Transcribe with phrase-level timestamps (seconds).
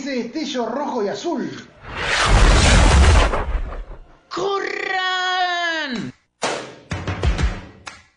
[0.00, 1.50] ese destello rojo y azul.
[4.30, 6.12] ¡Corran!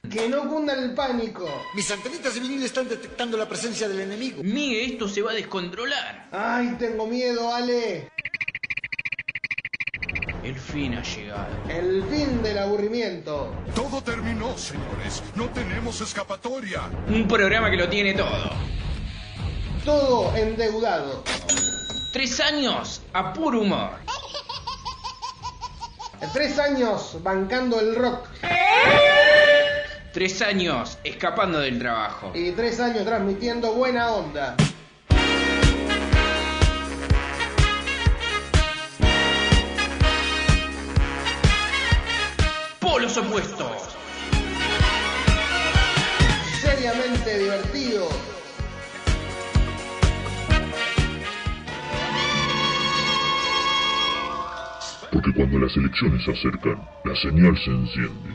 [0.10, 1.46] Que no cunda el pánico.
[1.76, 4.42] Mis antenitas de vinil están detectando la presencia del enemigo.
[4.44, 6.30] Mire, esto se va a descontrolar.
[6.32, 8.10] Ay, tengo miedo, Ale.
[10.44, 11.48] El fin ha llegado.
[11.68, 13.54] El fin del aburrimiento.
[13.76, 15.22] Todo terminó, señores.
[15.36, 16.90] No tenemos escapatoria.
[17.08, 18.52] Un programa que lo tiene todo.
[19.84, 21.24] Todo endeudado.
[22.14, 23.90] Tres años a puro humor.
[26.32, 28.28] Tres años bancando el rock.
[30.14, 32.32] Tres años escapando del trabajo.
[32.36, 34.56] Y tres años transmitiendo buena onda.
[42.80, 43.96] Polos opuestos.
[46.62, 48.08] Seriamente divertido.
[55.36, 58.30] Cuando las elecciones se acercan, la señal se enciende.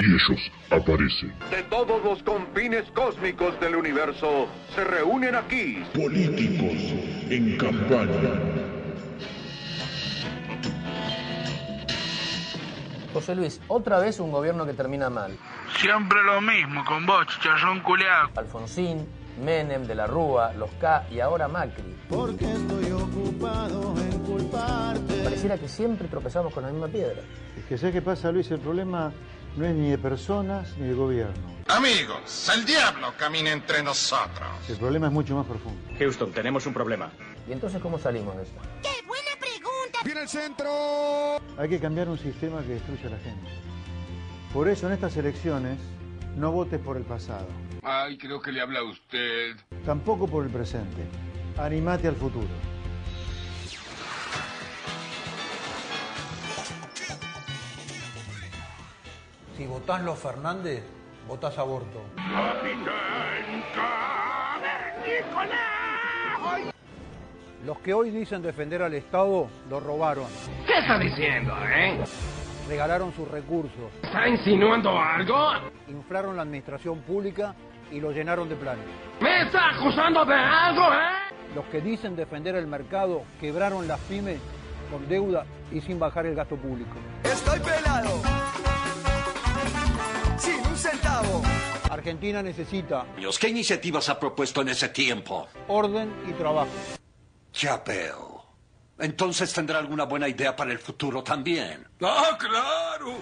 [0.00, 1.34] Y ellos aparecen.
[1.50, 5.82] De todos los confines cósmicos del universo se reúnen aquí.
[5.94, 6.94] Políticos
[7.30, 8.68] en campaña.
[13.12, 15.36] José Luis, otra vez un gobierno que termina mal.
[15.80, 18.28] Siempre lo mismo con vos, chicharrón culeado.
[18.36, 19.08] Alfonsín,
[19.44, 21.96] Menem, De la Rúa, los K y ahora Macri.
[22.08, 24.07] Porque estoy ocupado en
[24.50, 27.22] Pareciera que siempre tropezamos con la misma piedra.
[27.56, 29.12] Es que sé qué pasa, Luis, el problema
[29.56, 31.58] no es ni de personas ni de gobierno.
[31.68, 34.48] Amigos, el diablo camina entre nosotros.
[34.68, 35.78] El problema es mucho más profundo.
[35.98, 37.10] Houston, tenemos un problema.
[37.48, 38.60] ¿Y entonces cómo salimos de esto?
[38.82, 39.98] ¡Qué buena pregunta!
[40.04, 41.40] ¡Viene el centro!
[41.58, 43.50] Hay que cambiar un sistema que destruye a la gente.
[44.52, 45.78] Por eso en estas elecciones
[46.36, 47.46] no votes por el pasado.
[47.82, 49.56] Ay, creo que le habla a usted.
[49.84, 51.02] Tampoco por el presente.
[51.58, 52.46] Animate al futuro.
[59.58, 60.84] Si votás los Fernández,
[61.26, 62.00] votás aborto.
[67.66, 70.26] Los que hoy dicen defender al Estado lo robaron.
[70.64, 71.98] ¿Qué está diciendo, eh?
[72.68, 73.90] Regalaron sus recursos.
[74.00, 75.50] ¿Está insinuando algo?
[75.88, 77.52] Inflaron la administración pública
[77.90, 78.84] y lo llenaron de planes.
[79.20, 81.34] ¿Me está acusando de algo, eh?
[81.56, 84.38] Los que dicen defender el mercado quebraron las pymes
[84.88, 86.94] con deuda y sin bajar el gasto público.
[87.24, 88.27] Estoy pelado.
[91.90, 93.06] Argentina necesita.
[93.40, 95.48] ¿Qué iniciativas ha propuesto en ese tiempo?
[95.68, 96.70] Orden y trabajo.
[97.54, 98.44] Ya veo.
[98.98, 101.86] Entonces tendrá alguna buena idea para el futuro también.
[102.02, 103.18] ¡Ah, claro!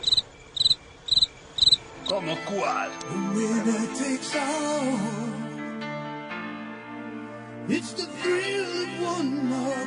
[2.08, 2.90] ¿Cómo cuál?
[7.68, 9.86] It's the thrill of one more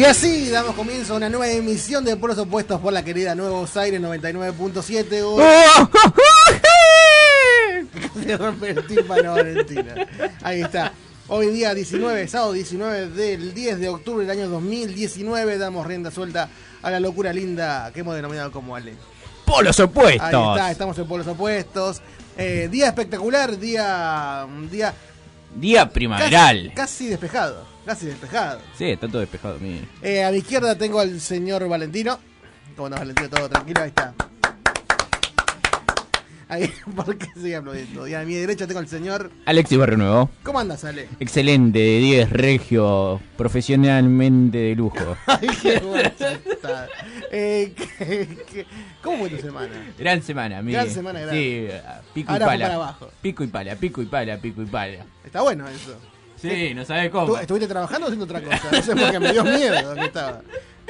[0.00, 3.76] Y así damos comienzo a una nueva emisión de Polos Opuestos por la querida Nuevos
[3.76, 6.22] Aires 99.7.
[8.30, 9.94] El tímpano, Valentina.
[10.42, 10.92] Ahí está.
[11.28, 16.48] Hoy día 19, sábado 19 del 10 de octubre del año 2019, damos rienda suelta
[16.82, 18.94] a la locura linda que hemos denominado como Ale.
[19.44, 20.22] Polos opuestos.
[20.32, 22.02] Ahí está, estamos en Polos Opuestos.
[22.36, 24.46] Eh, día espectacular, día.
[24.48, 24.94] un día
[25.54, 26.72] Día primaveral.
[26.74, 28.60] Casi, casi despejado, casi despejado.
[28.78, 29.88] Sí, está todo despejado, mire.
[30.02, 32.18] Eh, a mi izquierda tengo al señor Valentino.
[32.76, 33.28] ¿Cómo andás, Valentino?
[33.28, 34.14] Todo tranquilo, ahí está.
[36.50, 38.06] Ahí, ¿por qué sigue aplaudiendo?
[38.08, 39.30] Y a mi derecha tengo al señor.
[39.46, 40.30] Alexis Barrio Nuevo.
[40.42, 41.08] ¿Cómo andas, Ale?
[41.20, 45.16] Excelente, 10, regio, profesionalmente de lujo.
[45.26, 46.88] Ay, qué bueno está.
[47.30, 48.66] Eh, ¿qué- qué-
[49.02, 49.70] ¿Cómo fue tu semana?
[49.98, 50.78] Gran semana, mire.
[50.78, 51.34] Gran semana, gran.
[51.34, 51.68] Sí,
[52.14, 52.64] pico Ahora y fue pala.
[52.64, 53.10] para abajo.
[53.22, 55.06] Pico y pala, pico y pala, pico y pala.
[55.24, 55.96] Está bueno eso.
[56.36, 57.38] Sí, no sabes ¿Tú cómo.
[57.38, 58.68] estuviste trabajando o haciendo otra cosa?
[58.72, 60.40] No sé por qué me dio miedo que estaba.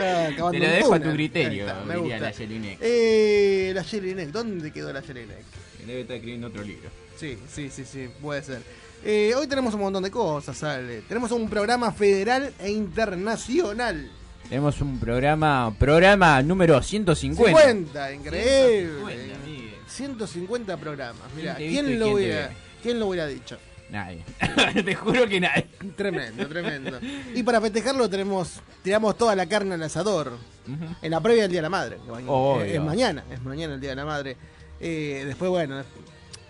[0.03, 2.31] Estaba acabando Te lo dejo a tu criterio, está, me diría gusta.
[2.31, 2.79] la Jelinek.
[2.81, 5.45] Eh, la Jelinek, ¿dónde quedó la Jelinek?
[5.87, 6.89] Debe estar escribiendo otro libro.
[7.17, 8.63] Sí, sí, sí, sí, puede ser.
[9.05, 11.03] Eh, hoy tenemos un montón de cosas, Ale.
[11.09, 14.11] Tenemos un programa federal e internacional.
[14.49, 17.61] Tenemos un programa, programa número 150.
[17.61, 18.93] 50, increíble.
[18.99, 19.75] 150, amigue.
[19.89, 21.23] 150 programas.
[21.37, 22.51] Mira, ¿Quién ¿quién, lo hubiera?
[22.83, 23.59] ¿quién lo hubiera dicho?
[23.91, 24.25] Nadie.
[24.85, 25.67] Te juro que nadie.
[25.97, 26.99] Tremendo, tremendo.
[27.35, 30.33] Y para festejarlo tenemos, tiramos toda la carne al asador.
[31.03, 31.99] En la previa del Día de la Madre.
[32.27, 32.63] Obvio.
[32.63, 34.37] es mañana, es mañana el Día de la Madre.
[34.81, 35.83] Eh, después, bueno,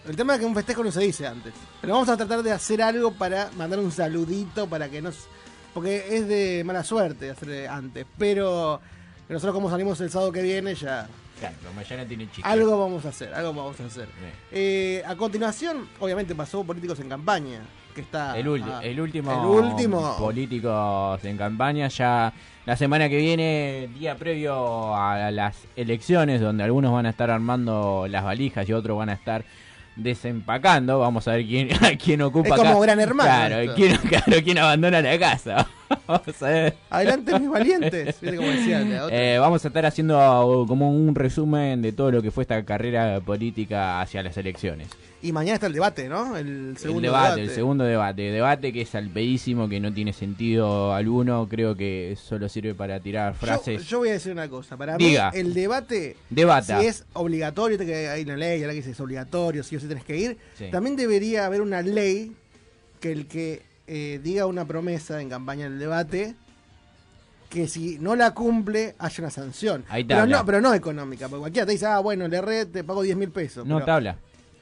[0.07, 1.55] el tema es que un festejo no se dice antes.
[1.81, 5.27] Pero vamos a tratar de hacer algo para mandar un saludito para que nos...
[5.73, 8.07] Porque es de mala suerte hacer antes.
[8.19, 8.81] Pero
[9.29, 11.09] nosotros como salimos el sábado que viene ya...
[11.41, 12.43] Claro, mañana tiene chiste.
[12.45, 14.09] Algo vamos a hacer, algo vamos a hacer.
[14.53, 17.63] Eh, a continuación, obviamente pasó políticos en campaña.
[17.95, 18.33] Que está...
[18.33, 18.81] Ah, el último.
[18.83, 20.17] El último.
[20.19, 21.89] Políticos en campaña.
[21.89, 22.33] Ya
[22.67, 28.07] la semana que viene, día previo a las elecciones, donde algunos van a estar armando
[28.09, 29.45] las valijas y otros van a estar
[30.03, 30.99] desempacando.
[30.99, 31.69] Vamos a ver quién,
[32.03, 32.81] quién ocupa Es como acá.
[32.81, 35.67] Gran Hermano Claro, quién, claro, quién abandona la casa.
[36.07, 36.77] Vamos a ver.
[36.89, 38.21] Adelante mis valientes.
[38.21, 39.09] Decía.
[39.11, 43.21] Eh, vamos a estar haciendo como un resumen de todo lo que fue esta carrera
[43.21, 44.89] política hacia las elecciones.
[45.23, 46.35] Y mañana está el debate, ¿no?
[46.37, 47.43] El segundo el debate, debate.
[47.43, 48.23] el segundo debate.
[48.31, 51.47] Debate que es alpedísimo, que no tiene sentido alguno.
[51.47, 53.87] Creo que solo sirve para tirar frases.
[53.87, 54.79] yo voy a decir una cosa.
[54.79, 55.31] Para Diga.
[55.33, 56.81] mí, el debate, Debata.
[56.81, 59.89] si es obligatorio, que hay una ley, ahora que dice es obligatorio, si o si
[59.89, 60.69] tenés que ir, Sí.
[60.71, 62.33] también debería haber una ley
[63.01, 66.35] que el que eh, diga una promesa en campaña del debate,
[67.51, 69.85] que si no la cumple, haya una sanción.
[69.91, 72.85] Ahí pero, no, pero no económica, porque cualquiera te dice, ah, bueno, le red, te
[72.85, 73.67] pago 10 mil pesos.
[73.67, 74.17] no pero- tabla.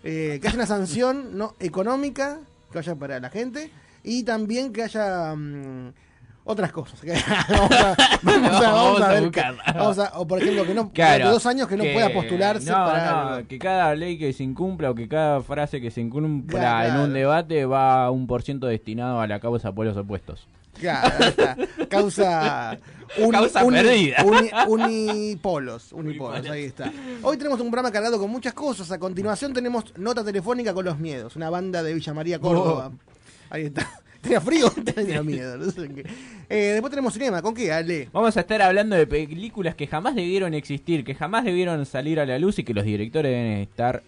[0.05, 2.39] Eh, que haya una sanción no económica
[2.71, 3.71] que vaya para la gente
[4.05, 5.93] y también que haya mm,
[6.45, 7.01] otras cosas.
[7.49, 9.63] Vamos, a, vamos a- vamos a ver que- buscarla.
[9.75, 12.71] vamos a- o por ejemplo que no Claro, durante dos años que no pueda postularse
[12.71, 16.01] no, para no, que cada ley que se incumpla o que cada frase que se
[16.01, 16.95] incumpla Claro.
[16.95, 20.47] en un debate va un por ciento destinado a la causa por los opuestos.
[20.81, 21.57] Claro, está.
[21.89, 22.79] Causa,
[23.31, 24.13] Causa uni-
[24.69, 26.93] unipolos, unipolos, ahí está.
[27.23, 28.91] Hoy tenemos un programa cargado con muchas cosas.
[28.93, 32.93] A continuación tenemos nota telefónica con los miedos, una banda de Villa María Córdoba.
[33.51, 33.89] Ahí está.
[34.21, 35.57] Tenía frío, tenía miedo.
[35.57, 36.05] no sé qué.
[36.49, 37.73] Eh, después tenemos cinema, ¿con qué?
[37.73, 38.09] Ale.
[38.13, 42.27] Vamos a estar hablando de películas que jamás debieron existir, que jamás debieron salir a
[42.27, 44.03] la luz y que los directores deben estar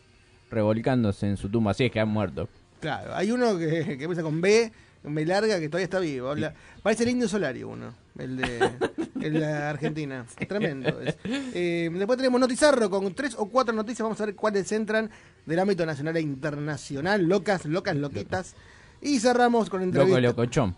[0.50, 2.48] revolcándose en su tumba, así es que han muerto.
[2.80, 6.28] Claro, hay uno que, que empieza con B, B larga, que todavía está vivo.
[6.30, 8.70] Habla- Parece el Indio Solario uno, el de,
[9.22, 10.26] el de Argentina.
[10.48, 10.88] Tremendo.
[11.00, 11.16] es.
[11.24, 14.02] Eh, después tenemos Notizarro con tres o cuatro noticias.
[14.02, 15.10] Vamos a ver cuáles entran
[15.46, 17.22] del ámbito nacional e internacional.
[17.26, 18.54] Locas, locas, loquitas.
[19.02, 20.76] Y cerramos con Loco, entrevista, locochón.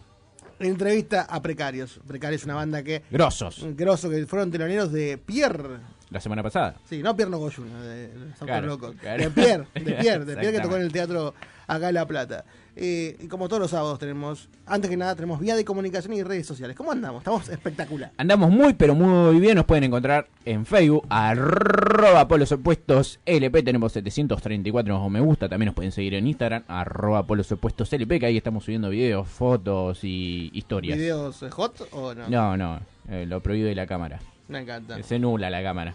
[0.60, 2.00] entrevista a Precarios.
[2.06, 3.02] Precarios es una banda que...
[3.10, 3.64] Grosos.
[3.76, 5.78] Grosso, que fueron teloneros de Pierre.
[6.10, 6.76] La semana pasada.
[6.88, 8.24] Sí, no Pierre Nogoyuna, de, de
[8.69, 9.24] Autos Claro.
[9.24, 11.34] De Pierre, de Pierre, de Pierre que tocó en el teatro
[11.66, 12.44] acá en La Plata.
[12.74, 16.22] Eh, y como todos los sábados tenemos, antes que nada, tenemos vía de comunicación y
[16.22, 16.76] redes sociales.
[16.76, 17.20] ¿Cómo andamos?
[17.20, 18.12] Estamos espectacular.
[18.16, 19.56] Andamos muy, pero muy bien.
[19.56, 23.62] Nos pueden encontrar en Facebook, arroba polos opuestos LP.
[23.62, 25.48] Tenemos 734 me gusta.
[25.48, 29.28] También nos pueden seguir en Instagram, arroba polos opuestos LP, que ahí estamos subiendo videos,
[29.28, 30.98] fotos y historias.
[30.98, 32.28] ¿Videos eh, hot o no?
[32.28, 34.20] No, no, eh, lo prohibido de la cámara.
[34.52, 35.02] Me encanta.
[35.02, 35.94] Se nula la cámara.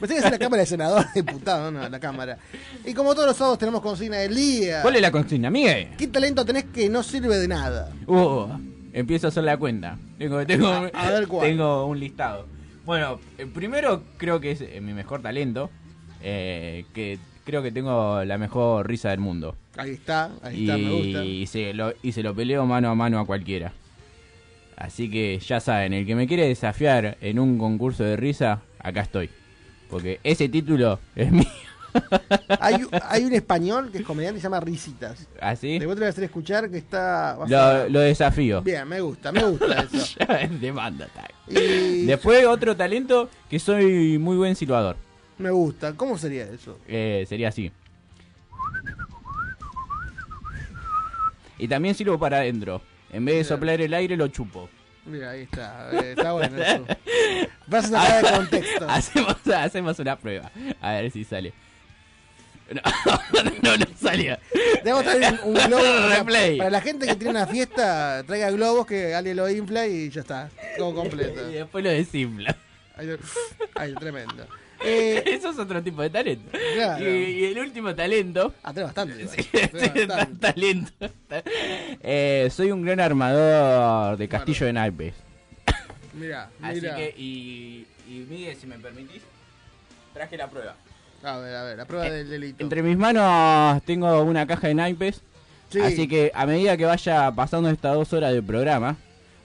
[0.00, 2.38] Pensé que es la cámara de senador, diputado, no, la cámara.
[2.84, 4.82] Y como todos los sábados tenemos consigna del día.
[4.82, 5.88] ¿Cuál es la consigna, Miguel?
[5.96, 7.92] ¿Qué talento tenés que no sirve de nada?
[8.06, 8.46] Uh,
[8.92, 9.98] empiezo a hacer la cuenta.
[10.18, 11.48] Tengo, tengo, A ver cuál.
[11.48, 12.46] tengo un listado.
[12.84, 15.68] Bueno, el primero creo que es eh, mi mejor talento.
[16.22, 19.56] eh, que creo que tengo la mejor risa del mundo.
[19.76, 21.24] Ahí está, ahí está, me gusta.
[21.24, 23.72] Y se, lo, y se lo peleo mano a mano a cualquiera.
[24.78, 29.00] Así que ya saben, el que me quiere desafiar en un concurso de risa, acá
[29.00, 29.28] estoy.
[29.90, 31.44] Porque ese título es mío.
[32.60, 35.26] Hay, hay un español que es comediante y se llama Risitas.
[35.40, 35.80] ¿Así?
[35.80, 37.34] Después te voy a hacer escuchar que está...
[37.36, 38.62] vas a- Lo, lo desafío.
[38.62, 40.16] Bien, me gusta, me gusta eso.
[40.60, 41.08] Demanda.
[41.48, 44.96] Y Después otro talento que soy muy buen silbador.
[45.38, 45.94] me gusta.
[45.94, 46.78] ¿Cómo sería eso?
[46.86, 47.72] Eh, sería así.
[51.58, 52.80] Y también sirvo para adentro.
[53.12, 54.68] En vez de soplar el aire, lo chupo.
[55.06, 55.90] Mira, ahí está.
[55.92, 56.84] eh, está bueno eso.
[57.66, 58.88] Vas a sacar de contexto.
[58.88, 60.50] hacemos, hacemos una prueba.
[60.80, 61.52] A ver si sale.
[62.70, 62.82] No,
[63.62, 64.38] no, no salía.
[64.84, 65.82] Debo traer un, un globo.
[66.10, 66.58] Replay.
[66.58, 70.20] para la gente que tiene una fiesta, traiga globos que alguien lo infla y ya
[70.20, 70.50] está.
[70.76, 71.48] Todo completo.
[71.50, 72.54] Y después lo desinfla.
[72.94, 73.16] Ay,
[73.76, 74.46] ay, tremendo.
[74.84, 76.50] Eh, Eso es otro tipo de talento.
[76.74, 77.04] Claro.
[77.04, 78.54] Y, y el último talento.
[78.62, 79.26] ah, tenés bastante.
[79.28, 80.52] Sí, Tenés sí, bastante.
[80.52, 80.92] talento.
[82.02, 85.14] Eh, soy un gran armador de castillo de naipes.
[86.14, 89.22] Mirá, Así que, y, y Miguel, si me permitís,
[90.12, 90.74] traje la prueba.
[91.22, 92.62] A ver, a ver, la prueba del delito.
[92.62, 95.22] Entre mis manos tengo una caja de naipes.
[95.70, 95.80] Sí.
[95.80, 98.96] Así que a medida que vaya pasando estas dos horas del programa,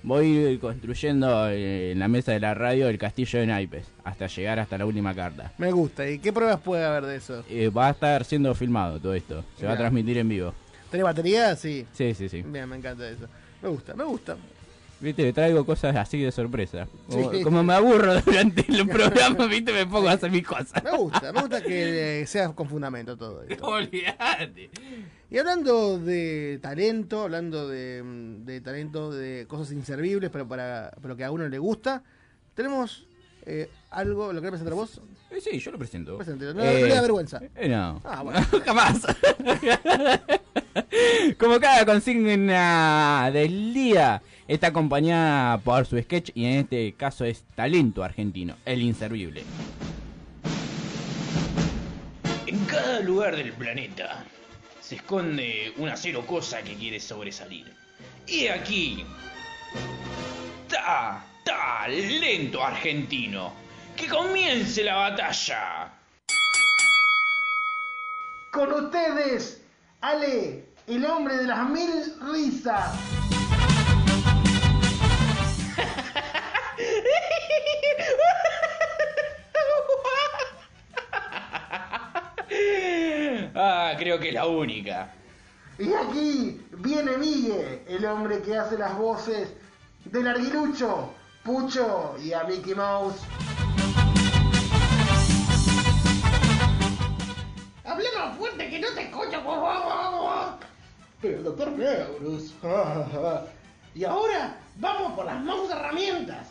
[0.03, 3.85] voy construyendo eh, en la mesa de la radio el castillo de naipes.
[4.03, 5.51] Hasta llegar hasta la última carta.
[5.57, 6.07] Me gusta.
[6.09, 7.43] ¿Y qué pruebas puede haber de eso?
[7.49, 9.43] Eh, va a estar siendo filmado todo esto.
[9.59, 10.53] Se va a transmitir en vivo.
[10.91, 11.55] ¿Tenés batería?
[11.55, 11.85] Sí.
[11.93, 12.41] Sí, sí, sí.
[12.43, 13.25] Bien, me encanta eso.
[13.61, 14.37] Me gusta, me gusta.
[14.99, 16.87] Viste, le traigo cosas así de sorpresa.
[17.09, 17.41] Como, Sí.
[17.41, 20.81] como me aburro durante el programa, viste, me pongo a hacer mis cosas.
[20.83, 23.65] Me gusta, me gusta que eh, sea con fundamento todo esto.
[23.67, 24.69] Olvídate.
[25.33, 31.17] Y hablando de talento, hablando de, mm, de talento, de cosas inservibles, pero para pero
[31.17, 32.03] que a uno le gusta,
[32.53, 33.07] tenemos
[33.47, 35.01] eh, algo, ¿lo querés presentar vos?
[35.31, 36.17] Eh, sí, yo lo presento.
[36.17, 36.53] Preséntelo.
[36.53, 37.41] No, no le da vergüenza.
[37.55, 37.99] eh, no.
[38.03, 38.41] Ah, bueno.
[38.63, 39.01] Jamás.
[41.39, 47.43] Como cada consigna del día está acompañada por su sketch y en este caso es
[47.55, 49.43] talento argentino, el inservible.
[52.45, 54.23] En cada lugar del planeta
[54.95, 57.73] esconde una cero cosa que quiere sobresalir.
[58.27, 59.05] Y aquí,
[60.69, 63.53] ta, talento argentino.
[63.95, 65.93] Que comience la batalla.
[68.51, 69.61] Con ustedes,
[70.01, 71.91] Ale, el hombre de las mil
[72.31, 72.91] risas.
[83.55, 85.13] Ah, creo que es la única.
[85.77, 89.53] Y aquí viene Miguel, el hombre que hace las voces
[90.05, 93.21] del Arguilucho, Pucho y a Mickey Mouse.
[97.83, 99.41] Habla más fuerte que no te escucho.
[101.21, 102.53] Pero doctor Neurus.
[103.95, 106.47] y ahora vamos por las mouse herramientas.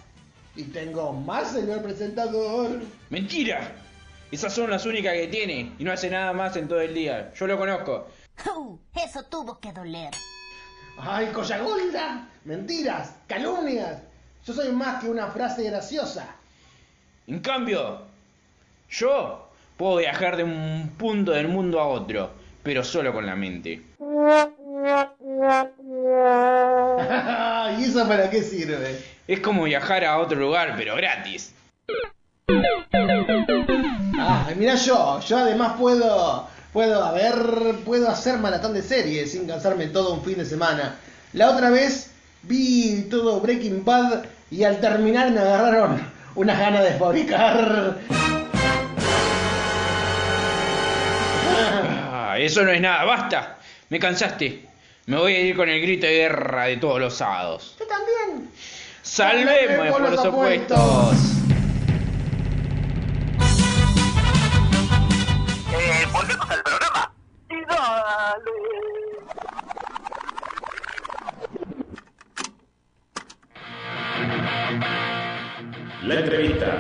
[0.54, 2.80] Y tengo más, señor presentador.
[3.10, 3.81] Mentira.
[4.32, 7.30] Esas son las únicas que tiene y no hace nada más en todo el día.
[7.34, 8.08] Yo lo conozco.
[8.46, 10.08] Uh, eso tuvo que doler.
[10.96, 12.26] ¡Ay, Collagolda!
[12.46, 13.98] Mentiras, calumnias.
[14.46, 16.34] Yo soy más que una frase graciosa.
[17.26, 18.00] En cambio,
[18.88, 22.30] yo puedo viajar de un punto del mundo a otro,
[22.62, 23.82] pero solo con la mente.
[27.78, 28.98] ¿Y eso para qué sirve?
[29.28, 31.54] Es como viajar a otro lugar, pero gratis.
[34.56, 37.34] Mira yo, yo además puedo, puedo, a ver,
[37.84, 40.96] puedo hacer maratón de series sin cansarme todo un fin de semana.
[41.32, 42.10] La otra vez
[42.42, 47.98] vi todo Breaking Bad y al terminar me agarraron unas ganas de fabricar.
[52.10, 53.58] Ah, eso no es nada, basta.
[53.88, 54.66] Me cansaste.
[55.06, 57.76] Me voy a ir con el grito de guerra de todos los sábados.
[57.78, 58.48] Yo también.
[59.02, 61.14] Salvemos por los opuestos.
[61.14, 61.41] Eh,
[66.12, 67.14] volvemos al programa.
[67.50, 68.50] Y dale.
[76.04, 76.76] La entrevista.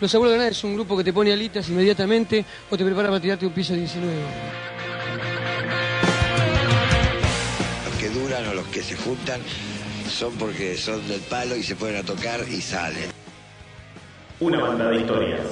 [0.00, 3.08] Los Abuelos de Nada es un grupo que te pone alitas inmediatamente o te prepara
[3.08, 4.14] para tirarte un piso 19.
[7.84, 9.40] Los que duran o los que se juntan
[10.08, 13.10] son porque son del palo y se ponen a tocar y salen.
[14.40, 15.46] Una banda de historias.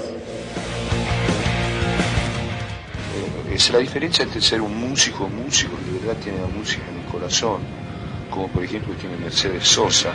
[3.50, 7.04] Es la diferencia entre ser un músico, músico de verdad tiene la música en el
[7.06, 7.62] corazón,
[8.30, 10.12] como por ejemplo tiene Mercedes Sosa.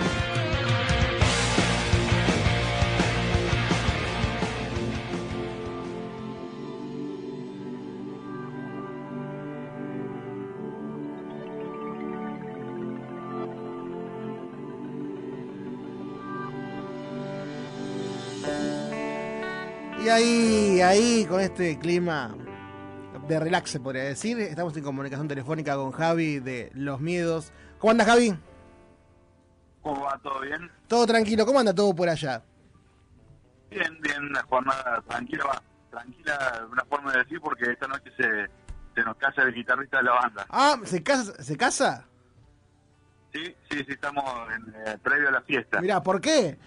[20.12, 22.36] Ahí, ahí, con este clima
[23.28, 27.52] de relax, se podría decir, estamos en comunicación telefónica con Javi de Los Miedos.
[27.80, 28.38] ¿Cómo anda Javi?
[29.82, 30.20] ¿Cómo va?
[30.22, 30.70] ¿Todo bien?
[30.88, 32.44] Todo tranquilo, ¿cómo anda todo por allá?
[33.70, 35.64] Bien, bien, una jornada tranquila, va.
[35.90, 38.50] Tranquila, una forma de decir, porque esta noche se,
[38.96, 40.46] se nos casa el guitarrista de la banda.
[40.50, 41.42] Ah, ¿se casa?
[41.44, 42.06] ¿Se casa?
[43.34, 45.82] Sí, sí, sí, estamos en, eh, previo a la fiesta.
[45.82, 46.58] Mira, ¿por qué?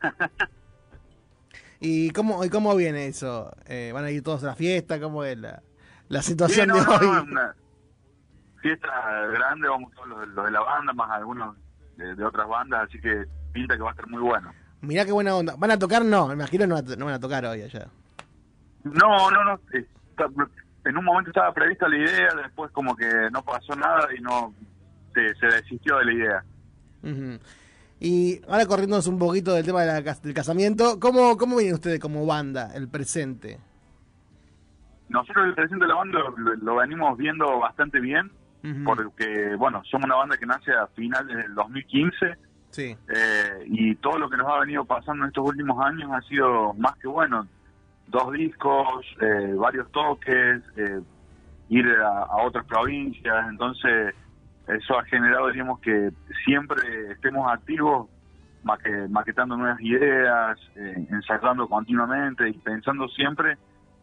[1.80, 3.52] ¿Y cómo, ¿Y cómo viene eso?
[3.66, 5.00] Eh, ¿Van a ir todos a la fiesta?
[5.00, 5.62] ¿Cómo es la,
[6.08, 7.06] la situación no, de hoy?
[7.06, 7.54] no, una
[8.60, 8.88] fiesta
[9.32, 11.56] grande, vamos todos los, los de la banda, más algunos
[11.96, 14.52] de, de otras bandas, así que pinta que va a estar muy bueno.
[14.80, 15.54] Mirá qué buena onda.
[15.56, 16.04] ¿Van a tocar?
[16.04, 17.88] No, me imagino no, no van a tocar hoy allá.
[18.84, 19.60] No, no, no.
[19.72, 20.28] está-
[20.84, 24.54] en un momento estaba prevista la idea, después como que no pasó nada y no
[25.14, 26.44] se, se desistió de la idea.
[27.02, 27.38] Ujú.
[28.00, 31.74] Y ahora corriéndonos un poquito del tema de la cas- del casamiento, ¿cómo, ¿cómo vienen
[31.74, 33.58] ustedes como banda, el presente?
[35.08, 38.30] Nosotros el presente de la banda lo, lo venimos viendo bastante bien,
[38.84, 42.36] porque, bueno, somos una banda que nace a finales del 2015
[42.70, 42.94] Sí.
[43.08, 46.74] eh, y todo lo que nos ha venido pasando en estos últimos años ha sido
[46.74, 47.46] más que bueno.
[48.08, 51.00] dos discos, eh, varios toques, eh,
[51.70, 54.14] ir a, a otras provincias, entonces
[54.68, 56.10] eso ha generado, digamos, que
[56.44, 56.80] siempre
[57.12, 58.08] estemos activos,
[58.64, 63.52] maque- maquetando nuevas ideas, eh, ensayando continuamente y pensando siempre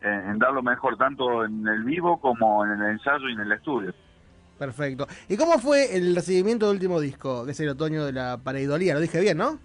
[0.02, 3.40] eh, en dar lo mejor tanto en el vivo como en el ensayo y en
[3.42, 3.94] el estudio.
[4.58, 5.08] Perfecto.
[5.28, 8.94] ¿Y cómo fue el recibimiento del último disco, que es el otoño de la pareidolía?
[8.94, 9.60] Lo dije bien, ¿no?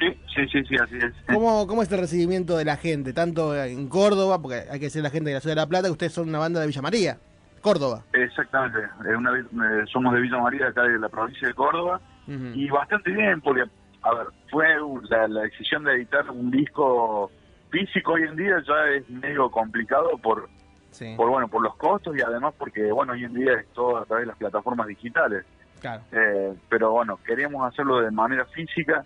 [0.00, 1.12] Sí, sí, sí, sí, así es.
[1.32, 3.12] ¿Cómo, ¿Cómo es el recibimiento de la gente?
[3.12, 5.86] Tanto en Córdoba, porque hay que decir la gente de la ciudad de La Plata,
[5.86, 7.18] que ustedes son una banda de Villa María,
[7.62, 8.02] Córdoba.
[8.12, 8.78] Exactamente,
[9.16, 13.40] una eh, somos de Villa María, acá de la provincia de Córdoba, y bastante bien,
[13.40, 13.62] porque,
[14.02, 14.66] a ver, fue
[15.08, 17.30] la, la decisión de editar un disco
[17.70, 20.48] físico hoy en día ya es medio complicado por,
[20.90, 21.14] Sí.
[21.16, 24.04] por bueno, por los costos y además porque, bueno, hoy en día es todo a
[24.04, 25.44] través de las plataformas digitales.
[25.80, 26.02] Claro.
[26.12, 29.04] Eh, pero bueno, queríamos hacerlo de manera física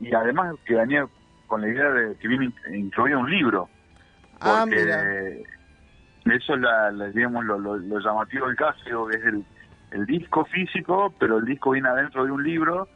[0.00, 1.06] y además que venía
[1.48, 3.68] con la idea de que viene in- incluido un libro.
[4.40, 5.42] Ah, Porque.
[6.26, 9.44] Eso es la, la- digamos, lo, lo- lo llamativo del caso, que es el,
[9.92, 12.88] el disco físico, pero el disco viene adentro de un libro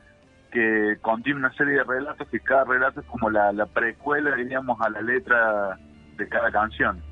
[0.50, 4.80] que contiene una serie de relatos que cada relato es como la, la precuela, diríamos,
[4.80, 5.78] a la letra
[6.16, 7.02] de cada canción.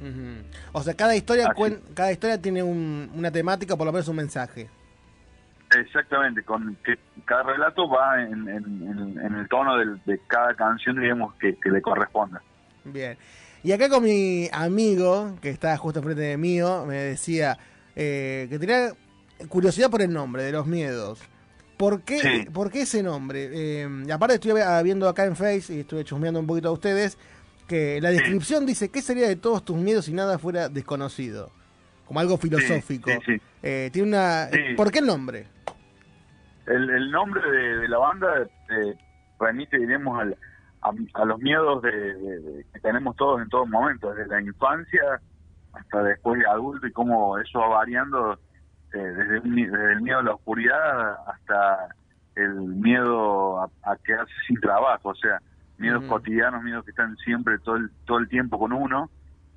[0.00, 0.42] Ujú.
[0.72, 4.16] O sea, cada historia, cuen- cada historia tiene un- una temática, por lo menos un
[4.16, 4.68] mensaje.
[5.78, 11.00] Exactamente, con que cada relato va en, en- en- en el tono de cada canción,
[11.00, 12.42] digamos, que, que le corresponda.
[12.84, 13.16] Bien.
[13.64, 17.58] Y acá con mi amigo, que está justo enfrente de mío, me decía
[17.94, 18.92] eh, que tenía
[19.48, 21.20] curiosidad por el nombre de los miedos.
[21.76, 22.44] ¿Por qué, Sí.
[22.52, 23.48] ¿por qué ese nombre?
[23.52, 24.52] Eh, aparte estoy
[24.84, 27.16] viendo acá en Face y estuve chusmeando un poquito a ustedes
[27.68, 31.50] que la descripción dice, ¿qué sería de todos tus miedos si nada fuera desconocido?
[32.06, 33.10] Como algo filosófico.
[33.24, 33.40] sí.
[33.62, 34.48] Eh, tiene una...
[34.50, 34.58] Sí.
[34.76, 35.46] ¿Por qué el nombre?
[36.66, 38.94] El, el nombre de, de la banda eh,
[39.40, 40.36] remite, diríamos, al-
[40.82, 44.40] a, a los miedos de, de- de- que tenemos todos en todo momento, desde la
[44.40, 45.22] infancia
[45.72, 48.34] hasta después de adulto y cómo eso va variando
[48.92, 51.88] eh, desde, desde el miedo a la oscuridad hasta
[52.34, 55.40] el miedo a, a quedarse sin trabajo, o sea,
[55.78, 56.08] miedos Ujú.
[56.10, 59.10] cotidianos, miedos que están siempre todo el, todo el tiempo con uno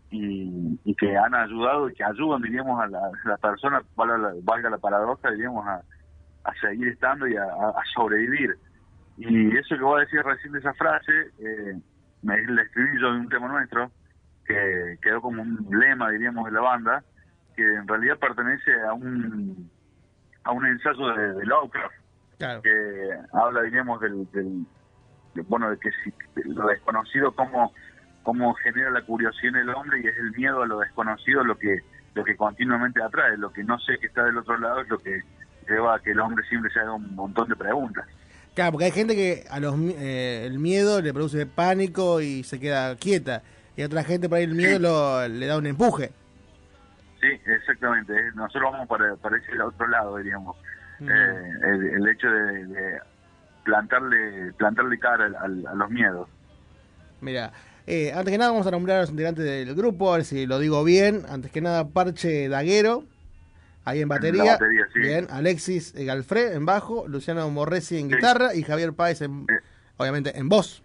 [0.09, 4.17] y, y que han ayudado y que ayudan, diríamos, a la, a la persona, valga
[4.17, 5.83] la, valga la paradoja, diríamos, a,
[6.43, 7.45] a seguir estando y a
[7.93, 8.57] sobrevivir.
[9.17, 11.79] Y eso que voy a decir recién de esa frase, eh,
[12.21, 13.91] me la escribí yo en un tema nuestro,
[14.45, 17.03] que quedó como un lema, diríamos, de la banda,
[17.55, 19.69] que en realidad pertenece a un
[20.43, 21.95] a un ensayo de, de Lovecraft,
[22.37, 22.61] Claro.
[22.61, 24.65] que habla, diríamos, del, del-
[25.33, 27.73] de- bueno, de que si, de lo desconocido, cómo,
[28.21, 31.57] cómo genera la curiosidad en el hombre y es el miedo a lo desconocido lo
[31.57, 31.79] que
[32.13, 34.97] lo que continuamente atrae, lo que no sé que está del otro lado es lo
[34.99, 35.21] que
[35.67, 38.05] lleva a que el hombre siempre se haga un montón de preguntas.
[38.55, 42.59] Claro, porque hay gente que a los eh, el miedo le produce pánico y se
[42.59, 43.43] queda quieta.
[43.77, 46.11] Y a otra gente por ahí el miedo lo- le da un empuje.
[47.19, 48.13] Sí, exactamente.
[48.35, 50.55] Nosotros vamos para, para ese otro lado, diríamos.
[51.01, 52.99] Eh, el, el hecho de, de
[53.65, 56.29] plantarle plantarle cara al- a los miedos.
[57.19, 57.51] Mira,
[57.87, 60.45] eh, antes que nada vamos a nombrar a los integrantes del grupo, a ver si
[60.45, 61.23] lo digo bien.
[61.27, 63.03] Antes que nada, Parche Daguero,
[63.85, 64.53] ahí en batería.
[64.53, 64.99] batería, sí.
[64.99, 69.45] Bien, Alexis eh, Galfré en bajo, Luciano Morresi en guitarra y Javier Páez, en,
[69.97, 70.83] obviamente, en voz.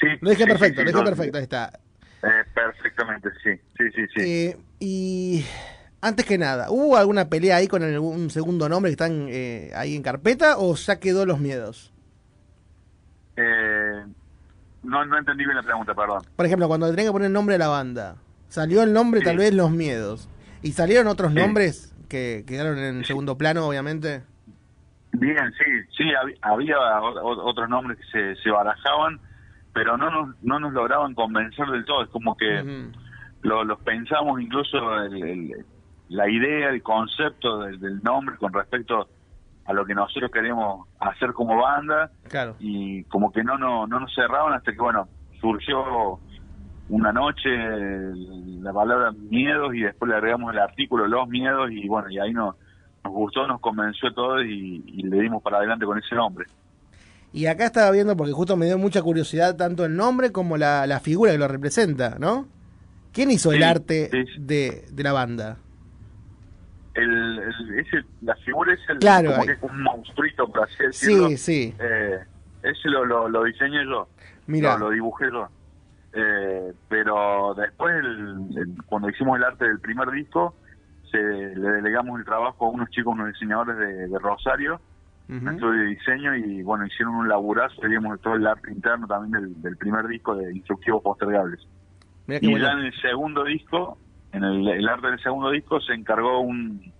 [0.00, 1.80] Sí, Lo dije perfecto, lo dije no, perfecto, ahí está.
[2.22, 3.50] eh, perfectamente, sí.
[3.78, 4.20] Sí, sí, sí.
[4.20, 5.44] Eh, y
[6.00, 9.96] antes que nada, ¿hubo alguna pelea ahí con algún segundo nombre que están eh, ahí
[9.96, 11.92] en carpeta o ya quedó los miedos?
[13.36, 14.04] Eh,
[14.82, 16.22] no, no entendí bien la pregunta, perdón.
[16.36, 18.16] Por ejemplo, cuando le tenían que poner nombre a la banda,
[18.48, 20.28] salió el nombre tal vez Los Miedos.
[20.62, 24.22] ¿Y salieron otros nombres que quedaron en segundo plano, obviamente?
[25.14, 25.64] Bien, sí,
[25.96, 28.04] sí, hab- había otros nombres que
[28.36, 29.18] se, se barajaban,
[29.72, 32.04] pero no nos, no nos lograban convencer del todo.
[32.04, 32.62] Es como que
[33.42, 35.66] lo- los pensamos incluso el- el-
[36.08, 39.08] la idea, el concepto del, del nombre con respecto
[39.66, 42.54] a lo que nosotros queremos hacer como banda Claro.
[42.60, 45.08] y como que no, no, no nos cerraban hasta que, bueno,
[45.40, 46.20] surgió
[46.88, 52.10] una noche la palabra miedos y después le agregamos el artículo los miedos y bueno,
[52.10, 52.54] y ahí nos,
[53.04, 56.46] nos gustó, nos convenció todo y, y le dimos para adelante con ese nombre.
[57.32, 60.86] Y acá estaba viendo, porque justo me dio mucha curiosidad tanto el nombre como la,
[60.86, 62.46] la figura que lo representa, ¿no?
[63.12, 65.56] ¿Quién hizo el Sí, arte de, de la banda?
[66.94, 70.74] El, el- ese, la figura es el, Claro, como que es un monstruito, por así
[70.84, 71.28] decirlo.
[71.30, 71.74] Sí, sí.
[71.80, 72.18] Eh,
[72.62, 74.08] ese lo, lo, lo diseñé yo.
[74.46, 74.74] Mira.
[74.78, 75.48] Lo, lo dibujé yo.
[76.16, 80.54] Eh, pero después, el- el- cuando hicimos el arte del primer disco,
[81.10, 84.80] se, le delegamos el trabajo a unos chicos, unos diseñadores de, de Rosario,
[85.28, 89.32] un estudio de diseño, y bueno, hicieron un laburazo, digamos, todo el arte interno también
[89.42, 91.66] del, del primer disco de Instructivos Postergables.
[92.26, 93.98] Mirá y ya en el segundo disco,
[94.32, 96.92] en el, el arte del segundo disco, se encargó un,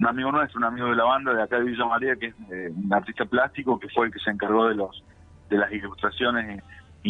[0.00, 2.34] un amigo nuestro, un amigo de la banda de acá de Villa María, que es
[2.50, 5.02] eh, un artista plástico, que fue el que se encargó de los
[5.50, 6.62] de las ilustraciones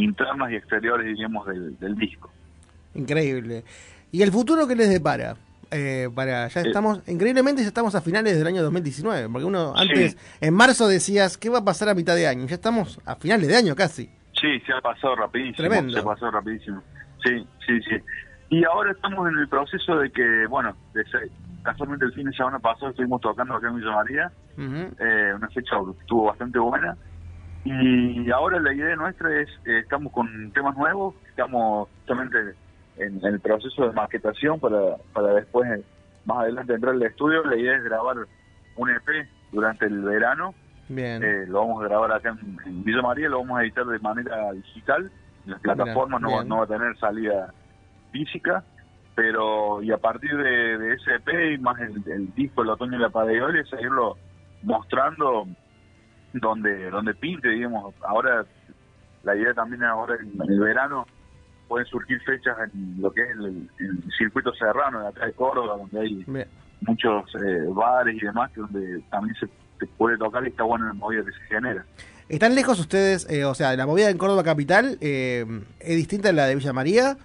[0.04, 2.30] internas y exteriores, diríamos, del, del disco.
[2.94, 3.64] Increíble.
[4.12, 5.36] ¿Y el futuro qué les depara?
[5.70, 6.64] Eh, para ya Eh.
[6.66, 9.82] estamos, increíblemente ya estamos a finales del año 2019, porque uno Sí.
[9.82, 12.46] antes, en marzo decías, ¿qué va a pasar a mitad de año?
[12.46, 14.10] Ya estamos a finales de año casi.
[14.40, 15.56] Sí, se ha pasado rapidísimo.
[15.68, 15.92] Tremendo.
[15.92, 16.82] Se ha pasado rapidísimo.
[17.22, 17.96] Sí, sí, sí.
[18.50, 21.04] Y ahora estamos en el proceso de que, bueno, de
[21.62, 25.76] casualmente el fin de semana pasado estuvimos tocando acá en Villa María, eh, una fecha
[25.84, 26.96] que estuvo bastante buena.
[27.64, 32.54] Y ahora la idea nuestra es, eh, estamos con temas nuevos, estamos justamente
[32.96, 35.68] en, el proceso de maquetación para, para después,
[36.24, 37.44] más adelante, entrar al estudio.
[37.44, 38.16] La idea es grabar
[38.76, 40.54] un EP durante el verano.
[40.88, 41.22] Bien.
[41.22, 43.98] Eh, lo vamos a grabar acá en, en Villa María, lo vamos a editar de
[43.98, 45.10] manera digital.
[45.44, 46.48] Las Mira, plataformas no, va- bien.
[46.48, 47.52] no va a tener salida
[48.12, 48.64] física,
[49.14, 52.96] pero y a partir de, de ese EP y más el, el disco El Otoño
[52.96, 54.16] y la Padeola, seguirlo
[54.62, 55.46] mostrando
[56.32, 57.94] donde donde pinte, digamos.
[58.02, 58.44] Ahora,
[59.24, 61.06] la idea también ahora en el verano
[61.66, 65.76] pueden surgir fechas en lo que es el, el circuito serrano de acá de Córdoba,
[65.76, 66.48] donde hay Bien.
[66.82, 69.46] muchos eh, bares y demás, que donde también se,
[69.98, 71.84] puede tocar y está bueno la movida que se genera.
[72.28, 75.44] ¿Están lejos ustedes, eh, o sea, la movida en Córdoba Capital eh,
[75.80, 77.16] es distinta a la de Villa María?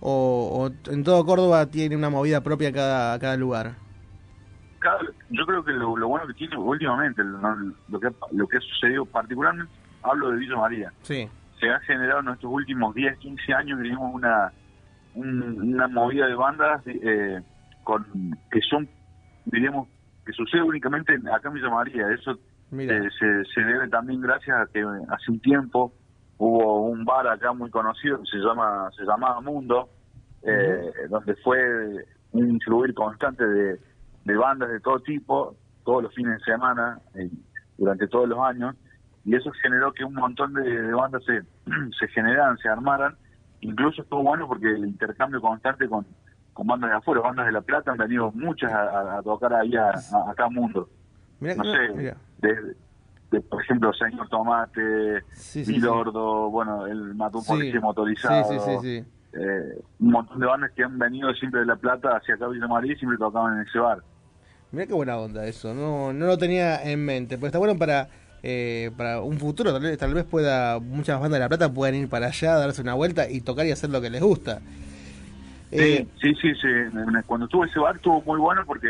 [0.00, 3.74] ¿O, o en todo Córdoba tiene una movida propia cada, cada lugar?
[4.78, 4.98] Cada-
[5.30, 7.38] yo creo que lo, lo bueno que tiene últimamente, lo,
[7.88, 11.28] lo que, lo que ha sucedido particularmente, hablo de Villa María, Sí.
[11.58, 14.52] se ha generado en estos últimos 10, 15 años, diríamos, una,
[15.14, 17.40] un- una movida de bandas eh,
[17.82, 18.04] con
[18.50, 18.88] que son,
[19.44, 19.88] diríamos,
[20.24, 22.10] que sucede únicamente en- acá en Villa María.
[22.10, 22.38] Eso
[22.92, 25.92] eh, se, se debe también gracias a que hace un tiempo
[26.38, 29.90] hubo un bar acá muy conocido que se llama se llamaba Mundo,
[30.42, 31.58] eh, donde fue
[32.32, 33.78] un influir constante de,
[34.30, 37.30] de bandas de todo tipo, todos los fines de semana, eh,
[37.76, 38.74] durante todos los años,
[39.24, 41.42] y eso generó que un montón de, de bandas se,
[41.98, 43.16] se generaran, se armaran,
[43.60, 46.06] incluso estuvo bueno porque el intercambio constante con,
[46.52, 49.90] con bandas de afuera, bandas de La Plata, han venido muchas a, tocar ahí a,
[49.90, 50.88] a- acá Mundo.
[51.56, 51.78] No sé,
[52.38, 52.74] de,
[53.30, 57.44] de, por ejemplo, Señor Tomate, Sí, sí, Milordo, bueno, el Mató un.
[57.46, 58.44] Policía Motorizado.
[59.32, 62.66] Eh, un montón de bandas que han venido siempre de La Plata hacia acá Villa
[62.66, 64.02] María y siempre tocaban en ese bar.
[64.72, 68.08] Mira qué buena onda eso, no, no lo tenía en mente, pero está bueno para,
[68.42, 71.96] eh, para un futuro, tal vez, tal vez pueda, muchas bandas de La Plata puedan
[71.96, 74.60] ir para allá, darse una vuelta y tocar y hacer lo que les gusta.
[75.72, 78.88] Eh, Sí, sí, sí, en- Cuando estuvo ese bar estuvo muy bueno porque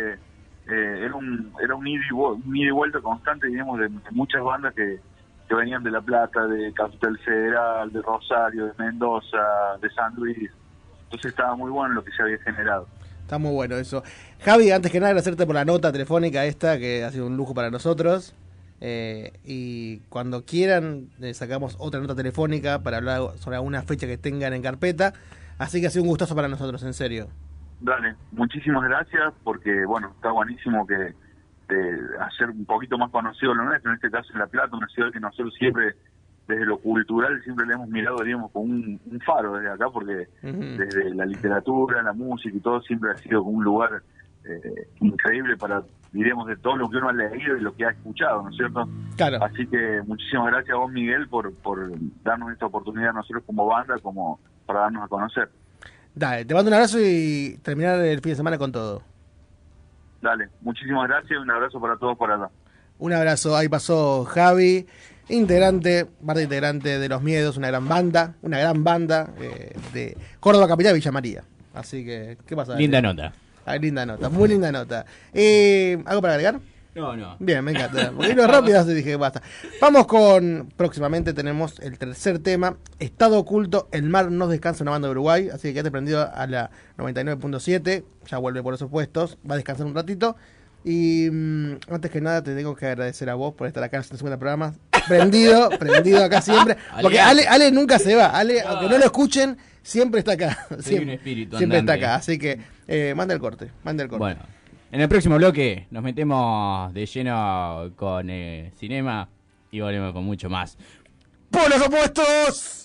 [0.66, 3.88] eh, era un era un ida, y vu- un ida y vuelta constante, digamos, de,
[3.88, 5.00] de muchas bandas que,
[5.48, 9.38] que venían de La Plata, de Capital Federal, de Rosario, de Mendoza,
[9.80, 10.50] de San Luis.
[11.04, 12.86] Entonces estaba muy bueno lo que se había generado.
[13.30, 14.02] Está muy bueno eso.
[14.40, 17.54] Javi, antes que nada, agradecerte por la nota telefónica esta, que ha sido un lujo
[17.54, 18.34] para nosotros.
[18.80, 24.18] Eh, y cuando quieran, le sacamos otra nota telefónica para hablar sobre alguna fecha que
[24.18, 25.12] tengan en carpeta.
[25.58, 27.28] Así que ha sido un gustazo para nosotros, en serio.
[27.80, 31.14] Dale, muchísimas gracias porque, bueno, está buenísimo que
[32.18, 35.12] hacer un poquito más conocido lo nuestro, en este caso en La Plata, una ciudad
[35.12, 35.94] que nosotros siempre,
[36.50, 40.28] desde lo cultural, siempre le hemos mirado, digamos, como un, un faro desde acá, porque
[40.42, 44.02] desde la literatura, la música y todo, siempre ha sido un lugar
[44.44, 45.82] eh, increíble para,
[46.12, 48.56] diríamos, de todo lo que uno ha leído y lo que ha escuchado, ¿no es
[48.56, 48.88] cierto?
[49.16, 49.42] Claro.
[49.42, 51.90] Así que muchísimas gracias a vos, Miguel, por, por
[52.22, 55.48] darnos esta oportunidad a nosotros como banda, como para darnos a conocer.
[56.14, 59.02] Dale, te mando un abrazo y terminar el fin de semana con todo.
[60.20, 62.48] Dale, muchísimas gracias y un abrazo para todos por allá.
[62.98, 64.86] Un abrazo, ahí pasó Javi,
[65.30, 70.68] integrante, parte integrante de Los Miedos, una gran banda, una gran banda eh, de Córdoba
[70.68, 71.44] Capital Villa María.
[71.74, 72.74] Así que, ¿qué pasa?
[72.76, 73.32] Linda nota.
[73.64, 75.04] Ah, linda nota, muy linda nota.
[75.32, 76.60] Eh, ¿Algo para agregar?
[76.94, 77.36] No, no.
[77.38, 78.10] Bien, me encanta.
[78.10, 79.42] Porque vino rápido, así dije basta.
[79.80, 80.72] Vamos con.
[80.76, 85.48] Próximamente tenemos el tercer tema: Estado oculto, el mar no descansa, una banda de Uruguay.
[85.50, 88.04] Así que quédate prendido a la 99.7.
[88.26, 89.38] Ya vuelve por esos puestos.
[89.48, 90.36] Va a descansar un ratito.
[90.84, 94.04] Y mm, antes que nada, te tengo que agradecer a vos por estar acá en
[94.10, 94.74] el segundo programa.
[95.06, 96.76] Prendido, prendido acá siempre.
[97.02, 98.26] Porque Ale, Ale nunca se va.
[98.26, 100.66] Ale, aunque no lo escuchen, siempre está acá.
[100.80, 102.14] Siempre, un espíritu siempre está acá.
[102.16, 103.70] Así que eh, manda el corte.
[103.82, 104.20] Manda el corte.
[104.20, 104.40] Bueno,
[104.92, 109.28] en el próximo bloque nos metemos de lleno con eh, cinema
[109.70, 110.76] y volvemos con mucho más.
[111.50, 112.80] ¡Polos opuestos!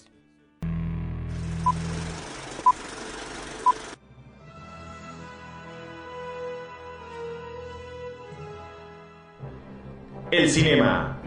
[10.31, 11.17] El cinema.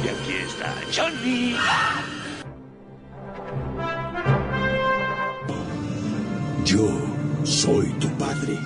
[0.00, 1.56] Y aquí está Johnny.
[6.64, 6.88] Yo
[7.44, 8.58] soy tu padre.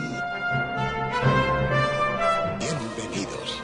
[2.59, 3.63] Bienvenidos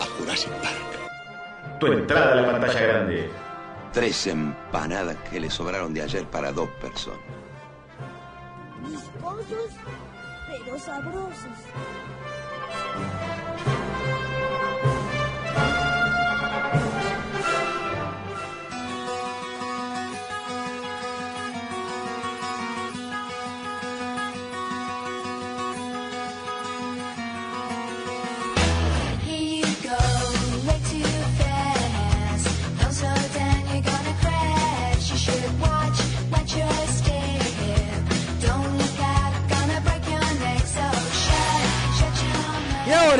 [0.00, 1.78] a Jurassic Park.
[1.80, 3.30] Tu entrada a la pantalla grande.
[3.92, 7.18] Tres empanadas que le sobraron de ayer para dos personas.
[8.82, 9.72] Mis pollos,
[10.46, 11.58] pero sabrosos.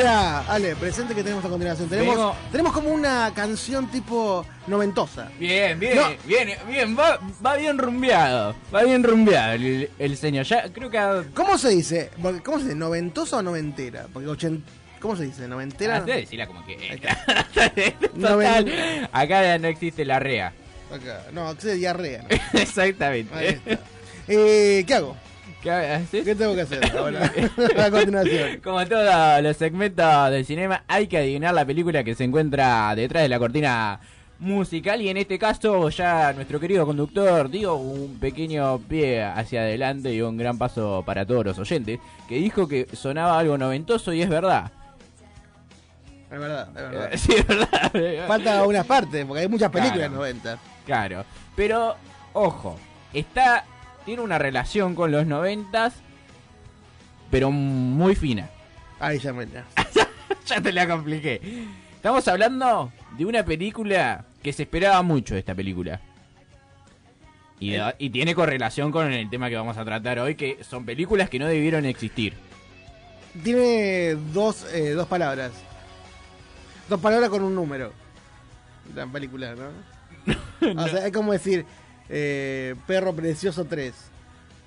[0.07, 1.89] Ahora, Ale, presente que tenemos a continuación.
[1.89, 2.35] Tenemos, Vengo.
[2.51, 5.29] tenemos como una canción tipo noventosa.
[5.39, 6.03] Bien, bien, No.
[6.25, 10.45] bien, bien, va, va bien rumbeado, va bien rumbeado el, el señor.
[10.45, 12.09] Ya creo que ¿Cómo se dice?
[12.21, 12.75] Porque, ¿Cómo se dice?
[12.75, 14.05] ¿Noventosa o noventera?
[14.11, 14.63] Porque ochent...
[14.99, 15.47] ¿Cómo se dice?
[15.47, 15.97] ¿Noventera?
[15.97, 16.75] Ah, sí, decila como que.
[18.21, 20.53] Total, acá no existe la rea.
[20.93, 21.23] Acá.
[21.31, 22.21] No, acá se diarrea.
[22.21, 22.27] ¿no?
[22.59, 23.49] Exactamente.
[23.49, 23.79] Está.
[24.27, 25.17] Eh, ¿Qué hago?
[25.61, 26.23] ¿Qué, haces?
[26.25, 27.31] ¿Qué tengo que hacer ahora?
[27.77, 28.59] a continuación.
[28.63, 33.23] Como todos los segmentos del cinema, hay que adivinar la película que se encuentra detrás
[33.23, 33.99] de la cortina
[34.39, 40.11] musical y en este caso ya nuestro querido conductor dio un pequeño pie hacia adelante
[40.11, 44.21] y un gran paso para todos los oyentes que dijo que sonaba algo noventoso y
[44.23, 44.71] es verdad.
[46.31, 47.09] Es verdad, es verdad.
[47.17, 48.27] Sí, es verdad.
[48.27, 50.15] Falta unas partes, porque hay muchas películas Claro.
[50.15, 50.59] 90.
[50.87, 51.95] Claro, pero
[52.33, 52.77] ojo,
[53.13, 53.63] está
[54.05, 55.93] tiene una relación con los noventas,
[57.29, 58.49] pero muy fina.
[58.99, 59.65] Ahí ya me la.
[60.45, 61.41] ya te la compliqué.
[61.95, 65.99] Estamos hablando de una película que se esperaba mucho de esta película.
[67.59, 67.95] Y, Eh.
[67.99, 71.37] y tiene correlación con el tema que vamos a tratar hoy, que son películas que
[71.39, 72.33] no debieron existir.
[73.43, 75.51] Tiene dos, eh, dos palabras.
[76.89, 77.93] Dos palabras con un número.
[78.95, 79.69] La película, ¿no?
[80.83, 81.65] O sea, es como decir
[82.11, 83.93] eh, Perro Precioso 3.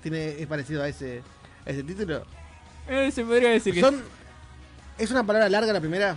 [0.01, 1.21] Tiene, es parecido a ese,
[1.65, 2.25] a ese título.
[2.89, 4.01] Eh, se podría decir que Son,
[4.97, 6.15] es una palabra larga la primera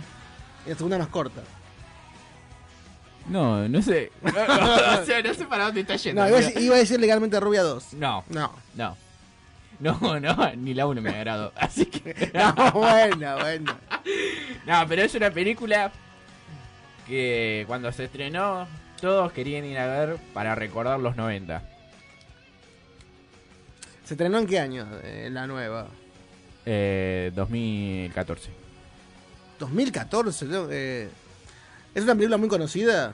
[0.65, 1.41] y la segunda más corta.
[3.27, 4.11] No, no sé.
[4.23, 6.21] o sea, no sé para dónde está yendo.
[6.21, 7.93] No, iba a, iba a decir legalmente Rubia 2.
[7.93, 8.53] No, No.
[8.75, 8.97] no.
[9.79, 11.53] No, no, ni la uno me agradó.
[11.57, 12.31] Así que.
[12.33, 13.77] No, bueno, bueno.
[14.65, 15.91] No, pero es una película
[17.07, 18.67] que cuando se estrenó
[18.99, 21.61] todos querían ir a ver para recordar los 90.
[24.05, 24.87] ¿Se estrenó en qué año?
[25.03, 25.87] eh, la nueva.
[26.65, 28.49] Eh, 2014.
[29.59, 30.45] 2014.
[30.45, 30.67] ¿no?
[30.71, 31.09] Eh,
[31.93, 33.13] es una película muy conocida.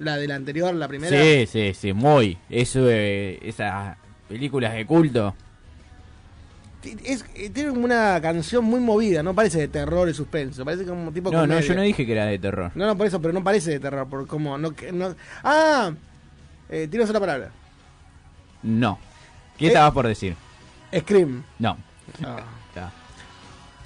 [0.00, 1.16] La de la anterior, la primera.
[1.16, 2.36] Sí, sí, sí, muy.
[2.50, 3.96] Eso, eh, esas
[4.28, 5.36] películas de culto.
[7.04, 11.10] Es- eh, tiene una canción muy movida, no parece de terror y suspenso, parece como
[11.12, 12.70] tipo No, no, yo no dije que era de terror.
[12.74, 15.92] No, no, por eso, pero no parece de terror, por como no, que- no Ah,
[16.68, 17.50] eh, tiene otra palabra.
[18.62, 18.98] No.
[19.58, 19.68] ¿Qué Eh.
[19.68, 20.34] estabas por decir?
[20.96, 21.42] Scream.
[21.58, 21.76] No.
[22.22, 22.42] Ah.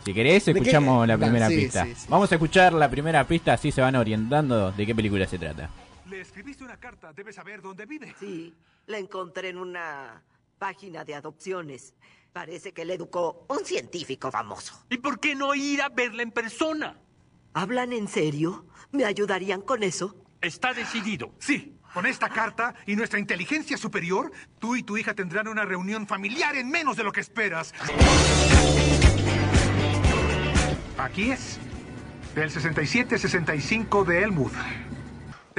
[0.04, 1.84] Si querés, escuchamos la Va, primera sí, pista.
[1.84, 2.06] sí, sí.
[2.08, 5.68] Vamos a escuchar la primera pista, así se van orientando de qué película se trata.
[6.08, 8.14] Le escribiste una carta, debes saber dónde vive.
[8.18, 8.54] Sí,
[8.87, 10.22] la encontré en una
[10.58, 11.92] página de adopciones.
[12.38, 14.85] Parece que le educó un científico famoso.
[14.90, 16.96] ¿Y por qué no ir a verla en persona?
[17.53, 18.64] ¿Hablan en serio?
[18.92, 20.14] ¿Me ayudarían con eso?
[20.40, 21.35] Está decidido.
[21.40, 26.07] Sí, con esta carta y nuestra inteligencia superior, tú y tu hija tendrán una reunión
[26.07, 27.74] familiar en menos de lo que esperas.
[30.96, 31.59] Aquí es.
[32.37, 34.53] Del 67-65 de Elmwood.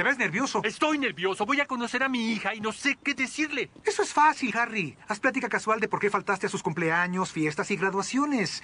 [0.00, 0.62] ¿Te ves nervioso?
[0.64, 1.44] Estoy nervioso.
[1.44, 3.70] Voy a conocer a mi hija y no sé qué decirle.
[3.84, 4.96] Eso es fácil, Harry.
[5.06, 8.62] Haz plática casual de por qué faltaste a sus cumpleaños, fiestas y graduaciones.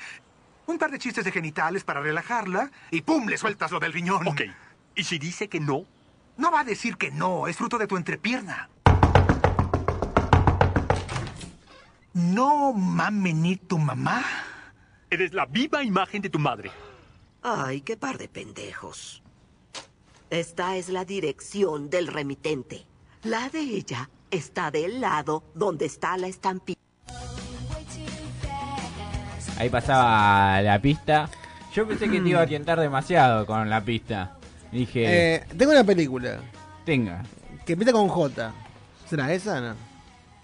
[0.64, 3.26] Un par de chistes de genitales para relajarla y ¡pum!
[3.26, 4.26] le sueltas lo del riñón.
[4.26, 4.44] Ok.
[4.94, 5.84] ¿Y si dice que no?
[6.38, 7.48] No va a decir que no.
[7.48, 8.70] Es fruto de tu entrepierna.
[12.14, 14.24] No mame ni tu mamá.
[15.10, 16.70] Eres la viva imagen de tu madre.
[17.42, 19.22] Ay, qué par de pendejos.
[20.30, 22.84] Esta es la dirección del remitente.
[23.22, 26.78] La de ella está del lado donde está la estampilla.
[29.58, 31.28] Ahí pasaba la pista.
[31.74, 34.36] Yo pensé que te iba a orientar demasiado con la pista.
[34.72, 36.40] Dije, Eh, tengo una película
[36.84, 37.22] tenga.
[37.64, 38.52] que empieza con J.
[39.08, 39.74] ¿Será esa no?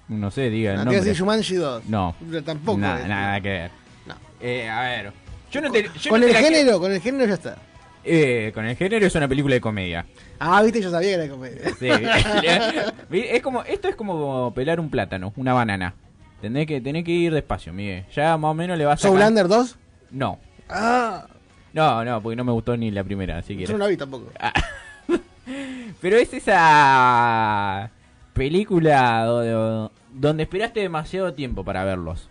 [0.08, 1.14] No sé, diga No, nombre.
[1.16, 1.84] Jumanji 2.
[1.86, 2.14] No.
[2.30, 2.78] Pero tampoco.
[2.78, 3.70] Nada, que ver.
[4.06, 4.14] No.
[4.40, 5.12] Eh, a ver.
[5.50, 7.56] Yo no te, yo con no te el la género, con el género ya está.
[8.04, 10.06] Eh, con el género es una película de comedia.
[10.40, 11.70] Ah, viste, yo sabía que era comedia.
[11.78, 11.88] Sí.
[13.10, 15.94] Vi- es como, esto es como pelar un plátano, una banana.
[16.40, 18.04] Tenés que, tenés que ir despacio, Miguel.
[18.14, 19.08] Ya más o menos le vas a...
[19.08, 19.76] ¿Zoolander 2?
[20.10, 20.38] No.
[20.68, 21.26] Ah,
[21.72, 23.66] No, no, porque no me gustó ni la primera, así que...
[23.66, 24.26] yo no la vi tampoco.
[26.00, 27.90] Pero es esa
[28.32, 32.28] película do- donde esperaste demasiado tiempo para verlos.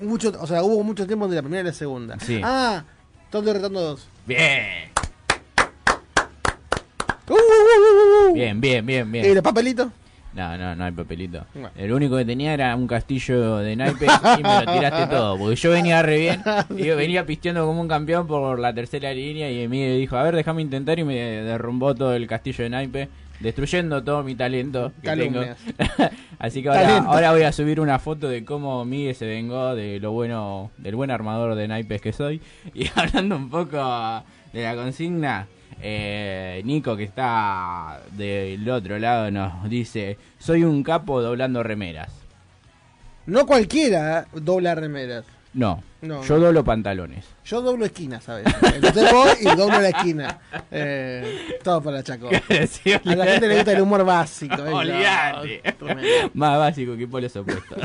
[0.00, 2.18] Mucho, o sea, hubo mucho tiempo entre la primera y la segunda.
[2.20, 2.40] Sí.
[2.42, 2.84] Ah,
[3.30, 4.08] Tonto y Redondo 2.
[4.26, 4.89] Bien.
[8.34, 9.24] Bien, bien, bien, bien.
[9.24, 9.90] ¿Y el papelito?
[10.32, 11.44] No, no, no hay papelito.
[11.76, 15.36] El único que tenía era un castillo de naipes y me lo tiraste todo.
[15.36, 16.42] Porque yo venía re bien.
[16.76, 19.50] Y yo venía pisteando como un campeón por la tercera línea.
[19.50, 20.98] Y Emilio dijo: A ver, déjame intentar.
[20.98, 23.08] Y me derrumbó todo el castillo de naipes.
[23.40, 25.40] Destruyendo todo mi talento que tengo.
[25.40, 25.58] Calumnias.
[26.38, 29.98] Así que ahora, ahora voy a subir una foto de cómo Miguel se vengó de
[29.98, 32.42] lo bueno, del buen armador de naipes que soy.
[32.74, 35.48] Y hablando un poco de la consigna,
[35.82, 42.12] eh, Nico que está del otro lado nos dice, soy un capo doblando remeras.
[43.26, 45.24] No cualquiera dobla remeras.
[45.52, 47.24] No, No, yo doblo pantalones.
[47.44, 48.46] Yo doblo esquinas, ¿sabes?
[48.72, 50.38] Entonces voy y doblo la esquina.
[50.70, 52.28] Eh, todo para Chaco.
[52.70, 54.54] Sí, A la gente le gusta el humor básico.
[54.64, 54.72] ¿eh?
[54.72, 55.62] Olvídate.
[55.80, 56.30] No.
[56.34, 57.78] Más básico que polos opuestos.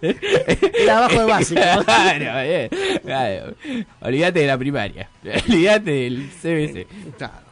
[0.00, 1.60] El abajo de básico.
[1.84, 3.00] Claro, bien.
[3.04, 3.54] Claro.
[4.00, 5.08] Olvídate de la primaria.
[5.24, 6.86] Olvídate del CBC.
[7.16, 7.47] Claro.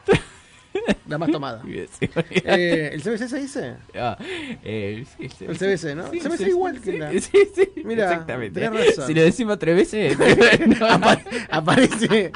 [1.08, 1.62] La más tomada.
[1.66, 2.08] Sí,
[2.44, 3.74] Eh, ¿El CBC se dice?
[3.98, 4.16] Ah,
[4.64, 5.28] eh, sí.
[5.44, 6.10] El CBC, ¿no?
[6.10, 7.20] Sí, CBC sí, igual que la- Sí,
[7.54, 8.68] sí, Mira, exactamente.
[8.68, 9.06] razón.
[9.06, 10.16] Si lo decimos tres veces,
[10.80, 11.20] Apa-
[11.50, 12.32] aparece.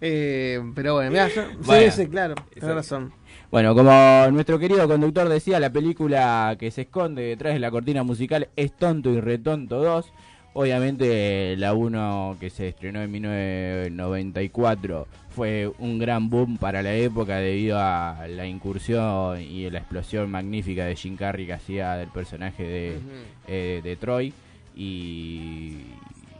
[0.00, 3.12] Eh, pero bueno, mira, yo, Bueno, CBC, claro, tenés razón.
[3.50, 8.02] Bueno, como nuestro querido conductor decía, la película que se esconde detrás de la cortina
[8.02, 10.12] musical es Tonto y Retonto 2.
[10.52, 15.06] Obviamente la 1 que se estrenó en 1994
[15.38, 20.84] fue un gran boom para la época debido a la incursión y la explosión magnífica
[20.84, 22.98] de Jim Carrey que hacía del personaje de,
[23.46, 24.34] eh, de Troy.
[24.74, 25.76] Y,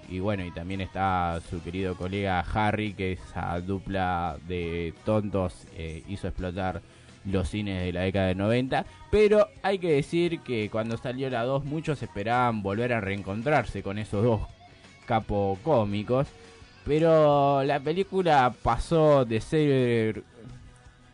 [0.08, 6.02] y bueno, y también está su querido colega Harry, que esa dupla de tontos eh,
[6.08, 6.82] hizo explotar
[7.24, 8.84] los cines de la década de 90.
[9.12, 13.96] Pero hay que decir que cuando salió la 2 muchos esperaban volver a reencontrarse con
[13.96, 14.40] esos dos
[15.06, 16.26] capo cómicos.
[16.88, 20.22] Pero la película pasó de ser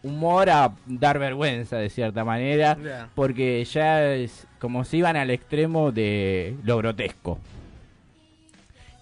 [0.05, 3.09] humor a dar vergüenza de cierta manera.
[3.17, 7.41] Porque ya es como si iban al extremo de lo grotesco.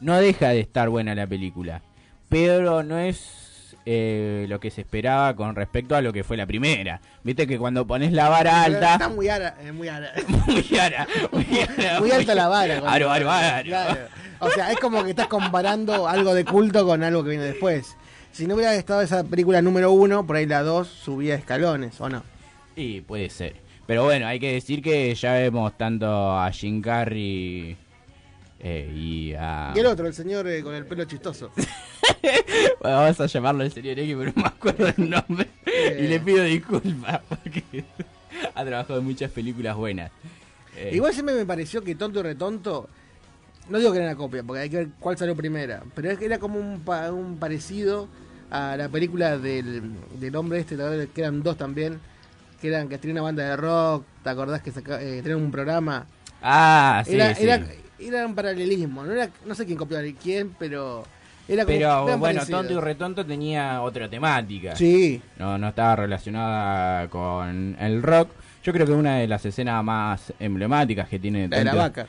[0.00, 1.82] No deja de estar buena la película.
[2.30, 3.41] Pero no es
[3.84, 7.00] eh, lo que se esperaba con respecto a lo que fue la primera.
[7.24, 9.08] Viste que cuando pones la vara Está alta...
[9.08, 10.12] muy, ara, eh, muy, ara-
[10.46, 11.46] Muy ara, muy
[11.78, 12.78] ara, muy alta la vara.
[12.86, 13.26] aro, aro.
[13.64, 14.00] Claro.
[14.40, 17.96] O sea, es como que estás comparando algo de culto con algo que viene después.
[18.32, 22.08] Si no hubiera estado esa película número uno, por ahí la dos subía escalones, ¿o
[22.08, 22.22] no?
[22.74, 23.56] Y puede ser.
[23.86, 26.06] Pero bueno, hay que decir que ya vemos tanto
[26.38, 27.76] a Jim Carrey
[28.60, 29.72] eh, y a...
[29.74, 31.50] Y el otro, el señor eh, con el pelo chistoso.
[32.80, 35.48] Bueno, vamos a llamarlo el señor X, pero no me acuerdo el nombre.
[35.66, 36.00] Eh.
[36.04, 37.62] Y le pido disculpas porque
[38.54, 40.10] ha trabajado en muchas películas buenas.
[40.76, 42.88] Eh, Igual siempre me pareció que Tonto y Retonto,
[43.68, 46.18] no digo que era una copia, porque hay que ver cuál salió primera, pero es
[46.18, 48.08] que era como un, pa- un parecido
[48.50, 49.82] a la película del,
[50.18, 50.76] del hombre este,
[51.14, 52.00] que eran dos también,
[52.60, 55.50] que eran que tenía una banda de rock, ¿te acordás que saca, eh, tenían un
[55.50, 56.06] programa?
[56.42, 57.44] Ah, sí, era, sí.
[57.44, 57.66] era,
[57.98, 61.04] era un paralelismo, no, era, no sé quién copió a quién, pero
[61.54, 61.76] era como...
[61.76, 62.46] Pero bueno.
[62.46, 64.76] Tonto y Retonto tenía otra temática.
[64.76, 65.20] Sí.
[65.38, 68.30] No, no estaba relacionada con el rock.
[68.64, 72.06] Yo creo que una de las escenas más emblemáticas que tiene La de la vaca.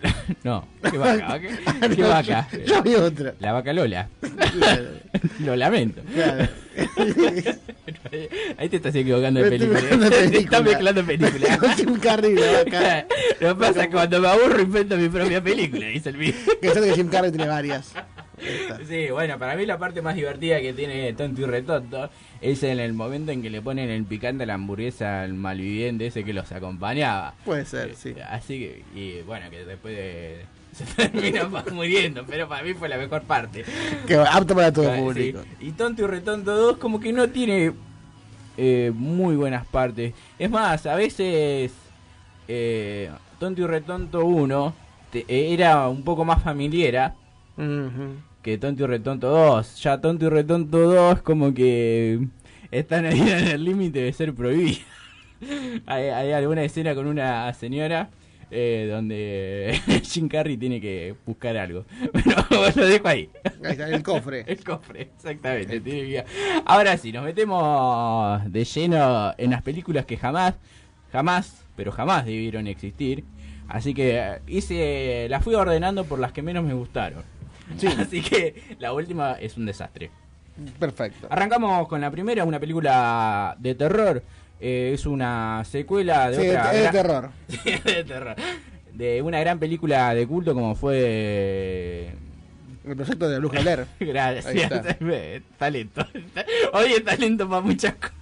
[0.44, 1.40] no, ¿qué vaca?
[1.40, 1.48] ¿Qué,
[1.96, 2.46] qué No, vaca?
[2.52, 3.34] yo- yo vi otra.
[3.40, 4.08] La vaca Lola.
[4.52, 4.84] Claro.
[5.40, 6.02] Lo lamento.
[6.14, 6.46] Claro.
[8.58, 9.80] Ahí te estás equivocando de película.
[9.80, 11.58] Te estás mezclando películas.
[11.58, 13.06] Con Jim Carrey y la vaca.
[13.40, 16.32] Lo que pasa es que cuando me aburro invento mi propia película, dice el mío.
[16.60, 17.92] Que sé que Jim Carrey tiene varias.
[18.86, 22.08] Sí, bueno, para mí la parte más divertida que tiene Tonto y Retonto
[22.40, 26.06] es en el momento en que le ponen el picante a la hamburguesa al malviviente
[26.06, 27.34] ese que los acompañaba.
[27.44, 28.14] Puede ser, sí.
[28.28, 32.96] Así que, y bueno, que después de, se termina muriendo, pero para mí fue la
[32.98, 33.64] mejor parte.
[34.06, 35.00] Que apto para todo sí.
[35.00, 35.40] público.
[35.60, 37.72] Y Tonto y Retonto 2 como que no tiene
[38.56, 40.14] eh, muy buenas partes.
[40.38, 41.72] Es más, a veces
[42.46, 44.74] eh, Tonto y Retonto 1
[45.10, 47.14] te- eh, era un poco más familiar
[48.42, 49.82] que Tonto y Retonto 2.
[49.82, 52.26] Ya Tonto y Retonto 2 como que
[52.70, 54.80] están ahí en el límite de ser prohibidos.
[55.86, 58.10] hay, hay alguna escena con una señora
[58.50, 61.84] eh, donde Jim Carrey tiene que buscar algo.
[62.12, 63.30] Pero lo dejo ahí.
[63.64, 64.44] Ahí está, el cofre.
[64.46, 65.80] El cofre, exactamente.
[65.80, 66.24] tiene que.
[66.64, 70.54] Ahora sí, nos metemos de lleno en las películas que jamás,
[71.12, 73.24] jamás, pero jamás debieron existir.
[73.68, 77.22] Así que eh, hice, la fui ordenando por las que menos me gustaron.
[78.00, 80.10] Así que la última es un desastre.
[80.78, 81.28] Perfecto.
[81.30, 84.22] Arrancamos con la primera, una película de terror.
[84.60, 86.64] Eh, es una secuela de Sí, otra.
[86.72, 87.30] es de gran- terror.
[87.48, 88.36] Sí, es de terror.
[88.92, 92.12] De una gran película de culto como fue.
[92.84, 93.86] El proyecto de la Bruja Blair.
[94.00, 94.46] Gracias.
[94.46, 94.82] Ahí está.
[95.58, 96.06] Talento.
[96.72, 98.14] Hoy es talento para muchas cosas.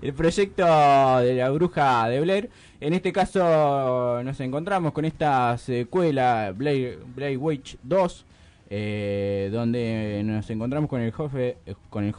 [0.00, 2.50] El proyecto de la bruja de Blair.
[2.82, 8.26] En este caso nos encontramos con esta secuela, Blair, Blair Witch 2,
[8.70, 11.54] eh, donde nos encontramos con el, joven,
[11.88, 12.12] con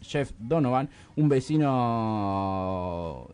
[0.00, 1.66] Jeff Donovan, un vecino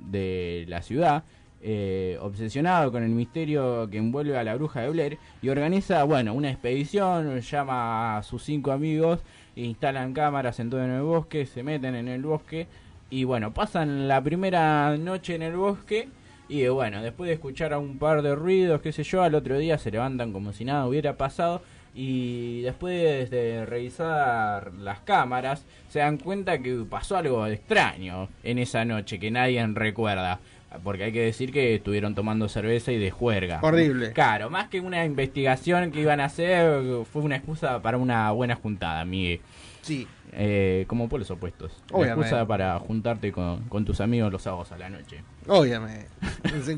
[0.00, 1.24] de la ciudad,
[1.60, 6.32] eh, obsesionado con el misterio que envuelve a la bruja de Blair y organiza, bueno,
[6.32, 9.20] una expedición, llama a sus cinco amigos,
[9.54, 12.68] instalan cámaras en todo el bosque, se meten en el bosque
[13.10, 16.08] y bueno, pasan la primera noche en el bosque
[16.50, 19.56] y bueno, después de escuchar a un par de ruidos, qué sé yo, al otro
[19.56, 21.62] día se levantan como si nada hubiera pasado
[21.94, 28.84] y después de revisar las cámaras se dan cuenta que pasó algo extraño en esa
[28.84, 30.40] noche que nadie recuerda.
[30.84, 33.58] Porque hay que decir que estuvieron tomando cerveza y de juerga.
[33.62, 34.12] Horrible.
[34.12, 38.54] Claro, más que una investigación que iban a hacer, fue una excusa para una buena
[38.54, 39.40] juntada, Miguel.
[39.82, 40.06] Sí.
[40.32, 41.72] Eh, como por los opuestos.
[41.90, 42.26] Una Obviamente.
[42.28, 45.24] excusa para juntarte con, con tus amigos los sábados a la noche.
[45.48, 46.06] Obviamente.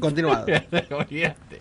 [0.00, 0.46] Continuado.
[0.90, 1.60] Olvídate.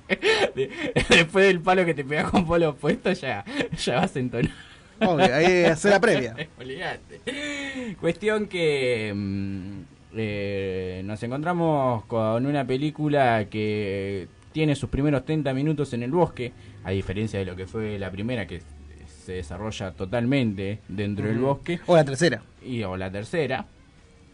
[0.55, 0.69] De-
[1.09, 3.43] Después del palo que te pegas con polo opuesto, ya,
[3.77, 4.49] ya vas en tono.
[5.01, 6.33] Obvio, ahí hace la previa.
[6.59, 7.95] Olvídate.
[7.99, 9.81] Cuestión que mm,
[10.15, 16.51] eh, nos encontramos con una película que tiene sus primeros 30 minutos en el bosque,
[16.83, 18.61] a diferencia de lo que fue la primera que
[19.25, 21.79] se desarrolla totalmente dentro del bosque.
[21.87, 22.41] O la tercera.
[22.63, 23.65] Y, o la tercera.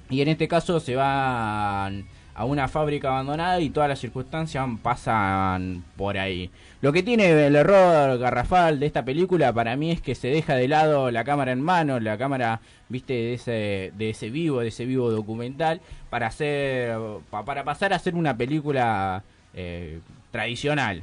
[0.10, 2.06] Y en este caso se van
[2.38, 6.50] a una fábrica abandonada y todas las circunstancias pasan por ahí.
[6.82, 10.56] Lo que tiene el error garrafal de esta película para mí es que se deja
[10.56, 14.68] de lado la cámara en mano, la cámara, viste, de ese, de ese vivo, de
[14.68, 15.82] ese vivo documental,
[16.12, 16.96] para hacer,
[17.32, 19.24] pa- para pasar a ser una película
[19.56, 20.00] eh,
[20.32, 21.02] tradicional.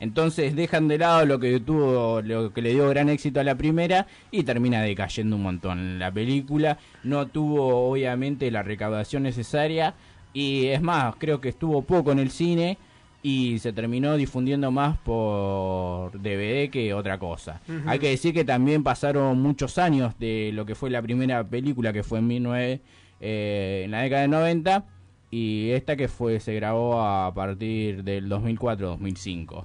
[0.00, 3.54] Entonces dejan de lado lo que tuvo, lo que le dio gran éxito a la
[3.54, 5.98] primera y termina decayendo un montón.
[5.98, 9.94] La película no tuvo obviamente la recaudación necesaria
[10.34, 12.76] y es más, creo que estuvo poco en el cine
[13.22, 17.62] y se terminó difundiendo más por DVD que otra cosa.
[17.86, 21.92] Hay que decir que también pasaron muchos años de lo que fue la primera película
[21.94, 22.80] que fue en 19
[23.20, 24.84] eh, en la década de 90
[25.30, 29.64] y esta que fue se grabó a partir del 2004-2005.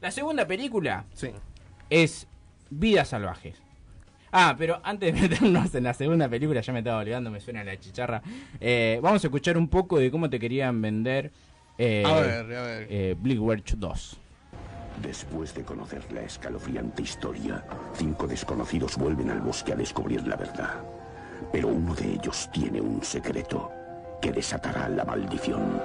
[0.00, 1.04] La segunda película
[1.90, 2.26] es
[2.70, 3.63] Vidas Salvajes.
[4.36, 7.62] Ah, pero antes de meternos en la segunda película, ya me estaba olvidando, me suena
[7.62, 8.20] la chicharra.
[8.60, 11.30] eh, vamos a escuchar un poco de cómo te querían vender
[11.78, 12.86] eh, A ver, a ver.
[12.90, 14.20] eh, Black Witch 2.
[15.02, 17.64] Después de conocer la escalofriante historia,
[17.94, 20.82] cinco desconocidos vuelven al bosque a descubrir la verdad.
[21.52, 23.70] Pero uno de ellos tiene un secreto
[24.20, 25.80] que desatará la maldición.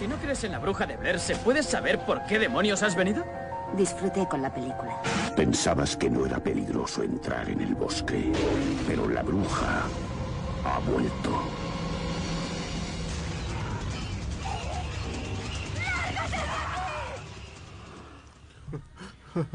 [0.00, 2.96] Si no crees en la bruja de Blair, ¿se puede saber por qué demonios has
[2.96, 3.24] venido?
[3.76, 5.00] Disfruté con la película.
[5.34, 8.30] Pensabas que no era peligroso entrar en el bosque,
[8.86, 9.82] pero la bruja
[10.64, 11.30] ha vuelto.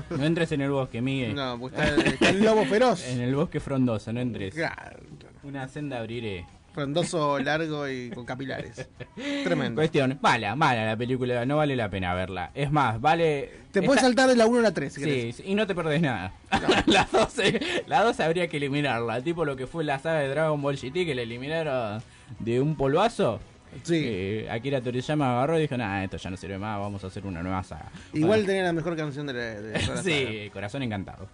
[0.09, 1.35] No entres en el bosque, Miguel.
[1.35, 3.05] No, pues está el- está el lobo feroz.
[3.07, 4.55] En el bosque frondoso, no entres.
[5.43, 6.45] Una senda abriré.
[6.81, 8.87] Frondoso, largo y con capilares.
[9.43, 9.79] Tremendo.
[9.81, 12.51] Cuestión, mala, mala la película, no vale la pena verla.
[12.53, 13.49] Es más, vale...
[13.71, 15.73] Te puedes está- saltar de la 1 a la 3 si Sí, y no te
[15.73, 16.33] perdés nada.
[16.85, 20.61] la 12, la 12 habría que eliminarla, tipo lo que fue la saga de Dragon
[20.61, 22.03] Ball GT que la eliminaron
[22.37, 23.39] de un polvazo.
[23.83, 24.45] Sí.
[24.49, 27.41] Akira Toriyama agarró y dijo, nada, esto ya no sirve más, vamos a hacer una
[27.41, 27.91] nueva saga.
[28.13, 30.03] Igual Bueno, tenía la mejor canción de la, de la saga.
[30.03, 31.27] sí, Corazón Encantado.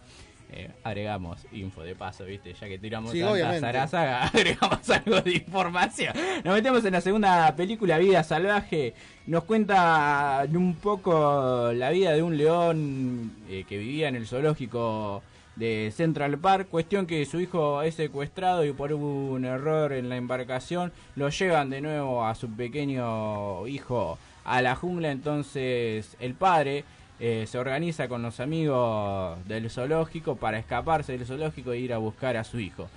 [0.56, 2.54] Eh, agregamos info de paso, ¿viste?
[2.54, 3.62] Ya que tiramos Sí, tanta obviamente.
[3.62, 6.14] zaraza, agregamos algo de información.
[6.44, 8.94] Nos metemos en la segunda película, Vida Salvaje.
[9.26, 15.24] Nos cuenta un poco la vida de un león eh, que vivía en el zoológico
[15.56, 16.68] de Central Park.
[16.70, 21.72] Cuestión que su hijo es secuestrado y por un error en la embarcación lo llevan
[21.72, 25.12] de nuevo a su pequeño hijo a la jungla.
[25.12, 26.84] Entonces el padre
[27.20, 31.98] eh, se organiza con los amigos del zoológico para escaparse del zoológico e ir a
[31.98, 32.90] buscar a su hijo.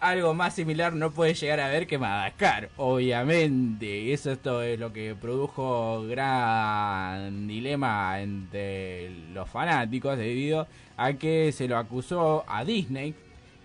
[0.00, 4.14] Algo más similar no puede llegar a ver que Madagascar, obviamente.
[4.14, 11.68] Eso esto es lo que produjo gran dilema entre los fanáticos debido a que se
[11.68, 13.14] lo acusó a Disney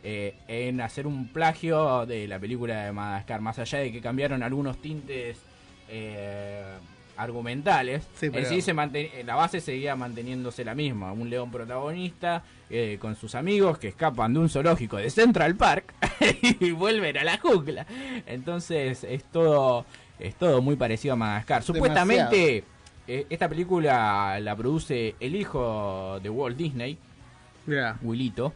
[0.04, 3.40] eh, en hacer un plagio de la película de Madagascar.
[3.40, 5.40] Más allá de que cambiaron algunos tintes
[5.88, 6.64] eh,
[7.18, 11.12] argumentales, Sí, pero- en sí se manten- la base seguía manteniéndose la misma.
[11.14, 15.94] Un león protagonista eh, con sus amigos que escapan de un zoológico de Central Park
[16.60, 17.86] y vuelven a la jungla.
[18.26, 19.86] Entonces es todo,
[20.20, 21.64] es todo muy parecido a Madagascar.
[21.64, 22.64] Supuestamente
[23.08, 26.98] eh, esta película la produce el hijo de Walt Disney,
[27.68, 28.54] Mira, Willito.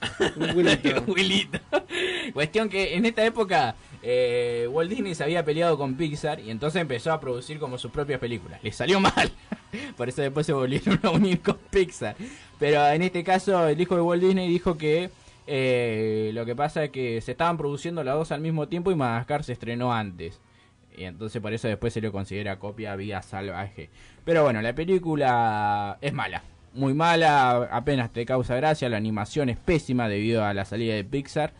[2.32, 6.80] Cuestión que en esta época eh, Walt Disney se había peleado con Pixar y entonces
[6.80, 8.62] empezó a producir como sus propias películas.
[8.62, 9.30] Le salió mal.
[9.96, 12.16] Por eso después se volvieron a unir con Pixar.
[12.58, 15.10] Pero en este caso el hijo de Walt Disney dijo que
[15.46, 18.94] eh, lo que pasa es que se estaban produciendo las dos al mismo tiempo y
[18.94, 20.40] Madagascar se estrenó antes.
[20.96, 23.90] Y entonces por eso después se lo considera copia vía salvaje.
[24.24, 26.42] Pero bueno, la película es mala.
[26.74, 28.88] Muy mala, apenas te causa gracia.
[28.88, 31.52] La animación es pésima debido a la salida de Pixar.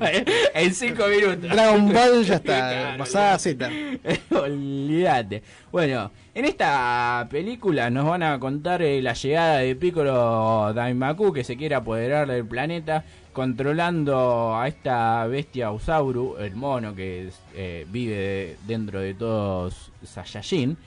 [0.54, 1.49] en cinco minutos.
[1.49, 3.70] Dragon Ball ya está, Claro, pasada Z.
[4.58, 5.43] Olvídate.
[5.72, 11.43] Bueno, en esta película nos van a contar eh, la llegada de Piccolo Daimaku que
[11.43, 13.04] se quiere apoderar del planeta
[13.34, 19.92] controlando a esta bestia Usauru, el mono que es, eh, vive de- dentro de todos
[20.04, 20.78] Saiyajin.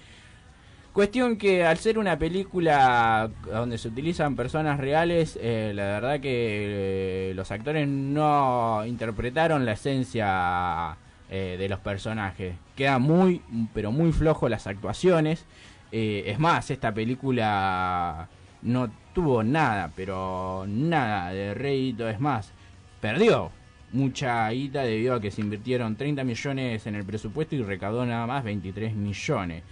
[0.92, 7.30] Cuestión que al ser una película donde se utilizan personas reales, eh, la verdad que
[7.30, 10.96] eh, los actores no interpretaron la esencia
[11.28, 12.54] eh, de los personajes.
[12.74, 13.42] Queda muy,
[13.74, 15.44] pero muy flojo las actuaciones.
[15.92, 18.28] Es más, esta película
[18.62, 22.06] no tuvo nada, pero nada de rédito.
[22.06, 22.52] Es más,
[23.00, 23.50] perdió
[23.90, 28.26] mucha guita debido a que se invirtieron 30 millones en el presupuesto y recaudó nada
[28.26, 29.62] más 23 millones.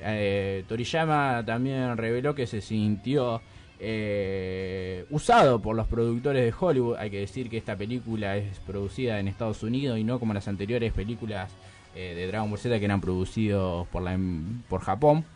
[0.00, 3.42] Eh, Toriyama también reveló que se sintió
[3.78, 6.96] eh, usado por los productores de Hollywood.
[6.96, 10.48] Hay que decir que esta película es producida en Estados Unidos y no como las
[10.48, 11.52] anteriores películas
[11.94, 14.18] eh, de Dragon Ball Z que eran producidos por, la,
[14.70, 15.26] por Japón.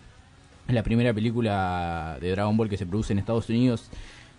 [0.69, 3.89] Es la primera película de Dragon Ball que se produce en Estados Unidos.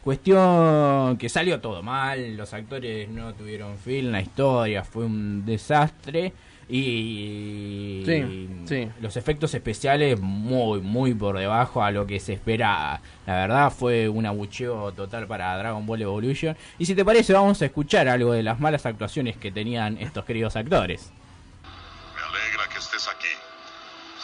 [0.04, 6.32] Cuestión que salió todo mal, los actores no tuvieron film, la historia fue un desastre
[6.70, 8.88] y Sí, sí.
[9.02, 13.02] los efectos especiales muy, muy por debajo a lo que se esperaba.
[13.26, 16.56] La verdad fue un abucheo total para Dragon Ball Evolution.
[16.78, 20.24] Y si te parece vamos a escuchar algo de las malas actuaciones que tenían estos
[20.26, 21.12] queridos actores.
[22.16, 23.28] Me alegra que estés aquí.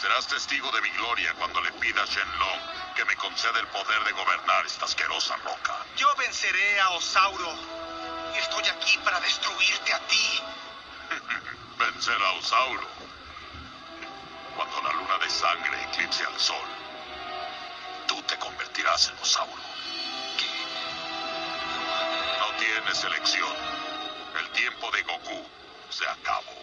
[0.06, 4.04] Serás testigo de mi gloria cuando le pida a Shenlong que me conceda el poder
[4.04, 5.84] de gobernar esta asquerosa roca.
[5.96, 7.52] Yo venceré a Osauro.
[8.32, 10.42] Y estoy aquí para destruirte a ti.
[11.78, 12.86] Vencer a Osauro.
[14.54, 16.68] Cuando la luna de sangre eclipse al sol,
[18.06, 19.62] tú te convertirás en Osauro.
[22.38, 23.56] No tienes elección.
[24.38, 25.48] El tiempo de Goku
[25.90, 26.54] se acabó.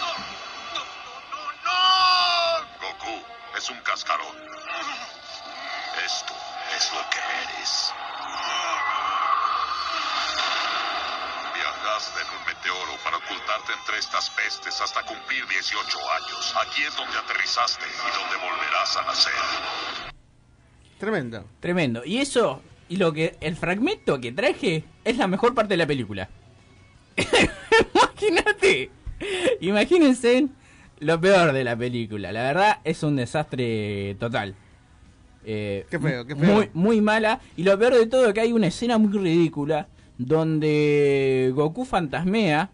[0.00, 0.38] Goku
[3.58, 4.36] es un cascarón.
[6.06, 6.34] Esto
[6.76, 7.92] es lo que eres.
[11.54, 16.54] Viajaste en un meteoro para ocultarte entre estas pestes hasta cumplir 18 años.
[16.64, 19.32] Aquí es donde aterrizaste y donde volverás a nacer.
[21.00, 21.44] Tremendo.
[21.58, 22.04] Tremendo.
[22.04, 25.86] Y eso, y lo que el fragmento que traje es la mejor parte de la
[25.86, 26.28] película.
[27.92, 28.92] Imagínate.
[29.60, 30.46] Imagínense
[31.00, 32.32] lo peor de la película.
[32.32, 34.54] La verdad es un desastre total.
[35.44, 36.54] Eh, Qué feo, qué feo.
[36.54, 37.40] Muy, muy mala.
[37.56, 39.88] Y lo peor de todo es que hay una escena muy ridícula
[40.18, 42.70] donde Goku fantasmea,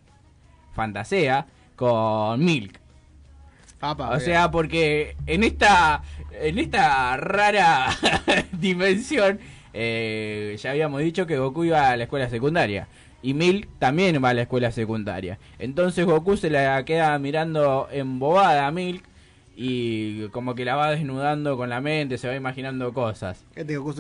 [0.75, 1.47] fantasea
[1.77, 2.81] con Milk.
[3.81, 6.03] Apa, O sea, porque en esta
[6.41, 7.89] en esta rara
[8.53, 9.39] dimensión
[9.75, 12.89] eh, ya habíamos dicho que Goku iba a la escuela secundaria
[13.25, 15.39] Y Milk también va a la escuela secundaria.
[15.59, 19.03] Entonces Goku se la queda mirando embobada a Milk
[19.57, 23.45] y como que la va desnudando con la mente, se va imaginando cosas.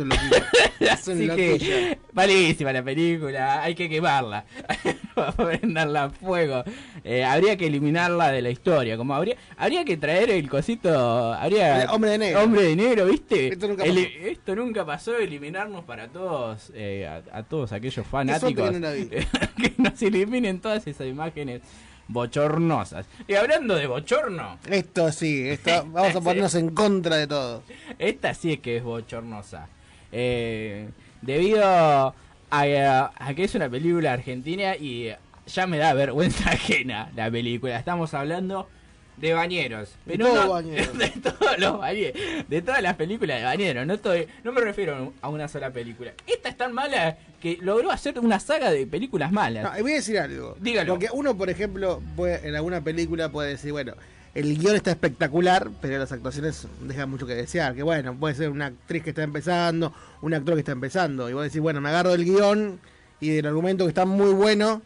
[0.09, 0.37] Loquillo.
[0.81, 4.45] Es un Así que, malísima la película, hay que quemarla,
[5.37, 6.65] prenderla a fuego.
[7.05, 11.85] Eh, habría que eliminarla de la historia, como habría habría que traer el cosito, habría
[11.85, 12.43] Eh, Hombre de negro.
[12.43, 13.49] Hombre de negro, ¿viste?
[13.49, 13.99] Esto nunca pasó.
[13.99, 18.89] esto nunca pasó, eliminarnos para todos, eh, a, a todos aquellos Qué fanáticos que no
[19.57, 21.63] que nos eliminen todas esas imágenes
[22.09, 23.07] bochornosas.
[23.27, 27.63] Y hablando de bochorno, Esto sí, esto, vamos a ponernos en contra de todo.
[27.99, 29.69] esta sí es que es bochornosa.
[30.13, 30.89] Eh,
[31.23, 32.15] debido a,
[32.51, 35.11] a que es una película argentina y
[35.47, 37.79] ya me da vergüenza ajena la película.
[37.79, 38.69] Estamos hablando
[39.17, 39.91] de bañeros.
[40.07, 40.93] De Pero todo no- bañero.
[40.95, 42.21] de todos los bañeros.
[42.49, 43.87] De todas las películas de bañeros.
[43.87, 46.13] No, estoy, no me refiero a una sola película.
[46.27, 49.65] Esta es tan mala que logró hacer una saga de películas malas.
[49.65, 50.57] No, voy a decir algo.
[50.61, 50.93] Dígalo.
[50.95, 53.95] Porque uno, por ejemplo, puede- en alguna película puede decir, bueno,
[54.35, 57.75] el guion está espectacular, pero las actuaciones dejan mucho que desear.
[57.77, 61.31] Que bueno, puede ser una actriz que está empezando, un actor que está empezando.
[61.31, 62.81] Y vos decís, bueno, me agarro del guion
[63.21, 64.83] y del argumento que está muy bueno.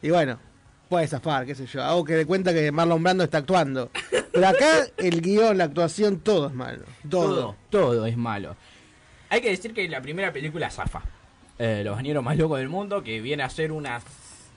[0.00, 0.38] Y bueno,
[0.88, 1.82] puede zafar, qué sé yo.
[1.82, 3.90] Hago que de cuenta que Marlon Brando está actuando.
[4.32, 6.84] Pero acá el guion, la actuación, todo es malo.
[7.08, 7.56] Todo.
[7.70, 8.56] todo, es malo.
[9.28, 11.02] Hay que decir que la primera película zafa.
[11.58, 14.00] Eh, Los bañeros más locos del mundo, que viene a ser una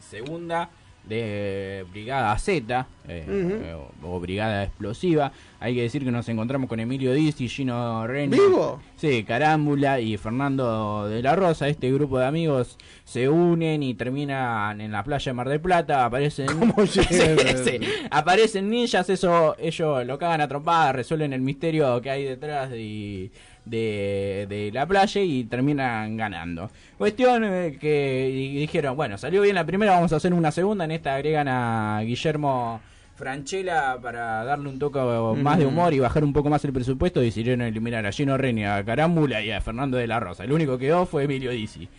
[0.09, 0.69] segunda
[1.05, 5.31] de Brigada Z eh, o, o Brigada Explosiva.
[5.59, 8.79] Hay que decir que nos encontramos con Emilio Dizzi, Gino Reni, ¿Vivo?
[8.95, 11.67] Sí, Carámbula y Fernando de la Rosa.
[11.67, 16.05] Este grupo de amigos se unen y terminan en la playa de Mar del Plata.
[16.05, 16.47] Aparecen,
[16.87, 17.79] Sí, sí.
[18.11, 23.31] aparecen ninjas, eso ellos lo cagan a trompadas, resuelven el misterio que hay detrás de,
[23.69, 26.69] de, de la playa y terminan ganando.
[26.97, 30.85] Cuestión eh, que dijeron, bueno, salió bien la primera, vamos a hacer una segunda.
[30.85, 32.81] En esta agregan a Guillermo
[33.15, 34.99] Franchella para darle un toque
[35.41, 37.19] más de humor y bajar un poco más el presupuesto.
[37.19, 40.43] Decidieron eliminar a Gino Reni, a Carámbula y a Fernando de la Rosa.
[40.45, 41.89] El único que quedó fue Emilio Dizzi.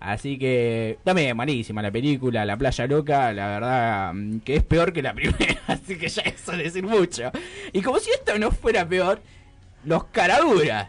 [0.00, 4.92] Así que también malísima la película, La Playa Loca, la verdad mm, que es peor
[4.92, 7.30] que la primera, así que ya eso es decir mucho.
[7.72, 9.20] Y como si esto no fuera peor,
[9.84, 10.88] los caraduras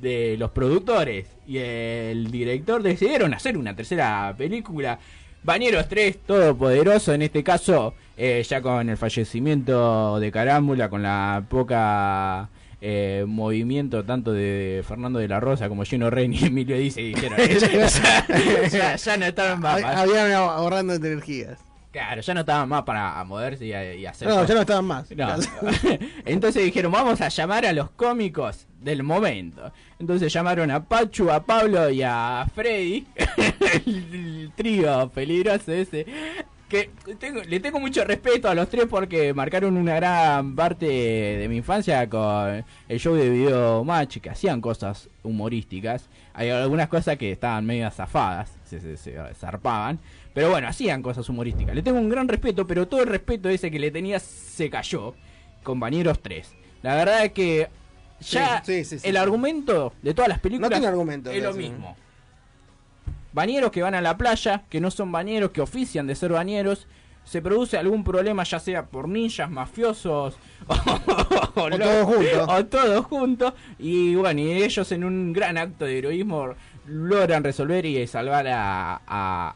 [0.00, 4.98] de los productores y el director decidieron hacer una tercera película.
[5.42, 11.44] Bañeros 3, todopoderoso, en este caso, eh, ya con el fallecimiento de Carámbula, con la
[11.48, 12.48] poca
[12.80, 17.38] eh, movimiento tanto de Fernando de la Rosa como Gino Rey y Emilio dice dijeron,
[17.38, 18.26] ya,
[18.68, 19.80] ya- ya no estaban más.
[19.80, 21.58] Hab- Habían ahorrando energías.
[21.90, 24.48] Claro, ya no estaban más para moverse y, y hacer No, cosas.
[24.48, 25.10] ya no estaban más.
[25.10, 25.28] No.
[26.26, 29.72] Entonces dijeron, vamos a llamar a los cómicos del momento.
[29.98, 33.04] Entonces llamaron a Pachu, a Pablo y a Freddy,
[33.86, 36.06] el trío peligroso ese.
[36.68, 41.46] Que tengo- le tengo mucho respeto a los tres porque marcaron una gran parte de
[41.48, 46.08] mi infancia con el show de video match, que hacían cosas humorísticas.
[46.34, 49.98] Hay algunas cosas que estaban medio zafadas, se, se- se zarpaban.
[50.34, 51.74] Pero bueno, hacían cosas humorísticas.
[51.74, 55.14] Le tengo un gran respeto, pero todo el respeto ese que le tenía se cayó.
[55.62, 56.54] Compañeros 3.
[56.82, 57.68] La verdad es que
[58.20, 61.42] ya Sí, sí, sí, sí, el argumento de todas las películas No tiene argumento, es
[61.42, 61.96] lo mismo.
[63.32, 66.86] Bañeros que van a la playa, que no son bañeros, que ofician de ser bañeros.
[67.24, 72.46] Se produce algún problema, ya sea por ninjas, mafiosos o, todos juntos.
[72.48, 73.52] o todos juntos.
[73.78, 76.54] Y bueno, y ellos en un gran acto de heroísmo
[76.86, 79.54] logran resolver y salvar a, a-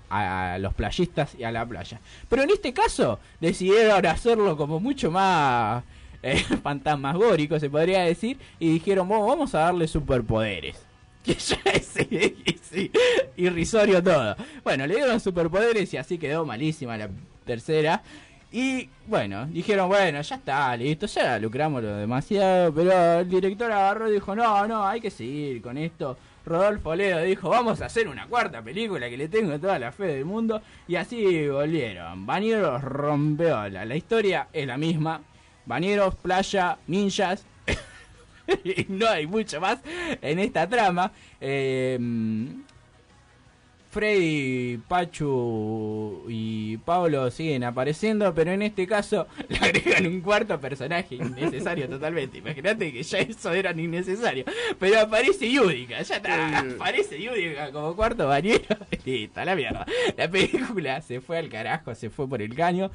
[0.54, 1.98] a los playistas y a la playa.
[2.28, 5.82] Pero en este caso decidieron hacerlo como mucho más
[6.22, 6.44] eh,
[7.60, 10.86] se podría decir, y dijeron, "Bueno, vamos a darle superpoderes.
[11.22, 11.94] Que ya es
[13.36, 14.34] irrisorio todo.
[14.64, 17.08] Bueno, le dieron superpoderes y así quedó malísima la
[17.44, 18.02] tercera.
[18.50, 22.74] Y bueno, dijeron, bueno, ya está, listo, ya lucramos lo demasiado.
[22.74, 26.18] Pero el director agarró y dijo, no, no, hay que seguir con esto.
[26.44, 30.04] Rodolfo Ledo dijo, vamos a hacer una cuarta película que le tengo toda la fe
[30.04, 30.60] del mundo.
[30.86, 32.26] Y así volvieron.
[32.26, 33.84] Bañeros rompeola.
[33.84, 35.22] La historia es la misma.
[35.66, 37.44] Bañeros, playa, ninjas.
[38.64, 39.80] y no hay mucho más
[40.20, 41.12] en esta trama.
[41.40, 41.98] Eh,
[43.92, 51.16] Freddy, Pachu y Pablo siguen apareciendo, pero en este caso le agregan un cuarto personaje
[51.16, 52.38] innecesario totalmente.
[52.38, 54.46] Imagínate que ya eso era innecesario.
[54.78, 56.60] Pero aparece Yudica, ya está.
[56.60, 58.64] Aparece Yudica como cuarto bañero.
[59.04, 59.84] Listo, la mierda.
[60.16, 62.90] La película se fue al carajo, se fue por el caño.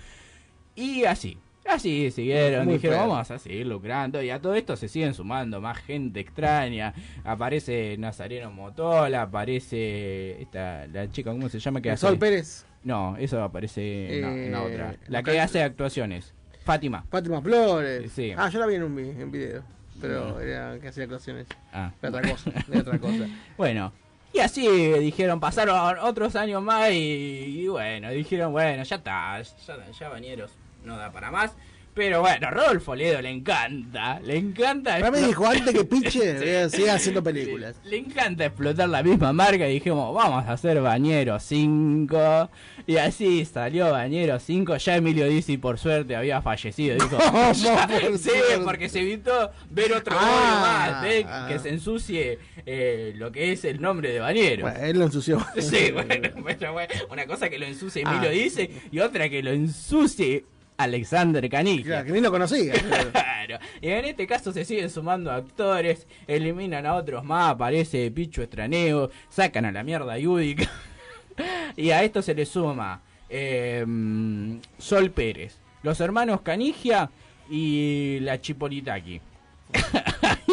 [0.76, 1.38] Y así.
[1.68, 3.08] Así siguieron, Muy dijeron, feo.
[3.10, 4.22] vamos a seguir lucrando.
[4.24, 6.94] Y a todo esto se siguen sumando más gente extraña.
[7.24, 11.82] Aparece Nazareno Motola, aparece esta, la chica, ¿cómo se llama?
[11.82, 12.02] Que hace?
[12.08, 12.66] Sol Pérez.
[12.84, 14.96] No, eso aparece en la- en la Eh, otra.
[15.10, 16.34] La que hace actuaciones.
[16.64, 17.04] Fátima.
[17.10, 18.12] Fátima Flores.
[18.14, 18.34] Sí.
[18.38, 19.64] Ah, yo la vi en un en video.
[20.00, 20.40] Pero No.
[20.40, 21.48] era que hacía actuaciones.
[21.74, 21.92] Ah.
[22.02, 22.52] Era otra cosa.
[22.72, 23.26] Era otra cosa.
[23.58, 23.92] Bueno,
[24.34, 24.68] y así
[25.00, 26.96] dijeron, pasaron otros años más y,
[27.64, 30.52] y bueno, dijeron, bueno, ya está, ya, ya Bañeros
[30.88, 31.52] no da para más.
[31.94, 34.98] Pero bueno, Rodolfo Ledo le encanta, le encanta.
[34.98, 37.76] Mí explo- dijo antes que eh, siga haciendo películas.
[37.86, 42.50] Le encanta explotar la misma marca y dijimos, vamos a hacer Bañero 5.
[42.86, 44.78] Y así salió Bañero 5.
[44.78, 46.94] Ya Emilio Dizzi, por suerte, había fallecido.
[46.94, 48.60] Dijo, ¿Cómo, "Ya, por sí, suerte?
[48.64, 51.26] porque se evitó ver otro Ah, más, ¿eh?
[51.28, 51.48] ah.
[51.50, 54.62] que se ensucie eh, lo que es el nombre de Bañero.
[54.70, 55.44] Bueno, él lo ensució.
[55.58, 56.14] Sí, bueno,
[56.44, 58.12] bueno, bueno, una cosa que lo ensucie Ah.
[58.12, 60.46] Emilio dice y otra que lo ensucie
[60.78, 61.86] Alexander Canigia.
[61.86, 62.74] Claro, que ni lo conocía.
[63.48, 63.60] Claro.
[63.82, 69.10] Y en este caso se siguen sumando actores, eliminan a otros más, aparece Picho Estraneo,
[69.30, 70.70] sacan a la mierda a Yudica.
[71.78, 73.86] y a esto se le suma eh,
[74.78, 77.10] Sol Pérez, los hermanos Canigia
[77.50, 79.22] y la Chipolitaki.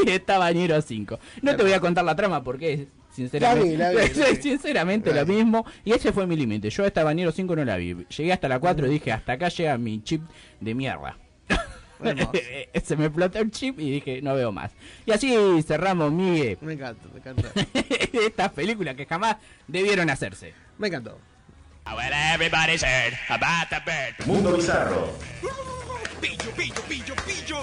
[0.07, 1.19] y está Bañero 5.
[1.43, 4.37] No te voy a contar la trama porque sinceramente, La vi, la vi, la vi.
[4.43, 5.65] sinceramente lo mismo.
[5.85, 6.71] Y ese fue mi límite.
[6.71, 7.95] Yo hasta Bañero 5 no la vi.
[8.17, 10.23] Llegué hasta la 4 y dije, hasta acá llega mi chip
[10.61, 11.17] de mierda.
[12.85, 14.73] Se me explotó el chip y dije, no veo más.
[15.07, 17.49] Y así cerramos, Miguel, Me encanta, me encanta.
[18.27, 19.37] estas películas que jamás
[19.67, 20.53] debieron hacerse.
[20.79, 21.19] Me encantó.
[24.27, 25.13] Mundo Bizarro.
[26.21, 27.59] Pillo, pillo, pillo, pillo.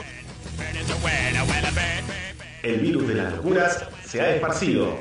[2.63, 4.97] El virus de las locuras se ha esparcido.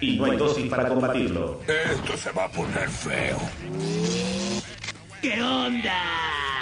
[0.00, 1.60] Y no hay dosis para combatirlo.
[1.66, 3.38] Esto se va a poner feo.
[5.20, 6.59] ¿Qué onda?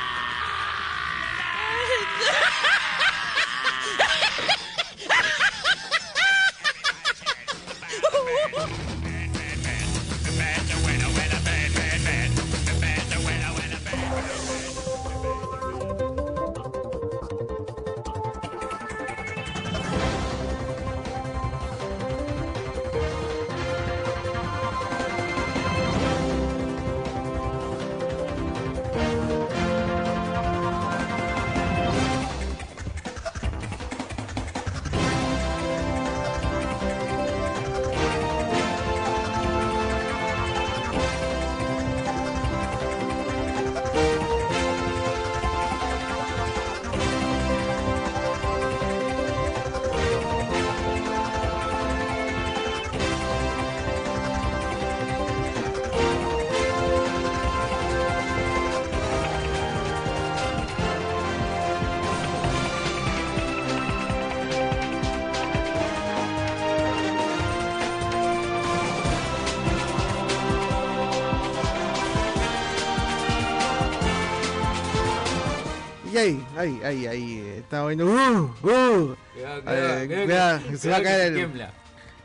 [76.59, 77.55] Ahí, ahí, ahí.
[77.59, 78.07] Estaba viendo.
[78.07, 79.17] Uh, uh.
[79.37, 81.35] Eh, cuidado, que se va a caer el.
[81.35, 81.71] Tiembla.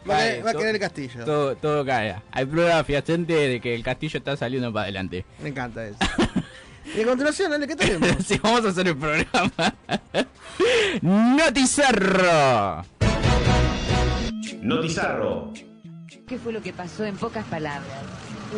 [0.09, 1.23] Va a Cae, caer, va a to- caer el castillo.
[1.25, 2.15] Todo, todo cae.
[2.31, 5.23] Hay pruebas fehacientes de que el castillo está saliendo para adelante.
[5.41, 5.97] Me encanta eso.
[6.97, 8.09] y a continuación, Ale, ¿qué tenemos?
[8.25, 9.51] sí, vamos a hacer el programa.
[11.01, 12.83] Notizarro.
[14.61, 15.53] Notizarro.
[16.27, 17.85] ¿Qué fue lo que pasó en pocas palabras?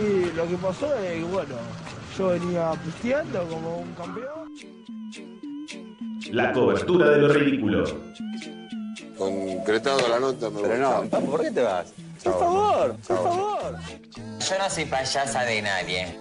[0.01, 1.55] Y lo que pasó es que, bueno,
[2.17, 4.45] yo venía pisteando como un campeón.
[6.31, 7.83] La cobertura de lo ridículo.
[9.17, 11.19] Concretado la nota, me Pero no, gusta.
[11.19, 11.93] ¿por qué te vas?
[12.23, 13.75] Por favor, por favor.
[14.15, 16.19] Yo no soy payasa de nadie.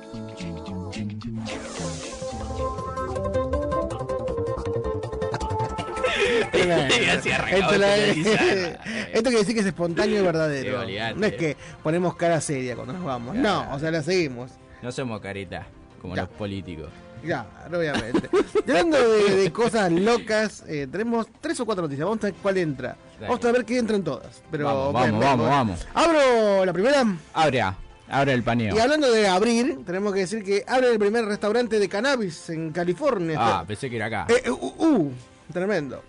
[6.52, 7.96] Esto, la-
[9.22, 10.82] quiere decir que es espontáneo y verdadero.
[11.16, 13.34] No es que ponemos cara seria cuando nos vamos.
[13.36, 14.52] No, o sea, la seguimos.
[14.82, 15.66] No somos caritas,
[16.00, 16.22] como Ya.
[16.22, 16.88] los políticos.
[17.24, 18.28] Ya, obviamente.
[18.68, 22.06] Hablando de, de cosas locas, eh, tenemos tres o cuatro noticias.
[22.06, 22.96] Vamos a ver cuál entra.
[23.20, 24.42] Vamos a ver qué entra en todas.
[24.50, 25.86] Pero Vamos, vamos, bien, vamos.
[25.94, 27.04] Abro la primera.
[27.32, 27.62] Abre,
[28.08, 28.76] abre el paneo.
[28.76, 32.70] Y hablando de abrir, tenemos que decir que abre el primer restaurante de cannabis en
[32.72, 33.38] California.
[33.40, 34.26] Ah, pensé que era acá.
[34.28, 35.12] Eh, uh, uh,
[35.52, 36.02] tremendo.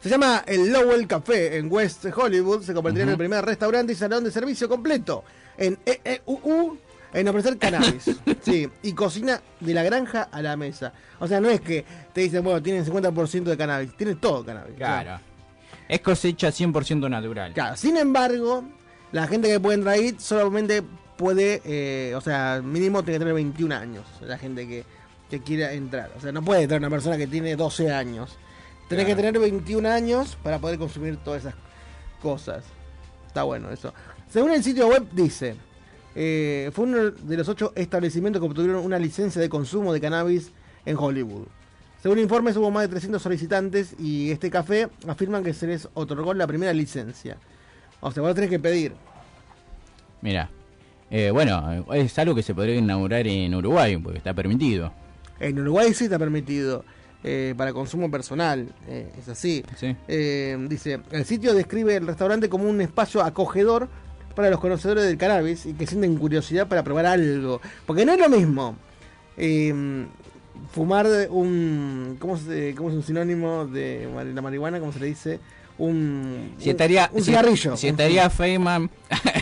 [0.00, 2.62] Se llama el Lowell Café en West Hollywood.
[2.62, 5.24] Se convertirá en el primer restaurante y salón de servicio completo
[5.58, 6.78] en EEUU
[7.14, 8.10] En ofrecer cannabis.
[8.42, 10.92] sí, y cocina de la granja a la mesa.
[11.20, 14.74] O sea, no es que te dicen, bueno, tienen 50% de cannabis, tienen todo cannabis.
[14.76, 15.20] Claro.
[15.88, 17.52] Es cosecha 100% natural.
[17.52, 18.64] Claro, sin embargo,
[19.12, 20.82] la gente que puede entrar ahí solamente
[21.16, 24.84] puede, eh, o sea, mínimo tiene que tener 21 años, la gente que,
[25.30, 26.10] que quiera entrar.
[26.16, 28.36] O sea, no puede entrar una persona que tiene 12 años.
[28.88, 31.54] Tenés que tener 21 años para poder consumir todas esas
[32.20, 32.64] cosas.
[33.26, 33.94] Está bueno eso.
[34.28, 35.56] Según el sitio web dice,
[36.14, 40.52] eh, fue uno de los ocho establecimientos que obtuvieron una licencia de consumo de cannabis
[40.84, 41.46] en Hollywood.
[42.02, 46.34] Según informes hubo más de 300 solicitantes y este café afirman que se les otorgó
[46.34, 47.38] la primera licencia.
[48.00, 48.92] O sea, vos tenés que pedir.
[50.20, 50.50] Mira.
[51.10, 54.92] Eh, bueno, es algo que se podría inaugurar en Uruguay, porque está permitido.
[55.38, 56.84] En Uruguay sí está permitido
[57.26, 59.64] eh, para consumo personal, eh, es así.
[60.08, 63.88] Eh, dice, el sitio describe el restaurante como un espacio acogedor
[64.34, 67.60] para los conocedores del cannabis y que sienten curiosidad para probar algo.
[67.86, 68.76] Porque no es lo mismo
[69.36, 70.04] eh,
[70.72, 72.16] fumar un...
[72.18, 74.80] ¿cómo, se- cómo es un sinónimo de la marihuana?
[74.80, 75.40] ¿Cómo se le dice?
[75.76, 77.76] Un, Si estaría, un si- cigarrillo.
[77.76, 78.90] Si, estaría Feynman.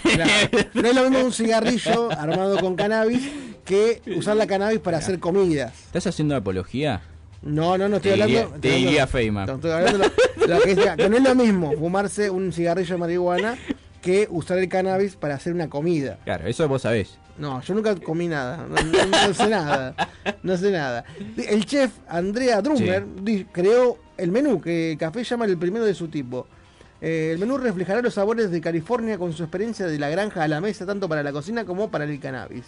[0.03, 0.31] Claro.
[0.75, 3.29] No es lo mismo un cigarrillo armado con cannabis
[3.65, 5.73] que usar la cannabis para hacer comidas.
[5.87, 7.03] ¿Estás haciendo apología?
[7.43, 8.39] No, no, no estoy Te hablando.
[8.61, 9.47] te hablando- diría Feynman.
[9.47, 12.95] no, Estoy hablando lo, lo que, es, que no es lo mismo fumarse un cigarrillo
[12.95, 13.59] de marihuana
[14.03, 16.19] que usar el cannabis para hacer una comida.
[16.25, 17.19] Claro, eso vos sabés.
[17.39, 18.59] No, yo nunca comí nada.
[18.69, 19.95] No, no- no sé nada.
[20.43, 21.05] No sé nada.
[21.39, 23.07] El chef Andrea Drummer
[23.53, 26.47] creó el menú que Café llama el primero de su tipo.
[27.01, 30.49] Eh, el menú reflejará los sabores de California con su experiencia de la granja a
[30.49, 32.65] la mesa, tanto para la cocina como para el cannabis.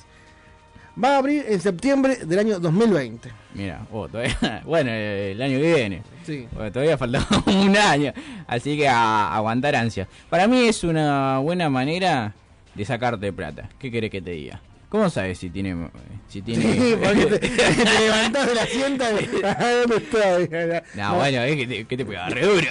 [1.02, 3.30] Va a abrir en septiembre del año 2020.
[3.54, 6.02] Mira, oh, todavía, bueno, el año que viene.
[6.24, 6.46] Sí.
[6.52, 8.12] Bueno, todavía falta un año.
[8.46, 10.06] Así que a, aguantar ansia.
[10.30, 12.34] Para mí es una buena manera
[12.74, 13.68] de sacarte plata.
[13.78, 14.60] ¿Qué querés que te diga?
[14.88, 15.88] ¿Cómo sabes si tiene...
[16.28, 16.62] Si tiene...
[16.62, 19.40] Sí, porque te, te levantás del asiento y...
[19.40, 20.80] ¿Dónde estoy?
[20.94, 22.68] No, bueno, es que te, que te pega re duro.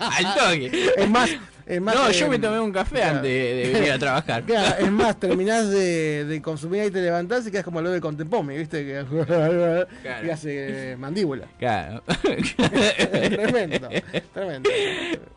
[0.00, 0.90] Al toque.
[0.96, 1.30] Es más,
[1.70, 3.16] es más, no, eh, yo me tomé un café claro.
[3.18, 4.42] antes de, venir a trabajar.
[4.46, 8.00] Claro, es más, terminás de, de consumir y te levantás y quedas como lo de
[8.00, 8.84] Contempome, ¿viste?
[8.84, 9.04] Que
[10.26, 11.46] y hace mandíbula.
[11.58, 12.02] Claro.
[13.30, 13.88] tremendo,
[14.34, 14.70] tremendo.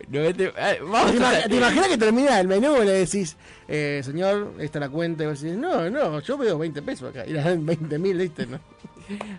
[0.09, 2.91] No, te- ah, vamos ¿Te, a- imag- te imaginas que termina el menú y le
[2.93, 3.35] decís,
[3.67, 5.23] eh, señor, esta es la cuenta?
[5.23, 7.25] Y vos decís, no, no, yo veo 20 pesos acá.
[7.25, 8.45] Y le dan 20 mil, ¿viste?
[8.47, 8.59] ¿no?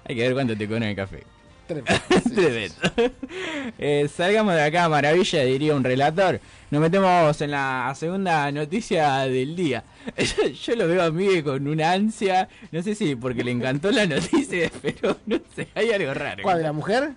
[0.05, 1.25] Hay que ver cuánto te cobran el café.
[1.67, 1.93] Tremendo.
[2.35, 2.75] Tremendo.
[3.79, 6.39] Eh, salgamos de acá, maravilla, diría un relator.
[6.75, 9.85] Nos metemos en la segunda noticia del día.
[10.67, 14.05] Yo lo veo a mí con una ansia, no sé si porque le encantó la
[14.07, 16.43] noticia, pero no sé, hay algo raro.
[16.43, 17.13] ¿Cuál, de la mujer?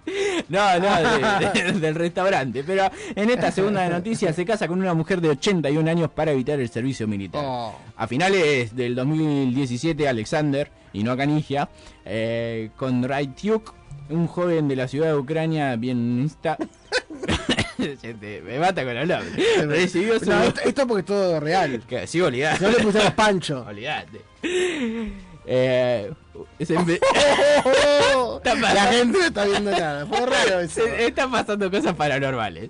[0.48, 2.64] No, no, de- de- del restaurante.
[2.64, 6.60] Pero en esta segunda noticia se casa con una mujer de 81 años para evitar
[6.60, 7.42] el servicio militar.
[7.44, 7.76] Oh.
[7.96, 11.68] A finales del 2017, Alexander, y no Canigia,
[12.06, 13.74] eh, con Raityuk,
[14.12, 16.58] un joven de la ciudad de Ucrania, bienista.
[17.18, 17.37] Gente,
[18.46, 19.66] me mata con el nombre.
[19.66, 20.30] Recibió su.
[20.30, 21.82] No, esto, esto porque es todo real.
[21.88, 22.64] Que sí, olvidate.
[22.64, 23.66] No le pusimos pancho.
[23.68, 24.22] Olvidate.
[25.50, 26.12] Eh,
[28.44, 30.06] la gente no está viendo nada.
[30.06, 30.86] Fue raro eso.
[30.86, 32.70] Están pasando cosas paranormales.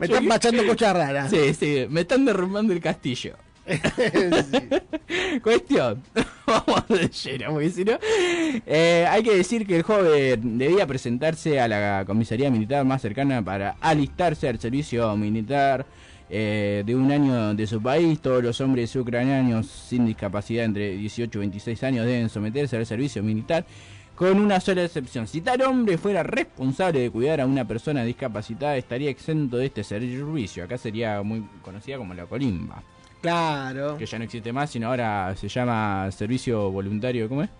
[0.00, 1.30] Me están machando cosas raras.
[1.30, 3.36] Sí, sí, me están derrumbando el castillo.
[5.42, 6.02] Cuestión,
[6.46, 7.84] vamos de lleno, porque si.
[8.66, 13.42] Eh, hay que decir que el joven debía presentarse a la comisaría militar más cercana
[13.42, 15.86] para alistarse al servicio militar
[16.30, 18.20] eh, de un año de su país.
[18.20, 23.22] Todos los hombres ucranianos sin discapacidad entre 18 y 26 años deben someterse al servicio
[23.22, 23.66] militar.
[24.14, 28.76] Con una sola excepción, si tal hombre fuera responsable de cuidar a una persona discapacitada,
[28.76, 30.64] estaría exento de este servicio.
[30.64, 32.82] Acá sería muy conocida como la colimba
[33.20, 33.96] Claro.
[33.98, 37.50] que ya no existe más, sino ahora se llama Servicio Voluntario, ¿cómo es?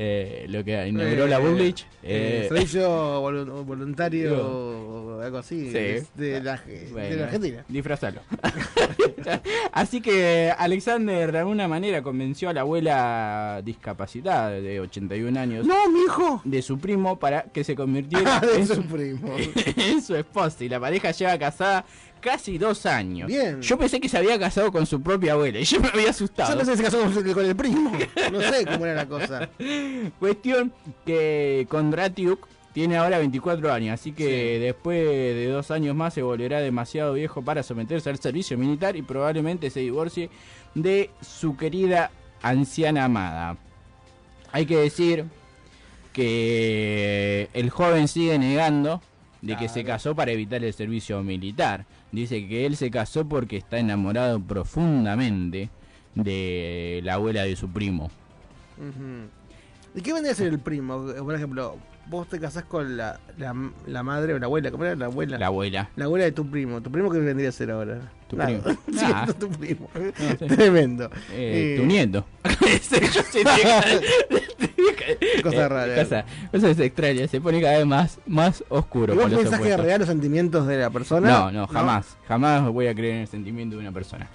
[0.00, 1.82] Eh, lo que inauguró la Bullrich.
[2.04, 2.88] Eh, Eh, servicio
[3.20, 5.72] volu- voluntario o algo así.
[5.72, 6.06] Sí.
[6.14, 7.64] De, la, de bueno, la Argentina.
[7.68, 8.20] Disfrazalo.
[9.72, 15.90] Así que Alexander de alguna manera convenció a la abuela discapacitada de 81 años No,
[15.90, 16.40] mi hijo.
[16.44, 19.34] de su primo para que se convirtiera Ah, en, su su, primo.
[19.76, 20.62] en su esposa.
[20.64, 21.84] Y la pareja lleva casada
[22.20, 23.28] casi dos años.
[23.28, 23.60] Bien.
[23.62, 26.50] Yo pensé que se había casado con su propia abuela y yo me había asustado.
[26.50, 27.92] Yo no sé si se casó con, con el primo.
[28.32, 29.48] No sé cómo era la cosa.
[30.18, 30.72] Cuestión
[31.04, 36.60] que Kondratiuk tiene ahora 24 años, así que después de dos años más se volverá
[36.60, 40.30] demasiado viejo para someterse al servicio militar y probablemente se divorcie
[40.74, 42.10] de su querida
[42.42, 43.56] anciana amada.
[44.52, 45.24] Hay que decir
[46.12, 49.00] que el joven sigue negando
[49.42, 51.86] de que se casó para evitar el servicio militar.
[52.12, 55.70] Dice que él se casó porque está enamorado profundamente
[56.14, 58.10] de la abuela de su primo.
[59.94, 61.06] ¿Y qué vendría a ser el primo?
[61.18, 61.76] Por ejemplo,
[62.08, 63.54] vos te casás con la, la,
[63.86, 65.38] la madre o la abuela, ¿cómo era la abuela?
[65.38, 65.90] La abuela.
[65.96, 66.80] La abuela de tu primo.
[66.80, 68.00] ¿Tu primo qué vendría a ser ahora?
[68.28, 68.58] Tu Nada.
[68.62, 68.78] primo.
[68.92, 69.26] Sí, Ah.
[69.38, 69.88] tu primo.
[69.94, 70.46] No sé.
[70.56, 71.10] Tremendo.
[71.32, 72.24] Eh, Eh, tu nieto.
[75.42, 75.94] Cosa rara.
[76.02, 79.14] Cosa, cosa es extraña, se pone cada vez más, más oscuro.
[79.14, 79.86] ¿Y vos por los pensás que es opuestos.
[79.86, 81.28] real los sentimientos de la persona?
[81.28, 82.16] No, no, jamás.
[82.26, 84.28] Jamás voy a creer en el sentimiento de una persona.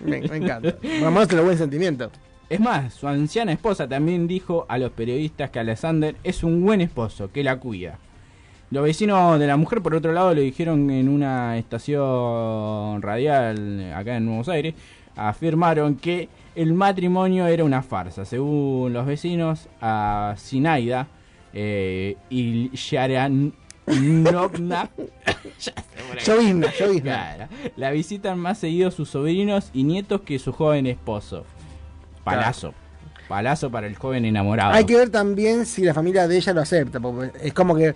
[0.00, 0.74] Me, me encanta.
[1.02, 2.10] Vamos a buen sentimiento.
[2.48, 6.80] Es más, su anciana esposa también dijo a los periodistas que Alexander es un buen
[6.80, 7.98] esposo, que la cuida.
[8.70, 14.16] Los vecinos de la mujer, por otro lado, lo dijeron en una estación radial acá
[14.16, 14.74] en Nuevos Aires,
[15.16, 18.24] afirmaron que el matrimonio era una farsa.
[18.24, 21.08] Según los vecinos, a Sinaida
[21.52, 23.52] eh, y Sharan...
[23.88, 24.90] Novna.
[26.24, 27.34] Llovizna, llovizna.
[27.36, 27.48] Claro.
[27.76, 31.44] La visitan más seguido sus sobrinos y nietos que su joven esposo.
[32.24, 32.74] Palazo.
[33.28, 34.74] Palazo para el joven enamorado.
[34.74, 37.94] Hay que ver también si la familia de ella lo acepta, porque es como que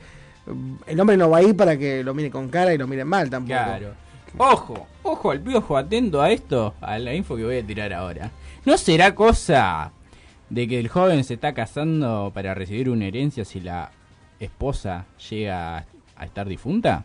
[0.87, 3.05] el hombre no va a ir para que lo mire con cara y lo mire
[3.05, 3.55] mal tampoco.
[3.55, 3.95] Claro.
[4.39, 8.31] Ojo, ojo al piojo, atento a esto, a la info que voy a tirar ahora.
[8.65, 9.93] ¿No será cosa
[10.49, 13.91] de que el joven se está casando para recibir una herencia si la
[14.41, 15.85] esposa llega
[16.17, 17.05] a estar difunta?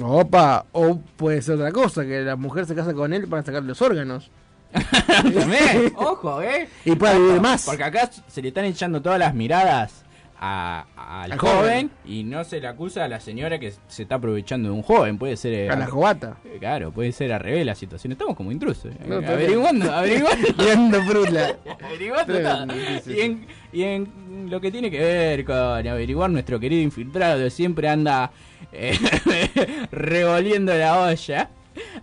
[0.00, 3.68] Opa, o puede ser otra cosa, que la mujer se casa con él para sacarle
[3.68, 4.30] los órganos.
[5.06, 6.68] También, ojo, ¿eh?
[6.84, 7.66] Y pueda vivir más.
[7.66, 10.01] Porque acá se le están echando todas las miradas
[10.44, 10.86] a-
[11.22, 11.90] al Al joven, joven.
[12.04, 15.16] y no se le acusa a la señora que se está aprovechando de un joven.
[15.16, 15.52] Puede ser.
[15.54, 16.36] eh, A la jovata.
[16.44, 18.10] eh, Claro, puede ser al revés la situación.
[18.12, 18.86] Estamos como intrusos.
[18.92, 18.98] eh.
[19.06, 20.48] No, averiguando, averiguando.
[20.58, 22.74] Mirando averiguando Tremendo,
[23.06, 27.50] Y, en, y en lo que tiene que ver con averiguar nuestro querido infiltrado, que
[27.50, 28.32] siempre anda
[28.72, 28.98] eh,
[29.92, 31.50] revolviendo la olla.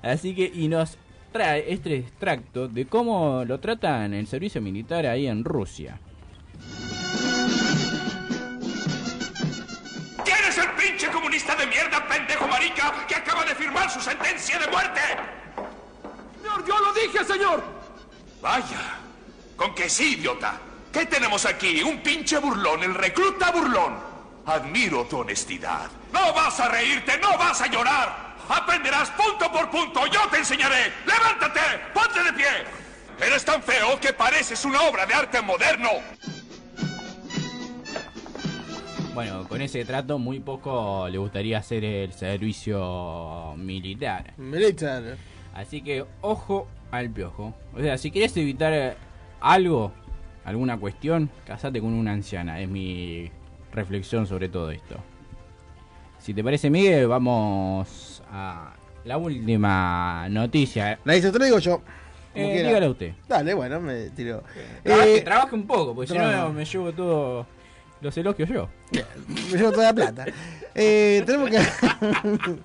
[0.01, 0.97] Así que, y nos
[1.31, 5.99] trae este extracto de cómo lo tratan el servicio militar ahí en Rusia.
[12.59, 15.01] Marica, que acaba de firmar su sentencia de muerte?
[16.35, 17.63] Señor, yo lo dije, señor.
[18.41, 18.97] Vaya,
[19.55, 20.59] con que sí, idiota.
[20.91, 21.81] ¿Qué tenemos aquí?
[21.83, 23.97] Un pinche burlón, el recluta burlón.
[24.45, 25.89] Admiro tu honestidad.
[26.11, 28.35] No vas a reírte, no vas a llorar.
[28.49, 30.91] Aprenderás punto por punto, yo te enseñaré.
[31.05, 31.61] Levántate,
[31.93, 32.65] ponte de pie.
[33.21, 35.89] Eres tan feo que pareces una obra de arte moderno.
[39.19, 44.33] Bueno, con ese trato muy poco le gustaría hacer el servicio militar.
[44.37, 45.17] Militar.
[45.53, 47.53] Así que ojo al piojo.
[47.75, 48.93] O sea, si quieres evitar eh,
[49.41, 49.91] algo,
[50.45, 52.61] alguna cuestión, casate con una anciana.
[52.61, 53.29] Es mi
[53.73, 54.95] reflexión sobre todo esto.
[56.19, 60.97] Si te parece, Miguel, vamos a la última noticia.
[61.03, 61.81] La hice otra, digo yo.
[62.35, 63.15] Eh, dígala usted.
[63.27, 64.43] Dale, bueno, me tiro.
[64.81, 67.45] Trabaje, Eh, trabaje un poco, porque si no me llevo todos
[68.01, 68.69] los elogios yo.
[69.27, 70.25] Me llevo toda la plata.
[70.75, 71.59] Eh, tenemos que.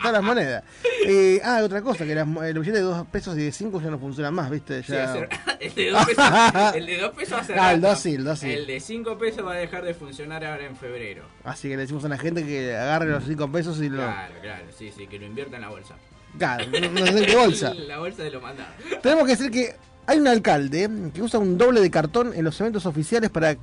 [0.00, 0.64] Todas las monedas.
[1.06, 3.90] Eh, ah, otra cosa, que las el billete de 2 pesos y de 5 ya
[3.90, 4.82] no funcionan más, ¿viste?
[4.82, 5.12] Sí, Ya...
[5.60, 6.24] el de 2 pesos,
[6.74, 7.88] el de dos pesos hace Ah, el rato.
[7.92, 8.50] dos sí, el dos sí.
[8.50, 11.24] El de 5 pesos va a dejar de funcionar ahora en febrero.
[11.44, 13.98] Así que le decimos a la gente que agarre los 5 pesos y lo.
[13.98, 15.96] Claro, claro, sí, sí, que lo invierta en la bolsa.
[16.38, 17.74] Claro, no, no sé en qué bolsa.
[17.74, 18.70] La bolsa de lo mandado.
[19.02, 19.76] Tenemos que decir que
[20.06, 23.54] hay un alcalde que usa un doble de cartón en los eventos oficiales para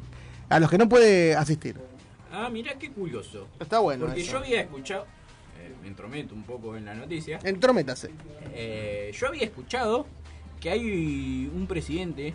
[0.50, 1.76] a los que no puede asistir.
[2.32, 3.48] Ah, mira qué curioso.
[3.60, 4.34] Está bueno Porque eso.
[4.34, 5.06] yo había escuchado,
[5.60, 7.39] eh, me entrometo un poco en la noticia.
[7.43, 8.12] Entrométase.
[8.54, 10.06] Eh, yo había escuchado
[10.60, 12.34] que hay un presidente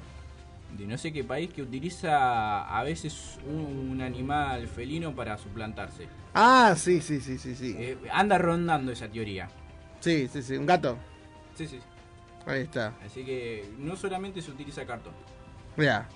[0.76, 6.08] de no sé qué país que utiliza a veces un, animal felino para suplantarse.
[6.34, 7.76] Ah, sí, sí, sí, sí, sí.
[7.78, 9.48] Eh, anda rondando esa teoría.
[10.00, 10.96] Sí, sí, sí, un gato.
[11.54, 11.78] Sí, sí.
[12.46, 12.94] Ahí está.
[13.06, 15.12] Así que no solamente se utiliza cartón.
[15.76, 16.08] Mira,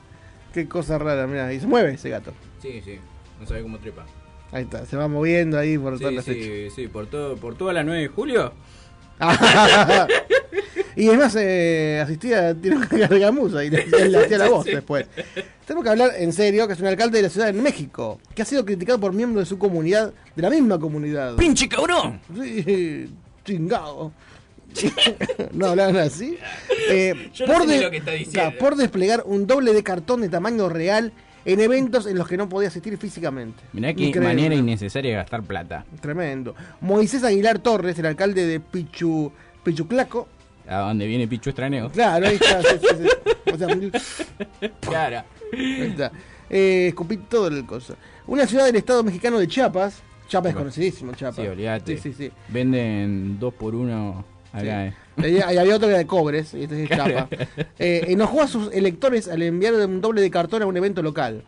[0.53, 2.33] qué cosa rara, mira, y se mueve ese gato.
[2.63, 2.99] Sí, sí.
[3.41, 4.05] No sabe cómo trepa.
[4.53, 6.45] Ahí está, se va moviendo ahí por todas Sí, las fechas.
[6.45, 8.53] sí, sí, por todo, por toda la 9 de julio.
[10.97, 14.73] y es más, eh, asistía a Tiro Gargamusa y le, le hacía la voz Sí.
[14.73, 15.07] después.
[15.67, 18.43] Tenemos que hablar en serio, que es un alcalde de la ciudad de México, que
[18.43, 21.37] ha sido criticado por miembros de su comunidad, de la misma comunidad.
[21.37, 22.21] ¡Pinche cabrón!
[22.41, 23.11] Sí,
[23.45, 24.13] chingado.
[25.53, 26.39] no hablaban así.
[26.91, 28.53] Eh, Yo no por, sé ni de- lo que está diciendo.
[28.59, 31.13] Por desplegar un doble de cartón de tamaño real
[31.45, 33.63] en eventos en los que no podía asistir físicamente.
[33.73, 34.35] Mirá qué Increíble.
[34.35, 35.85] manera innecesaria de gastar plata.
[36.01, 36.55] Tremendo.
[36.81, 39.31] Moisés Aguilar Torres, el alcalde de Pichu,
[39.63, 40.27] Pichuclaco.
[40.69, 41.89] A donde viene Pichu Estraneo.
[41.91, 42.61] Claro, ahí está.
[42.63, 43.53] sí, sí, sí.
[43.53, 45.23] O sea, Claro.
[45.53, 46.11] ahí está.
[46.51, 47.97] Eh, escupí todo el coso.
[48.27, 50.03] Una ciudad del estado mexicano de Chiapas.
[50.29, 51.37] Chiapas es conocidísimo, Chiapas.
[51.37, 51.97] Sí, olvídate.
[51.99, 52.33] Sí, sí, sí.
[52.49, 54.25] Venden dos por uno
[54.59, 54.93] Eh.
[55.19, 57.29] Y había, otro que era de cobres, y este es chapa.
[57.79, 61.43] Eh, enojó a sus electores al enviar un doble de cartón a un evento local.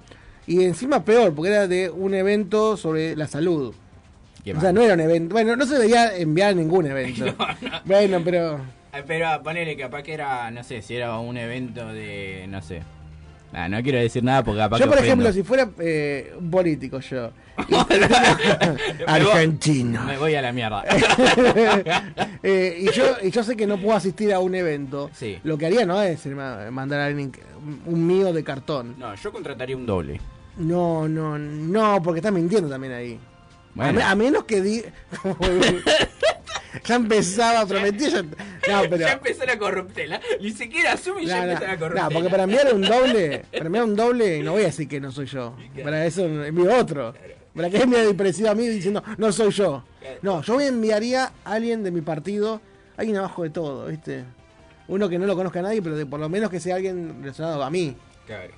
[0.46, 3.74] Y encima peor, porque era de un evento sobre la salud.
[4.42, 5.34] Qué o sea, no era un evento.
[5.34, 7.26] Bueno, no se debía enviar a ningún evento.
[7.84, 8.56] Bueno, pero.
[8.92, 12.82] Eh, Pero ponele capaz que era, no sé, si era un evento de, no sé.
[13.52, 17.00] Ah, no quiero decir nada porque capaz Yo, por ejemplo, si fuera eh, un político,
[17.00, 17.30] yo.
[19.06, 20.02] Argentino.
[20.04, 20.84] Me voy a la mierda.
[22.42, 25.10] Eh, y, yo, y yo sé que no puedo asistir a un evento.
[25.12, 25.40] Sí.
[25.42, 27.32] Lo que haría no es ma- mandar a alguien
[27.84, 28.94] un mío de cartón.
[28.96, 30.20] No, yo contrataría un doble.
[30.56, 33.18] No, no, no, porque estás mintiendo también ahí.
[33.74, 34.00] Bueno.
[34.00, 34.82] A, a menos que di.
[36.84, 38.08] ya empezaba, prometía.
[38.10, 38.98] Ya, no, pero.
[38.98, 40.20] Ya empezó la corruptela.
[40.40, 42.08] Ni siquiera asume y ya No, empezó la no, corruptela.
[42.10, 45.10] porque para enviar un doble, para enviar un doble, no voy a decir que no
[45.10, 45.56] soy yo.
[45.82, 47.14] Para eso envío otro.
[47.58, 49.82] Para que envíe parecido a mí diciendo, no soy yo.
[50.22, 52.60] No, yo me enviaría a alguien de mi partido,
[52.96, 54.22] alguien abajo de todo, ¿viste?
[54.86, 57.16] Uno que no lo conozca a nadie, pero de, por lo menos que sea alguien
[57.20, 57.96] relacionado a mí.
[58.26, 58.52] Claro,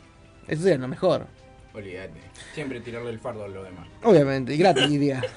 [0.46, 1.26] Eso sería lo mejor.
[1.72, 2.20] olvídate.
[2.54, 3.88] Siempre tirarle el fardo a lo demás.
[4.02, 5.22] Obviamente, y gratis iría.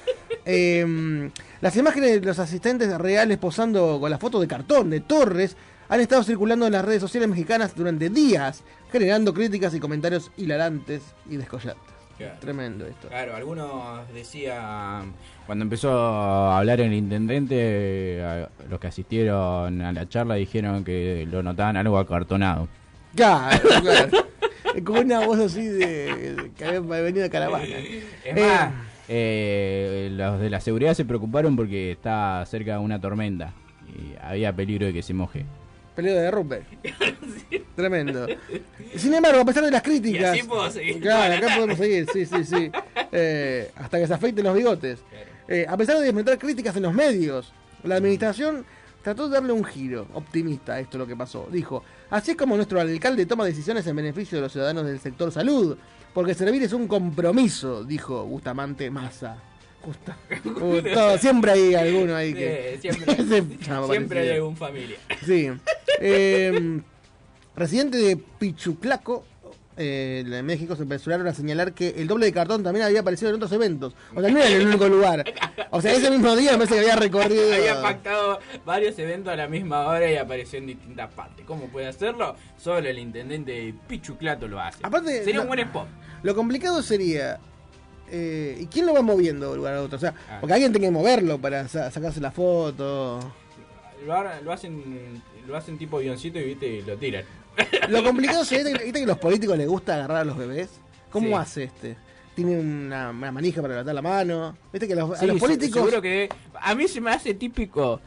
[0.46, 1.30] Em,
[1.62, 5.56] las imágenes de los asistentes reales posando con la foto de cartón de Torres
[5.88, 8.62] han estado circulando en las redes sociales mexicanas durante días,
[8.92, 11.00] generando críticas y comentarios hilarantes
[11.30, 11.93] y descollantes.
[12.18, 12.34] Claro.
[12.40, 13.08] Tremendo esto.
[13.08, 15.12] Claro, algunos decían,
[15.46, 21.26] cuando empezó a hablar el intendente, a- los que asistieron a la charla dijeron que
[21.30, 22.68] lo notaban algo acartonado.
[23.16, 24.10] Claro, claro.
[24.84, 27.64] Con una voz así de, que había venido de caravana.
[27.64, 28.72] Es Eh, más,
[29.08, 33.52] eh, los de la seguridad se preocuparon porque está cerca de una tormenta
[33.88, 35.44] y había peligro de que se moje.
[35.94, 36.62] Peleo de derrumbe.
[37.76, 38.26] Tremendo.
[38.96, 40.36] Sin embargo, a pesar de las críticas.
[40.36, 42.70] Y así puedo seguir Claro, acá podemos seguir, sí, sí, sí.
[43.12, 45.00] Eh, hasta que se afeiten los bigotes.
[45.48, 48.64] Eh, a pesar de desmentir críticas en los medios, la administración
[49.02, 51.46] trató de darle un giro optimista a esto lo que pasó.
[51.50, 55.30] Dijo, así es como nuestro alcalde toma decisiones en beneficio de los ciudadanos del sector
[55.30, 55.76] salud,
[56.14, 59.36] porque servir es un compromiso, dijo Bustamante Massa.
[60.94, 62.78] Todo- siempre hay alguno ahí que...
[62.80, 63.16] Sí, siempre,
[63.90, 64.96] siempre hay algún familia.
[65.26, 65.50] Sí.
[66.00, 66.80] Eh,
[67.56, 69.24] residente de Pichuclaco,
[69.76, 73.30] eh, en México, se apresuraron a señalar que el doble de cartón también había aparecido
[73.30, 73.94] en otros eventos.
[74.14, 75.24] O sea, no era en el único lugar.
[75.70, 77.52] O sea, ese mismo día me parece que había recorrido.
[77.52, 81.44] Había pactado varios eventos a la misma hora y apareció en distintas partes.
[81.44, 82.36] ¿Cómo puede hacerlo?
[82.56, 84.78] Solo el intendente de Pichuclato lo hace.
[84.82, 85.86] Aparte, Sería lo- un buen spot.
[86.22, 87.38] Lo complicado sería.
[88.10, 89.96] eh, ¿Y quién lo va moviendo de un lugar a otro?
[89.96, 90.36] O sea, Ah.
[90.40, 93.18] porque alguien tiene que moverlo para sa- sacarse la foto.
[94.06, 97.24] Lo hacen lo hacen tipo avioncito y viste y lo tiran.
[97.88, 100.70] Lo complicado ¿viste que a los políticos les gusta agarrar a los bebés?
[101.10, 101.34] ¿Cómo Sí.
[101.34, 101.96] hace este?
[102.34, 104.56] Tiene una, una manija para levantar la mano.
[104.72, 105.74] ¿Viste que a los, a los políticos.
[105.82, 106.28] Seguro que
[106.60, 108.00] a mí se me hace típico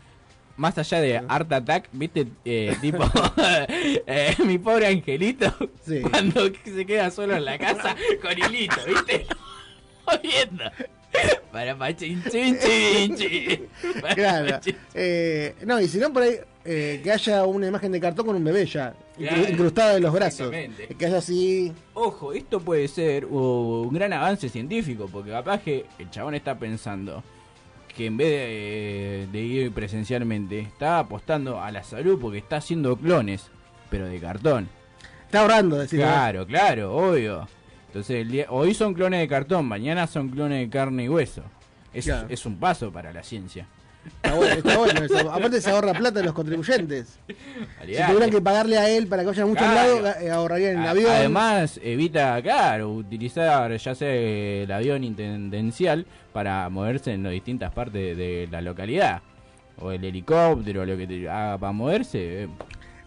[0.58, 2.28] más allá de Art Attack, ¿viste?
[2.44, 3.04] Eh, tipo,
[3.38, 5.54] eh, mi pobre angelito,
[6.12, 9.28] cuando se queda solo en la casa con hilito, ¿viste?
[10.24, 10.64] Viendo.
[11.52, 13.68] Para pachín, chin, chin, chin.
[14.02, 14.60] Para Claro.
[14.94, 18.36] Eh, no, y si no, por ahí eh, que haya una imagen de cartón con
[18.36, 19.50] un bebé ya, Claro.
[19.50, 20.52] incrustado en los brazos.
[20.98, 21.72] Que haya así.
[21.94, 27.24] Ojo, esto puede ser un gran avance científico, porque capaz que el chabón está pensando
[27.96, 32.96] que en vez de, de ir presencialmente, está apostando a la salud porque está haciendo
[32.96, 33.48] clones,
[33.90, 34.70] pero de cartón.
[35.26, 36.00] Está ahorrando, decir.
[36.00, 37.48] Claro, claro, obvio.
[37.98, 41.42] Entonces, el día- hoy son clones de cartón, mañana son clones de carne y hueso.
[41.92, 42.28] Es, Claro.
[42.30, 43.66] es un paso para la ciencia.
[44.06, 45.32] Está bueno, está bueno eso.
[45.32, 47.18] Aparte se ahorra plata de los contribuyentes.
[47.28, 47.34] Si
[47.82, 48.06] Olvidate.
[48.14, 50.00] tuvieran que pagarle a él para que vaya a muchos Claro.
[50.04, 51.12] lados, eh, ahorrarían en A- avión.
[51.12, 58.16] Además, evita, claro, utilizar ya sea el avión intendencial para moverse en las distintas partes
[58.16, 59.24] de la localidad.
[59.80, 62.44] O el helicóptero, lo que te haga para moverse.
[62.44, 62.48] eh,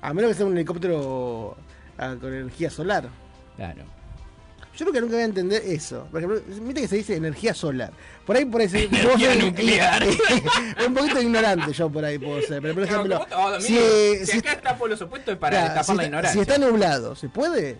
[0.02, 1.56] A menos que sea un helicóptero
[1.96, 3.04] ah, con energía solar.
[3.56, 3.84] Claro.
[4.76, 6.06] Yo creo que nunca voy a entender eso.
[6.10, 7.92] Por ejemplo, viste que se dice energía solar.
[8.24, 10.02] Por ahí, por ahí se- Energía ser- nuclear.
[10.86, 12.62] un poquito ignorante yo por ahí puedo ser.
[12.62, 13.76] Pero por ejemplo, No, ¿cómo te- si,
[14.20, 16.32] si, si- acá está por los opuestos es para claro, tapar si la está- ignorancia.
[16.32, 17.76] si está nublado, ¿se puede?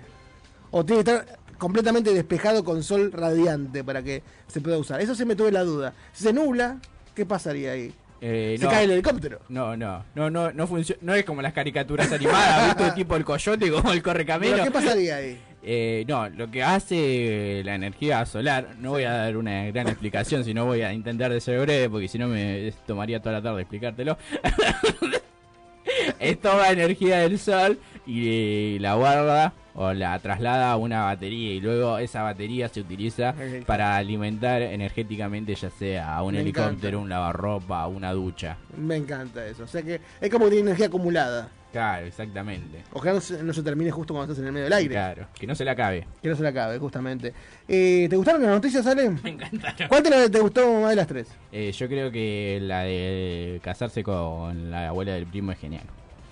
[0.73, 5.01] ¿O tiene que estar completamente despejado con sol radiante para que se pueda usar?
[5.01, 5.95] Eso se me tuve la duda.
[6.13, 6.79] Si se nubla,
[7.15, 7.95] ¿qué pasaría ahí?
[8.21, 8.71] Eh, se no.
[8.71, 9.41] cae el helicóptero.
[9.49, 11.01] No, no, no, no, no funciona.
[11.03, 12.93] No es como las caricaturas animadas, ¿viste?
[12.97, 14.53] tipo el coyote como el correcamino.
[14.53, 15.41] ¿Pero qué pasaría ahí?
[15.63, 20.45] Eh, no, lo que hace la energía solar, no voy a dar una gran explicación,
[20.45, 23.61] sino voy a intentar de ser breve, porque si no me tomaría toda la tarde
[23.61, 24.17] explicártelo.
[26.19, 31.53] es toda energía del sol y eh, la guarda o la traslada a una batería
[31.55, 33.35] y luego esa batería se utiliza
[33.67, 36.99] para alimentar energéticamente ya sea a un Me helicóptero, encanta.
[36.99, 38.57] un lavarropa, una ducha.
[38.77, 39.65] Me encanta eso.
[39.65, 41.49] O sea que es como que tiene energía acumulada.
[41.73, 42.83] Claro, exactamente.
[42.93, 44.93] Ojalá no se, no se termine justo cuando estás en el medio del aire.
[44.93, 46.05] Claro, que no se la acabe.
[46.21, 47.33] Que no se la acabe, justamente.
[47.69, 49.09] Eh, ¿Te gustaron las noticias, Ale?
[49.23, 49.87] Me encantaron.
[49.89, 51.29] ¿Cuál te, te gustó más de las tres?
[51.53, 55.85] Eh, yo creo que la de casarse con la abuela del primo es genial.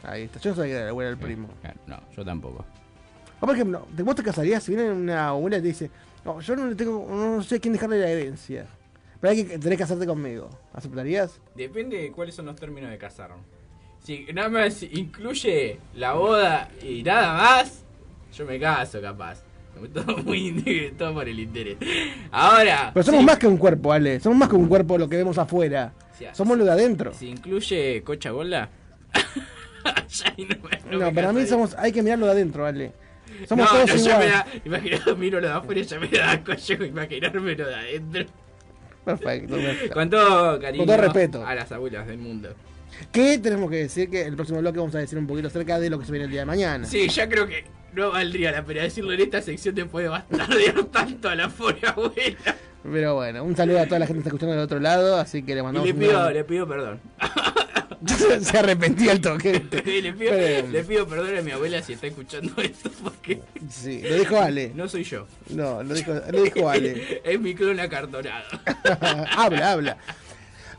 [0.02, 0.40] Ahí está.
[0.40, 1.48] Yo no sabía que era la abuela del primo.
[1.60, 2.64] Claro, no, yo tampoco.
[3.40, 5.90] O por ejemplo, ¿te- ¿vos te casarías si viene una abuela y te dice,
[6.24, 8.66] no, yo no le tengo, no sé a quién dejarle la herencia?
[9.20, 10.48] Pero hay que tenés que casarte conmigo.
[10.72, 11.40] ¿Aceptarías?
[11.56, 13.30] Depende de cuáles son los términos de casar.
[14.04, 17.84] Si nada más incluye la boda y nada más,
[18.32, 19.42] yo me caso capaz.
[19.94, 21.76] Todo muy todo por el interés.
[22.32, 24.18] Ahora, Pero somos más que un cuerpo, Ale.
[24.18, 25.92] Somos más que un cuerpo lo que vemos afuera.
[26.32, 27.14] Somos lo de adentro.
[27.14, 28.36] Si incluye cocha ahí
[30.90, 32.90] no no para mí somos, hay que mirar lo de adentro, Ale.
[33.46, 34.32] Somos no, todos no, ya me iguales.
[34.32, 38.24] da, imaginado, miro lo de afuera, ya me da coño imaginarme lo de adentro.
[39.04, 39.54] Perfecto.
[39.56, 39.94] perfecto.
[39.94, 41.46] Con todo cariño Con todo respeto.
[41.46, 42.54] a las abuelas del mundo.
[43.12, 45.88] Que tenemos que decir que el próximo bloque vamos a decir un poquito acerca de
[45.90, 46.84] lo que se viene el día de mañana.
[46.86, 50.84] Sí, ya creo que no valdría la pena decirlo en esta sección después de bastardear
[50.92, 52.56] tanto a la pobre abuela.
[52.90, 55.42] Pero bueno, un saludo a toda la gente que está escuchando del otro lado, así
[55.42, 57.00] que le Y mandamos le un pido, le pido perdón.
[58.42, 59.52] se arrepentía el toque.
[59.52, 64.00] le, pido, Pero- le pido perdón a mi abuela si está escuchando esto porque Sí,
[64.02, 64.72] lo dijo Ale.
[64.74, 65.26] no soy yo.
[65.50, 67.20] No, lo dijo, lo dijo Ale.
[67.24, 68.44] es mi clon acartonado.
[69.36, 69.96] habla, habla.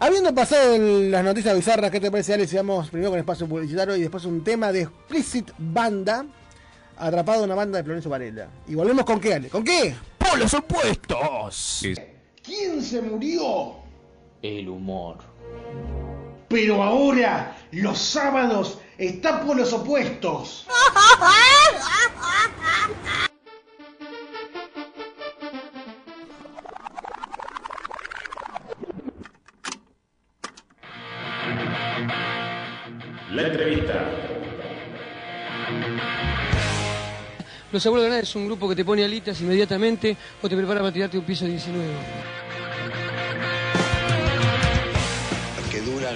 [0.02, 2.48] Habiendo pasado en las noticias bizarras, ¿qué te parece, Ale?
[2.48, 6.26] Si vamos primero con espacio publicitario y después un tema de Explicit Banda,
[6.98, 8.48] atrapado en una banda de Florencio Varela.
[8.68, 9.50] Y volvemos con qué, Ale?
[9.50, 9.94] ¿Con qué?
[10.18, 11.82] ¡Polos opuestos!
[12.42, 13.74] ¿Quién se murió?
[14.42, 15.18] El humor.
[16.50, 20.66] Pero ahora, los sábados, está por los opuestos.
[33.32, 34.10] La entrevista.
[37.72, 40.80] Los abuelos de nada es un grupo que te pone alitas inmediatamente o te prepara
[40.80, 42.49] para tirarte un piso 19.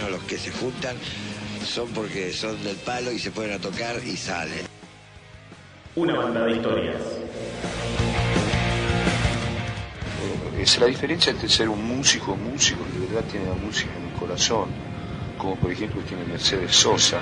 [0.02, 0.98] O los que se juntan
[1.64, 4.66] son porque son del palo y se ponen a tocar y salen.
[5.96, 7.02] Una banda de historias.
[10.58, 14.08] Es la diferencia entre ser un músico, músico que de verdad tiene la música en
[14.08, 14.70] el corazón,
[15.38, 17.20] como por ejemplo tiene Mercedes Sosa.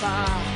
[0.00, 0.49] far.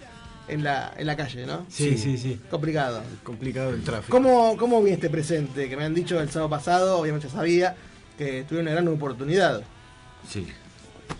[0.49, 1.65] en la, en la calle, ¿no?
[1.69, 2.39] Sí, sí, sí.
[2.49, 3.01] Complicado.
[3.23, 4.09] Complicado el tráfico.
[4.15, 5.69] ¿Cómo, ¿Cómo vi este presente?
[5.69, 7.75] Que me han dicho el sábado pasado, obviamente ya sabía,
[8.17, 9.61] que tuvieron una gran oportunidad.
[10.27, 10.47] Sí.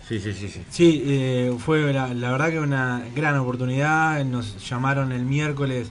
[0.08, 0.62] Sí, sí, sí, sí.
[0.70, 4.24] Sí, eh, fue la, la verdad que una gran oportunidad.
[4.24, 5.88] Nos llamaron el miércoles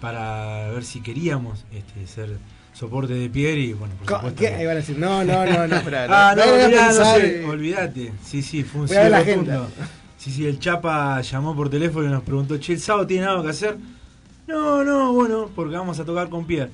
[0.00, 2.38] para ver si queríamos este, ser
[2.72, 4.40] soporte de Pierre y bueno, por supuesto.
[4.40, 4.48] ¿Qué?
[4.48, 6.68] que- Ahí van a decir, no, no, no, no, espera, ah, no, no voy a
[6.68, 7.44] mirá, no pensar, sé, eh.
[7.46, 8.12] olvídate.
[8.24, 8.88] Sí, sí, fue un
[10.20, 13.42] Sí, sí, el Chapa llamó por teléfono y nos preguntó, che, ¿el sábado tiene algo
[13.42, 13.78] que hacer?
[14.46, 16.70] No, no, bueno, porque vamos a tocar con Pierre.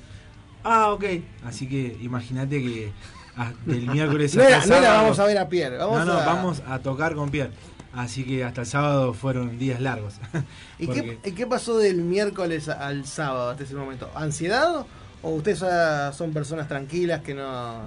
[0.65, 1.05] Ah, ok.
[1.45, 2.91] Así que imagínate que
[3.37, 6.61] ah, del miércoles No no vamos a ver a Pierre, vamos no, no, a- vamos
[6.67, 7.51] a tocar con Pierre.
[7.93, 10.15] Así que hasta el sábado fueron días largos.
[10.77, 14.11] ¿Y Porque- qué, y qué pasó del miércoles al sábado hasta ese momento?
[14.13, 14.85] ¿Ansiedad?
[15.21, 17.79] ¿O ustedes ya son personas tranquilas que no,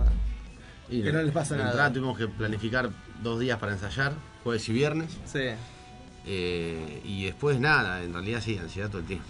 [0.89, 1.93] Y que no les pasa nada?
[1.93, 2.89] tuvimos que planificar
[3.22, 4.12] dos días para ensayar,
[4.44, 5.10] jueves y viernes.
[5.26, 5.40] Sí.
[6.26, 9.24] Eh, y después nada, en realidad sí, ansiedad todo el tiempo.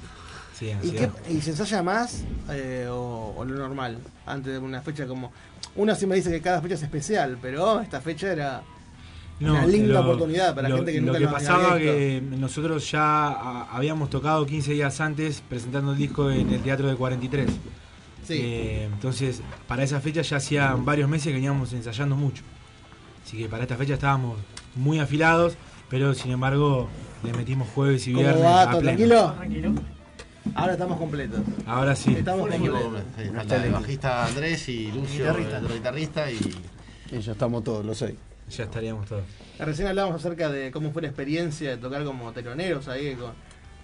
[0.58, 3.98] Sí, ¿Y, qué, ¿Y se ensaya más eh, o, o lo normal?
[4.26, 5.32] Antes de una fecha como...
[5.76, 8.62] Uno siempre dice que cada fecha es especial, pero esta fecha era
[9.40, 12.22] una linda lo- oportunidad para lo- gente que lo nunca que nos había pasaba que
[12.38, 17.48] nosotros ya habíamos tocado 15 días antes presentando el disco en el Teatro de 43.
[18.26, 18.34] Sí.
[18.42, 22.42] Eh, entonces, para esa fecha ya hacía varios meses que veníamos ensayando mucho.
[23.24, 24.38] Así que para esta fecha estábamos
[24.74, 25.54] muy afilados,
[25.88, 26.88] pero sin embargo
[27.22, 28.62] le metimos jueves y ¿Cómo viernes va?
[28.62, 29.32] a ¿Todo pleno.
[29.34, 29.74] tranquilo?
[30.54, 31.40] Ahora estamos completos.
[31.66, 32.14] Ahora sí.
[32.14, 33.02] Estamos completos.
[33.16, 35.58] sí, falta el bajista Andrés y Lucio, Guitarrista.
[35.58, 36.38] el guitarrista y...
[37.12, 38.14] Y ya estamos todos, los seis.
[38.50, 39.22] Ya estaríamos todos.
[39.58, 43.26] Recién hablábamos acerca de cómo fue la experiencia de tocar como teloneros ahí con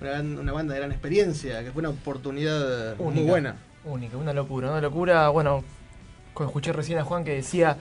[0.01, 3.57] una, gran- una banda de gran experiencia, que fue una oportunidad muy buena.
[3.85, 5.29] Única, una locura, una locura.
[5.29, 5.63] Bueno,
[6.41, 7.77] escuché recién a Juan que decía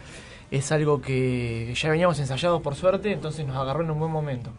[0.51, 4.51] es algo que ya veníamos ensayados por suerte, entonces nos agarró en un buen momento.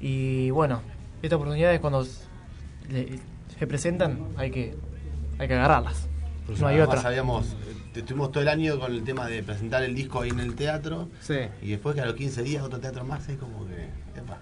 [0.00, 0.82] Y bueno,
[1.22, 2.06] estas oportunidades cuando
[2.88, 3.18] le-
[3.58, 4.74] se presentan hay que
[5.38, 6.08] hay que agarrarlas.
[6.60, 7.00] No hay otra.
[7.00, 10.38] habíamos, eh, estuvimos todo el año con el tema de presentar el disco ahí en
[10.40, 11.08] el teatro.
[11.60, 13.88] Y después que a los 15 días otro teatro más, es como que...
[14.18, 14.38] epa.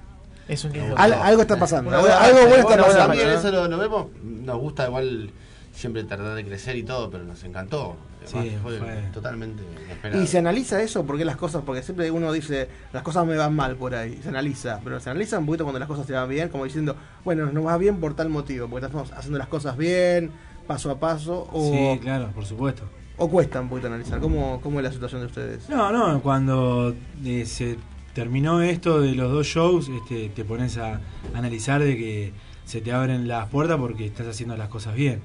[0.46, 0.94] Es un lindo.
[0.98, 3.34] Al- algo está pasando, Una algo- algo bueno está pasando, También ¿no?
[3.38, 5.30] eso lo, lo vemos, nos gusta igual
[5.74, 7.96] siempre tratar de crecer y todo, pero nos encantó.
[8.24, 10.22] Sí, Además, fue, fue- totalmente inesperado.
[10.22, 13.54] Y se analiza eso, porque las cosas, porque siempre uno dice, las cosas me van
[13.54, 16.28] mal por ahí, se analiza, pero se analiza un poquito cuando las cosas se van
[16.28, 19.76] bien, como diciendo, bueno, nos va bien por tal motivo, porque estamos haciendo las cosas
[19.76, 20.30] bien,
[20.66, 22.84] paso a paso, o, Sí, claro, por supuesto.
[23.18, 24.20] o cuesta un poquito analizar.
[24.20, 25.68] ¿Cómo, ¿Cómo es la situación de ustedes?
[25.68, 26.94] No, no, cuando
[27.24, 27.76] eh, se
[28.14, 31.00] terminó esto de los dos shows, este, te pones a
[31.34, 32.32] analizar de que
[32.64, 35.20] se te abren las puertas porque estás haciendo las cosas bien.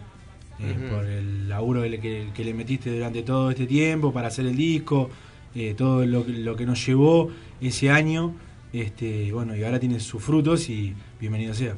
[0.61, 0.89] Eh.
[0.91, 4.45] Por el laburo que le, que- que le metiste durante todo este tiempo para hacer
[4.45, 5.09] el disco,
[5.55, 7.29] eh, todo lo, que- lo que nos llevó
[7.61, 8.33] ese año,
[8.73, 11.75] este, bueno, y ahora tiene sus frutos y bienvenido sea.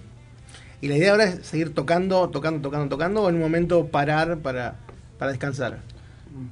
[0.81, 4.39] Y la idea ahora es seguir tocando, tocando, tocando, tocando, o en un momento parar
[4.39, 4.79] para,
[5.19, 5.79] para descansar.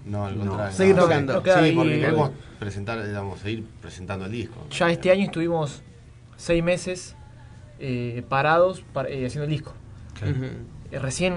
[0.06, 0.76] No, al contrario.
[0.76, 1.34] Seguir No, tocando.
[1.34, 4.68] no, claro, sí, porque queremos presentar, digamos, seguir presentando el disco.
[4.70, 5.82] Ya este año estuvimos
[6.38, 7.16] seis meses
[7.80, 9.74] eh, parados para- eh, haciendo el disco.
[10.20, 10.36] Claro.
[10.92, 11.34] Recién,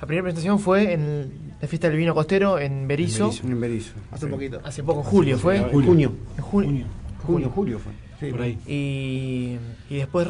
[0.00, 3.30] la primera presentación fue en la fiesta del vino costero en Berizo.
[3.44, 3.92] En Berizo.
[4.10, 4.60] Hace un poquito.
[4.64, 5.56] Hace poco, en julio fue.
[5.58, 6.12] En junio.
[6.36, 6.86] En junio.
[7.26, 7.92] Junio, julio fue.
[8.18, 8.58] Sí, Por ahí.
[8.66, 9.58] Y,
[9.94, 10.28] y después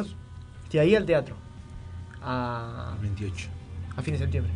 [0.73, 1.37] de ahí al teatro.
[2.23, 3.49] A, 28.
[3.97, 4.53] a fin de septiembre.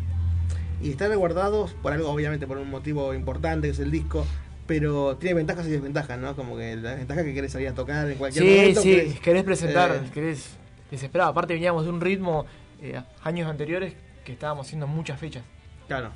[0.83, 4.27] Y están guardados por algo, obviamente, por un motivo importante, que es el disco,
[4.67, 6.35] pero tiene ventajas y desventajas, ¿no?
[6.37, 8.83] Como que la ventaja es que querés salir a tocar en cualquier Sí, momento.
[8.83, 10.51] sí, querés, presentar, eh, querés
[10.91, 11.31] desesperado.
[11.31, 12.45] Aparte veníamos de un ritmo
[12.83, 15.43] eh, años anteriores que estábamos haciendo muchas fechas.
[15.87, 16.11] Claro.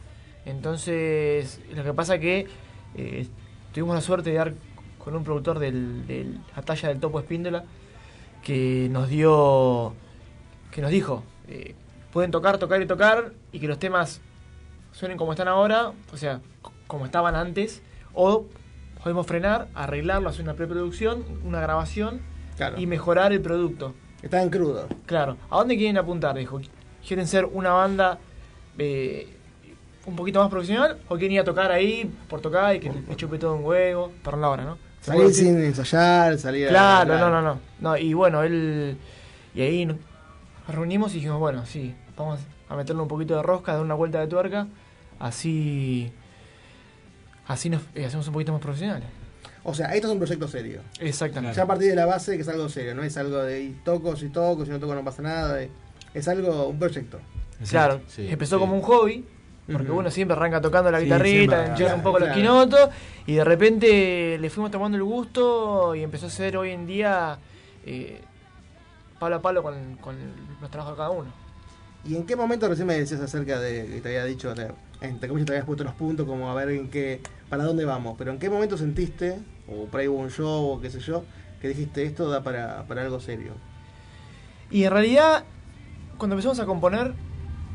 [0.44, 2.46] Entonces, lo que pasa que
[2.96, 3.26] eh,
[3.72, 4.54] tuvimos la suerte de dar
[4.98, 6.26] con un productor del, de
[6.56, 7.64] la talla del Topo Espíndola
[8.42, 9.94] que nos dio,
[10.70, 11.74] que nos dijo, eh,
[12.12, 14.20] pueden tocar, tocar y tocar y que los temas
[14.92, 16.40] suenen como están ahora, o sea,
[16.86, 17.82] como estaban antes,
[18.14, 18.46] o
[19.02, 22.20] podemos frenar, arreglarlo, hacer una preproducción, una grabación
[22.56, 22.78] Claro.
[22.80, 23.94] y mejorar el producto.
[24.22, 24.86] Estaban crudos.
[25.06, 25.36] Claro.
[25.48, 26.36] ¿A dónde quieren apuntar?
[26.36, 26.60] Dijo.
[27.08, 28.18] ¿Quieren ser una banda
[28.78, 29.26] eh,
[30.04, 33.16] un poquito más profesional o quieren ir a tocar ahí por tocar y que le
[33.16, 34.12] chupe todo un huevo?
[34.22, 34.76] Perdón la hora, ¿no?
[35.00, 37.96] ¿Se puede Salir sin ensayar, salir a- Claro, no, no, no, no.
[37.96, 38.98] Y bueno, él.
[39.54, 39.96] Y ahí nos
[40.68, 44.20] reunimos y dijimos, bueno, sí, vamos a meterle un poquito de rosca, dar una vuelta
[44.20, 44.66] de tuerca.
[45.18, 46.12] Así.
[47.46, 49.08] Así nos eh, hacemos un poquito más profesionales.
[49.64, 50.80] O sea, esto es un proyecto serio.
[51.00, 51.56] Exactamente.
[51.56, 53.70] Ya a partir de la base que es algo serio, no es algo de y
[53.84, 55.62] toco, si toco, si no toco no pasa nada.
[55.62, 55.70] y-
[56.18, 57.18] Es algo, un proyecto.
[57.70, 59.24] Claro, empezó como un hobby,
[59.70, 62.32] porque uno siempre arranca tocando la Sí, guitarrita, enchufar un poco claro.
[62.32, 62.90] los quinotos,
[63.26, 67.38] y de repente le fuimos tomando el gusto y empezó a ser hoy en día
[67.84, 68.20] eh,
[69.18, 70.16] palo a palo con, con
[70.60, 71.30] los trabajos de cada uno.
[72.04, 75.28] ¿Y en qué momento recién me decías acerca de que te había dicho, de, entre
[75.28, 78.14] comillas te habías puesto los puntos como a ver en qué, para dónde vamos?
[78.18, 79.38] Pero ¿en qué momento sentiste,
[79.68, 81.24] o por ahí hubo un show o qué sé yo,
[81.60, 83.52] que dijiste esto da para, para algo serio?
[84.70, 85.44] Y en realidad,
[86.18, 87.14] cuando empezamos a componer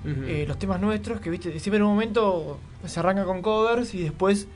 [0.06, 4.04] eh, los temas nuestros, que viste, siempre en un momento se arranca con covers y
[4.04, 4.48] después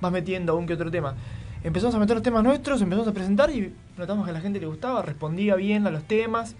[0.00, 1.14] vas metiendo un que otro tema.
[1.62, 4.58] Empezamos a meter los temas nuestros, empezamos a presentar y notamos que a la gente
[4.58, 6.54] le gustaba, respondía bien a los temas.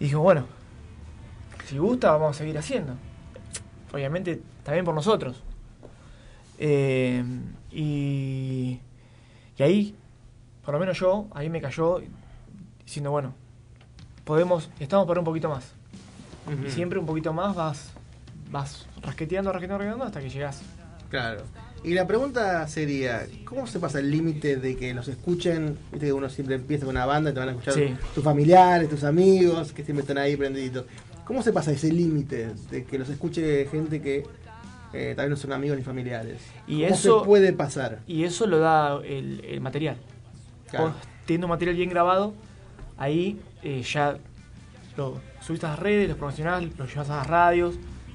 [0.00, 0.46] Y dijimos, bueno,
[1.66, 2.94] si gusta, vamos a seguir haciendo.
[3.92, 5.42] obviamente también por nosotros.
[6.58, 7.24] Eh,
[7.70, 8.80] y,
[9.58, 9.94] y ahí,
[10.64, 12.00] por lo menos yo, ahí me cayó
[12.84, 13.34] diciendo, bueno,
[14.24, 15.64] podemos, estamos por un poquito más.
[16.46, 16.66] Ujú.
[16.66, 17.90] Y siempre un poquito más vas,
[18.50, 20.62] vas rasqueteando, rasqueteando, rasqueteando hasta que llegas.
[21.10, 21.42] Claro.
[21.84, 25.76] Y la pregunta sería, ¿cómo se pasa el límite de que los escuchen?
[25.90, 27.94] Viste que uno siempre empieza con una banda y te van a escuchar Sí.
[28.14, 30.84] tus familiares, tus amigos, que siempre están ahí prendiditos.
[31.24, 34.24] ¿Cómo se pasa ese límite de que los escuche gente que
[34.92, 36.40] eh, tal vez no son amigos ni familiares?
[36.68, 37.98] Y ¿Cómo eso se puede pasar?
[38.06, 39.96] Y eso lo da el, el material.
[40.70, 40.86] Claro.
[40.86, 40.94] Vos
[41.26, 42.34] teniendo un material bien grabado,
[42.98, 44.16] ahí eh, ya
[44.96, 47.74] lo subiste a las redes, lo promocionás, lo llevas a las radios.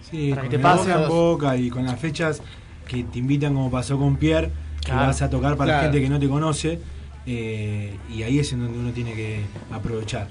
[0.09, 0.93] Sí, para que te pasen.
[0.93, 2.41] boca en boca y con las fechas
[2.87, 4.51] que te invitan como pasó con Pierre,
[4.85, 5.83] que vas a tocar para Claro.
[5.83, 6.79] gente que no te conoce,
[7.25, 9.41] eh, y ahí es en donde uno tiene que
[9.71, 10.29] aprovechar.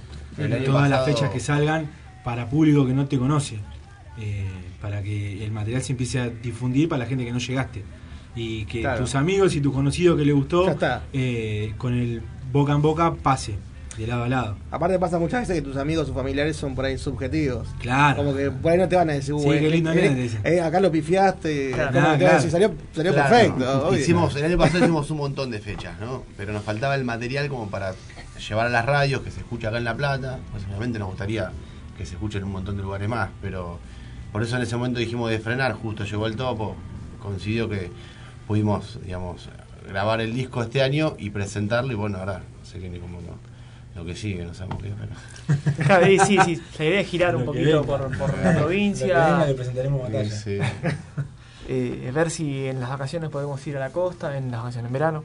[0.64, 1.90] Todas las fechas que salgan
[2.24, 3.59] para público que no te conoce,
[4.18, 4.47] eh,
[4.81, 7.82] para que el material se empiece a difundir para la gente que no llegaste.
[8.35, 9.01] Y que Claro.
[9.01, 10.74] tus amigos y tus conocidos que les gustó,
[11.12, 13.55] eh, con el boca en boca pase,
[13.97, 14.56] de lado a lado.
[14.70, 17.66] Aparte pasa muchas veces que tus amigos o familiares son por ahí subjetivos.
[17.81, 18.16] Claro.
[18.18, 20.06] Como que por ahí no te van a decir, Sí, "Uy, qué lindo eh, nene",
[20.09, 20.40] eh, te dicen.
[20.44, 21.70] eh, acá lo pifiaste.
[21.73, 21.93] Claro.
[21.93, 22.35] como te claro.
[22.36, 23.28] decir, salió, salió Claro.
[23.31, 23.89] perfecto.
[23.89, 23.98] obvio.
[23.98, 26.24] Hicimos, el año pasado hicimos un montón de fechas, ¿no?
[26.36, 27.94] Pero nos faltaba el material como para
[28.48, 30.39] llevar a las radios, que se escucha acá en La Plata.
[30.52, 31.51] Pues obviamente nos gustaría
[31.97, 33.78] que se escuche en un montón de lugares más, pero
[34.32, 36.77] por eso en ese momento dijimos de frenar, justo llegó el topo,
[37.23, 37.90] coincidió que
[38.47, 39.48] pudimos, digamos,
[39.89, 43.20] grabar el disco este año y presentarlo y bueno, ahora no sé qué ni cómo
[43.23, 43.56] lo,
[43.97, 45.64] lo que sigue, no sabemos qué, pero...
[45.86, 48.09] Claro, sí, sí, la idea es girar un Lo poquito venga.
[48.18, 49.44] por, la provincia.
[49.47, 50.31] le presentaremos batalla.
[50.31, 50.59] Sí.
[51.68, 54.93] Eh, ver si en las vacaciones podemos ir a la costa, en las vacaciones en
[54.93, 55.24] verano.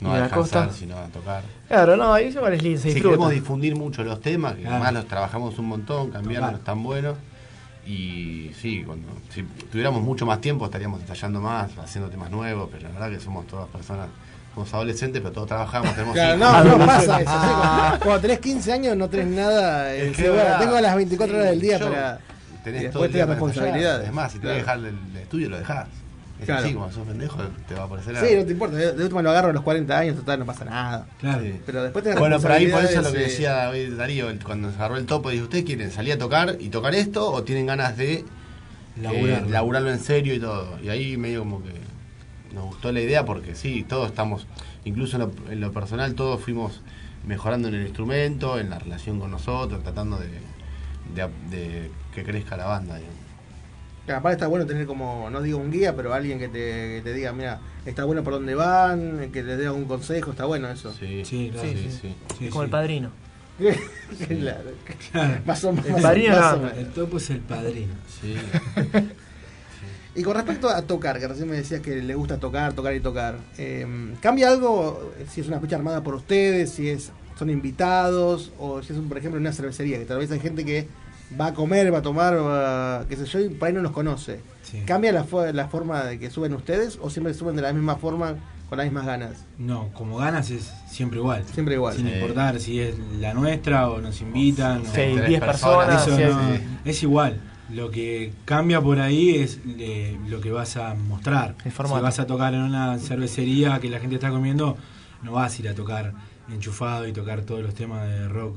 [0.00, 0.70] No a a la costa.
[0.70, 1.42] sino a tocar.
[1.66, 3.16] Claro, no, eso es lindo, se Sí, disfruta.
[3.16, 4.76] queremos difundir mucho los temas, que Claro.
[4.76, 6.60] además los trabajamos un montón, cambiarlos Total.
[6.60, 7.16] están buenos.
[7.86, 12.84] Y sí, cuando si tuviéramos mucho más tiempo estaríamos ensayando más, haciendo temas nuevos, pero
[12.84, 14.06] la verdad que somos todas personas,
[14.54, 17.98] somos adolescentes, pero todos trabajamos, tenemos Claro, no, no pasa eso.
[18.04, 19.94] cuando, tenés 15 años no tenés nada.
[19.94, 22.18] eh, Es que bueno, tengo las 24 horas del día yo- para.
[22.62, 24.06] Tenés y todo después el día responsabilidades.
[24.08, 25.86] Es más, si tenés que dejar el, estudio, lo dejás.
[26.40, 26.64] Es Claro.
[26.64, 28.76] así, como sos pendejo, te va a parecer Sí, no te importa.
[28.76, 31.06] De, última lo agarro a los 40 años, total, no pasa nada.
[31.20, 31.42] Claro.
[31.64, 34.70] Pero después tenés Bueno, pero ahí por eso lo que decía hoy Darío, el- cuando
[34.70, 37.66] se agarró el topo, dijo, ¿ustedes quieren salir a tocar y tocar esto o tienen
[37.66, 38.24] ganas de
[39.00, 39.46] Laburarlo.
[39.46, 40.78] eh, laburarlo en serio y todo?
[40.82, 41.70] Y ahí medio como que
[42.54, 44.46] nos gustó la idea porque sí, todos estamos,
[44.84, 46.80] incluso en lo, en lo personal, todos fuimos
[47.26, 50.28] mejorando en el instrumento, en la relación con nosotros, tratando de,
[51.14, 52.96] de- de que crezca la banda.
[52.96, 53.18] digamos.
[54.06, 56.52] Aparte está bueno tener como, no digo un guía, pero alguien que te,
[56.96, 60.44] que te diga, mira, está bueno por dónde van, que les dé algún consejo, está
[60.44, 60.92] bueno eso.
[60.92, 61.68] Sí, Sí, claro.
[61.68, 62.14] Sí, sí.
[62.44, 63.10] Es como el padrino.
[64.28, 64.70] claro.
[65.10, 65.40] Claro.
[65.46, 65.86] Más o menos.
[65.96, 66.62] El padrino más o no.
[66.64, 66.78] menos.
[66.78, 67.94] El topo es el padrino.
[68.20, 68.34] Sí.
[70.16, 73.00] Y con respecto a tocar, que recién me decías que le gusta tocar, tocar y
[73.00, 73.86] tocar, eh,
[74.20, 78.92] ¿cambia algo si es una fecha armada por ustedes, si es son invitados o si
[78.92, 80.86] es, un, por ejemplo, una cervecería, que tal vez hay gente que
[81.40, 83.90] va a comer, va a tomar, va, qué sé yo, y por ahí no nos
[83.90, 84.38] conoce?
[84.62, 84.82] Sí.
[84.86, 88.36] ¿Cambia la, la forma de que suben ustedes o siempre suben de la misma forma,
[88.68, 89.32] con las mismas ganas?
[89.58, 91.44] No, como ganas es siempre igual.
[91.52, 91.96] Siempre igual.
[91.96, 92.12] Sin Sí.
[92.14, 94.84] importar si es la nuestra o nos invitan.
[94.86, 96.62] Sí, o- 10 personas, Eso sí, no- sí.
[96.84, 97.40] Es igual.
[97.70, 101.54] Lo que cambia por ahí es eh, lo que vas a mostrar.
[101.64, 104.76] Si vas a tocar en una cervecería que la gente está comiendo,
[105.22, 106.12] no vas a ir a tocar
[106.52, 108.54] enchufado y tocar todos los temas de rock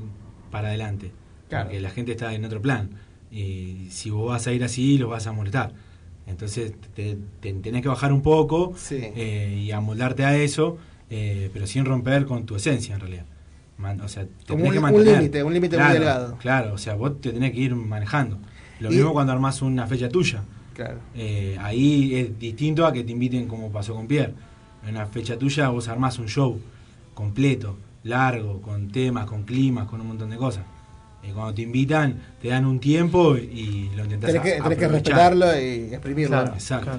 [0.50, 1.10] para adelante.
[1.48, 1.66] Claro.
[1.66, 2.90] Porque la gente está en otro plan.
[3.30, 5.72] Y si vos vas a ir así, los vas a molestar.
[6.26, 8.98] Entonces te, te- tenés que bajar un poco Sí.
[9.00, 10.76] eh, y amoldarte a eso,
[11.08, 13.24] eh, pero sin romper con tu esencia en realidad.
[13.78, 15.16] Man- o sea, te Como tenés un- que un mantener.
[15.18, 16.36] límite, un límite muy delgado.
[16.36, 18.38] Claro, o sea, vos te tenés que ir manejando.
[18.80, 20.42] Lo Y- mismo cuando armás una fecha tuya.
[20.74, 20.98] Claro.
[21.14, 24.32] Eh, ahí es distinto a que te inviten como pasó con Pierre.
[24.84, 26.60] En una fecha tuya vos armás un show
[27.14, 30.64] completo, largo, con temas, con climas, con un montón de cosas.
[31.28, 34.78] Y cuando te invitan, te dan un tiempo y lo intentás Tenés que, a- tenés
[34.78, 36.36] que respetarlo y exprimirlo.
[36.36, 36.90] Claro, exacto.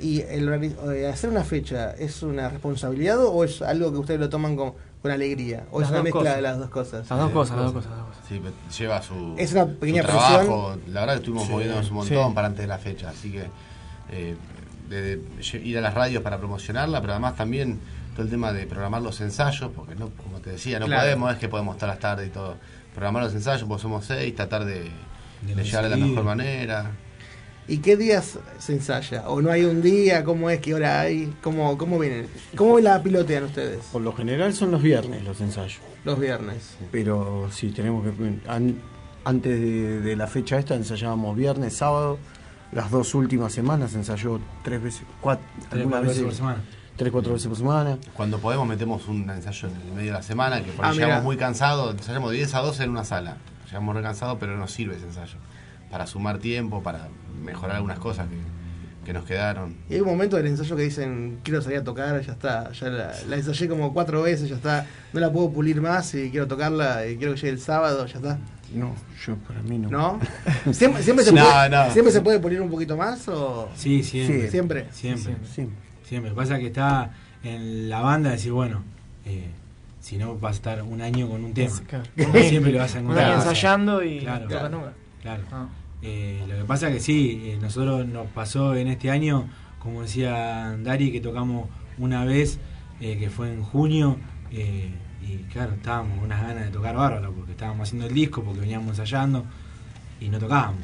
[0.00, 4.28] ¿Y el eh, hacer una fecha es una responsabilidad o es algo que ustedes lo
[4.28, 5.64] toman con, con alegría?
[5.72, 6.36] ¿O Las es una mezcla cosas.
[6.36, 7.10] de las dos cosas?
[7.10, 7.90] Las dos cosas, las dos cosas.
[7.90, 8.24] las dos cosas.
[8.28, 8.40] Sí,
[8.78, 10.68] lleva su, Es una pequeña su trabajo.
[10.74, 10.94] presión.
[10.94, 11.52] La verdad que estuvimos Sí.
[11.52, 12.34] moviéndonos un montón Sí.
[12.34, 13.46] para antes de la fecha, así que
[14.10, 14.36] eh,
[14.88, 17.80] de, de ir a las radios para promocionarla, pero además también
[18.14, 21.02] todo el tema de programar los ensayos, porque no, como te decía, no Claro.
[21.02, 22.56] podemos, es que podemos estar las tardes y todo.
[22.94, 24.90] Programar los ensayos, pues somos seis, tratar de,
[25.42, 26.90] de no llegar de la mejor manera.
[27.68, 29.28] ¿Y qué días se ensaya?
[29.28, 30.24] ¿O no hay un día?
[30.24, 30.60] ¿Cómo es?
[30.60, 31.32] ¿Qué hora hay?
[31.42, 32.26] ¿Cómo, cómo vienen?
[32.56, 33.78] ¿Cómo la pilotean ustedes?
[33.92, 35.78] Por lo general son los viernes los ensayos.
[36.04, 36.74] Los viernes.
[36.90, 38.40] Pero sí, tenemos que.
[38.48, 38.80] an-
[39.24, 42.18] antes de, de la fecha esta ensayábamos viernes, sábado,
[42.72, 46.62] las dos últimas semanas ensayó tres veces, cuatro, Tres, algunas cuatro veces veces por semana.
[46.96, 47.98] Tres, cuatro veces por semana.
[48.14, 50.96] Cuando podemos metemos un ensayo en el medio de la semana, que por Ah, ahí
[50.98, 53.36] llegamos muy cansados, ensayamos de 10 a 12 en una sala.
[53.66, 55.36] Llegamos re cansados, pero nos sirve ese ensayo.
[55.92, 57.06] Para sumar tiempo, para
[57.44, 58.36] mejorar algunas cosas que,
[59.06, 59.76] que nos quedaron.
[59.90, 62.88] Y hay un momento del ensayo que dicen, quiero salir a tocar, ya está, ya
[62.88, 66.48] la, la ensayé como cuatro veces, ya está, no la puedo pulir más y quiero
[66.48, 68.38] tocarla y quiero que llegue el sábado, ya está.
[68.74, 68.94] No,
[69.26, 69.90] yo para mí no.
[69.90, 70.20] ¿No?
[70.72, 71.90] ¿Siempre, siempre, se, No, puede, no.
[71.92, 73.68] ¿Siempre se puede pulir un poquito más o...?
[73.76, 74.44] Sí, siempre.
[74.44, 74.86] Sí, siempre.
[74.92, 75.36] Siempre.
[75.52, 75.76] Siempre.
[76.08, 76.30] Siempre.
[76.32, 77.10] Pasa que está
[77.44, 78.82] en la banda decir, bueno,
[79.26, 79.50] eh,
[80.00, 81.74] si no vas a estar un año con un tema.
[81.86, 82.04] Claro.
[82.48, 83.30] Siempre lo vas a Un encontrar.
[83.32, 84.68] año ensayando y Claro.
[84.70, 84.92] nunca.
[85.20, 85.42] Claro.
[85.52, 85.66] Ah.
[86.02, 89.48] Eh, lo que pasa que sí, eh, nosotros nos pasó en este año,
[89.78, 91.68] como decía Dari, que tocamos
[91.98, 92.58] una vez,
[93.00, 94.18] eh, que fue en junio,
[94.50, 98.60] y claro, estábamos con unas ganas de tocar bárbaro, porque estábamos haciendo el disco, porque
[98.60, 99.44] veníamos ensayando,
[100.20, 100.82] y no tocábamos.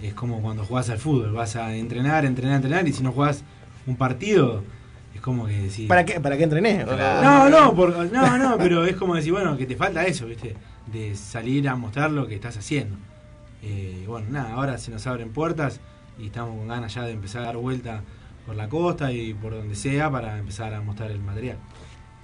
[0.00, 3.42] Es como cuando jugás al fútbol, vas a entrenar, entrenar, entrenar, y si no jugás
[3.86, 4.62] un partido,
[5.14, 5.88] es como que decís...
[5.88, 6.84] ¿Para qué, para qué entrené?
[7.22, 10.54] No, no, por- no, no, pero es como decir, bueno, que te falta eso, ¿viste?
[10.86, 12.96] De salir a mostrar lo que estás haciendo.
[13.62, 15.80] Eh, bueno, nada, ahora se nos abren puertas
[16.18, 18.02] y estamos con ganas ya de empezar a dar vuelta
[18.46, 21.58] por la costa y por donde sea para empezar a mostrar el material.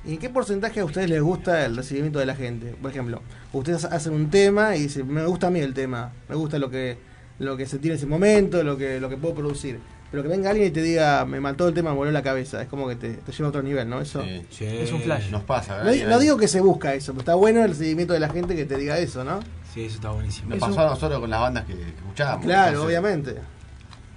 [0.04, 2.74] ¿Y qué porcentaje a ustedes les gusta el recibimiento de la gente?
[2.80, 3.22] Por ejemplo,
[3.52, 6.70] ustedes hacen un tema y dicen, me gusta a mí el tema, me gusta lo
[6.70, 6.96] que
[7.38, 9.80] lo que se tiene en ese momento, lo que lo que puedo producir.
[10.16, 12.62] Pero que venga alguien y te diga, me mató el tema, me voló la cabeza,
[12.62, 14.00] es como que te, te lleva a otro nivel, ¿no?
[14.00, 15.28] Eso Es un flash.
[15.30, 18.14] Nos pasa, No, di- no digo que se busca eso, pero está bueno el recibimiento
[18.14, 19.40] de la gente que te diga eso, ¿no?
[19.74, 20.48] Sí, eso está buenísimo.
[20.48, 22.46] Nos Es pasó un- a nosotros con las bandas que, que escuchábamos.
[22.46, 23.34] Claro, Entonces, obviamente.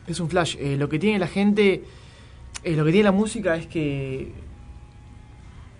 [0.08, 0.56] Es un flash.
[0.58, 1.84] Eh, lo que tiene la gente,
[2.64, 4.32] eh, lo que tiene la música es que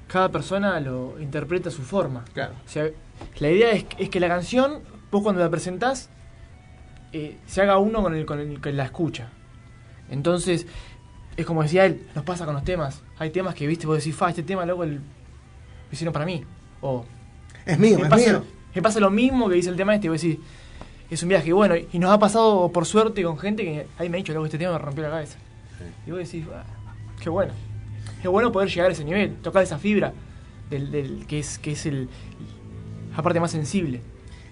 [0.10, 2.26] cada persona lo interpreta a su forma.
[2.34, 2.56] Claro.
[2.66, 2.90] O sea,
[3.40, 4.80] la idea es, es que la canción,
[5.12, 6.10] vos cuando la presentás,
[7.14, 9.30] eh, se haga uno con el, con el que la escucha.
[10.10, 10.66] Entonces,
[11.38, 13.02] es como decía él, nos pasa con los temas.
[13.18, 15.02] Hay temas que, viste, vos decís, fa, este tema luego el, lo
[15.92, 16.44] hicieron para mí.
[16.82, 17.06] O,
[17.66, 18.44] Es mío, me es pasa, mío.
[18.76, 20.38] me pasa lo mismo que dice el tema este, y vos decís,
[21.10, 21.50] es un viaje.
[21.50, 24.34] Y bueno, y nos ha pasado por suerte con gente que ahí me ha dicho,
[24.34, 25.38] luego este tema me rompió la cabeza.
[26.06, 26.64] Y vos decís, "Ah,
[27.22, 27.54] qué bueno.
[28.22, 30.14] Qué bueno poder llegar a ese nivel, tocar esa fibra
[30.70, 32.10] del, del que es que es el
[33.16, 34.02] la parte más sensible.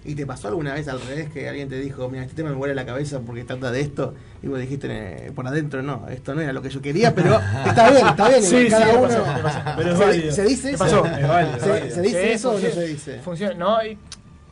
[0.04, 2.56] ¿Y te pasó alguna vez al revés que alguien te dijo, mira, este tema me
[2.56, 4.14] vuela la cabeza porque trata de esto?
[4.42, 4.88] Y vos dijiste
[5.26, 8.28] eh, por adentro, no, esto no era lo que yo quería, pero está bien, está
[8.28, 8.42] bien.
[8.42, 9.08] Sí, cada sí, uno.
[9.08, 9.58] pasó, me pasó.
[9.76, 10.32] Pero es ¿Se, válido.
[10.32, 10.78] se dice eso?
[10.78, 11.06] pasó.
[11.06, 11.94] Es válido, es ¿Se, válido.
[11.94, 13.18] se dice Sí, eso o no se dice?
[13.20, 13.98] Funciona, no, y-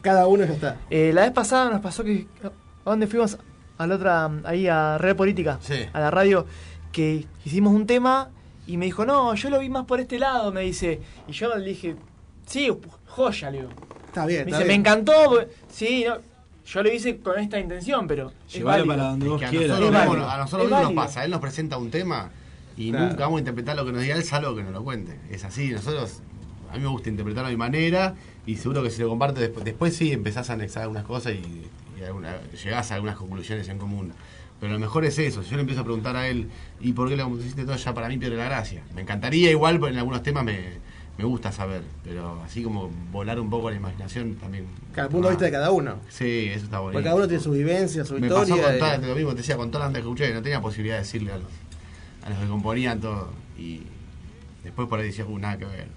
[0.02, 0.76] Cada uno ya está.
[0.90, 2.26] Eh, la vez pasada nos pasó que.
[2.44, 3.38] ¿A dónde fuimos?
[3.78, 5.58] A la otra, ahí a Red Política,
[5.92, 6.46] a la radio,
[6.92, 8.30] que hicimos un tema
[8.66, 11.00] y me dijo, no, yo lo vi más por este lado, me dice.
[11.28, 11.94] Y yo le dije,
[12.46, 12.68] sí,
[13.06, 13.70] joya, le digo.
[14.16, 14.80] Está bien, Me está dice, me bien.
[14.80, 16.16] encantó, porque- sí, no,
[16.66, 18.32] yo lo hice con esta intención, pero.
[18.64, 18.86] válido.
[18.86, 19.78] para donde vos que a quieras.
[19.78, 21.24] nosotros, mismos, a nosotros mismos nos pasa.
[21.26, 22.30] Él nos presenta un tema
[22.78, 23.08] y Claro.
[23.08, 25.18] nunca vamos a interpretar lo que nos diga él, salvo que nos lo cuente.
[25.30, 26.20] Es así, nosotros.
[26.72, 28.14] A mí me gusta interpretarlo a mi manera
[28.46, 31.66] y seguro que si lo comparte después, después sí empezás a anexar algunas cosas y,
[32.00, 34.12] y alguna- llegás a algunas conclusiones en común.
[34.60, 36.48] Pero lo mejor es eso, si yo le empiezo a preguntar a él,
[36.80, 37.76] ¿y por qué lo compusiste todo?
[37.76, 38.82] Ya para mí pierde la gracia.
[38.94, 40.58] Me encantaría igual, pero en algunos temas me,
[41.18, 44.66] me gusta saber, pero así como volar un poco la imaginación también.
[44.92, 45.96] Cada punto de vista de cada uno.
[46.10, 46.92] Sí, eso está bonito.
[46.94, 48.54] Porque cada uno tiene su vivivencia, su Me historia.
[48.54, 50.60] pasó con y- todas, lo mismo te decía, con todas las que escuché, no tenía
[50.60, 51.48] posibilidad de decirle a los,
[52.24, 53.30] a los que componían todo.
[53.58, 53.82] Y
[54.62, 55.88] después por ahí decía, uh, nada que ver.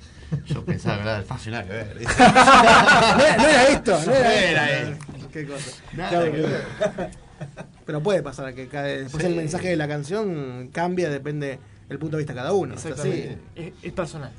[0.45, 1.95] Yo pensaba que era el fácil, nada que ver.
[2.01, 5.05] no, era, no era esto, no era, No era esto.
[5.33, 5.71] Qué cosa.
[5.97, 6.65] Nada Claro, que ver.
[7.85, 9.29] Pero puede pasar que cada- después Sí.
[9.29, 11.59] el mensaje de la canción cambia, depende
[11.89, 12.75] del punto de vista de cada uno.
[12.75, 13.37] Exactamente.
[13.55, 14.31] Es, es personal.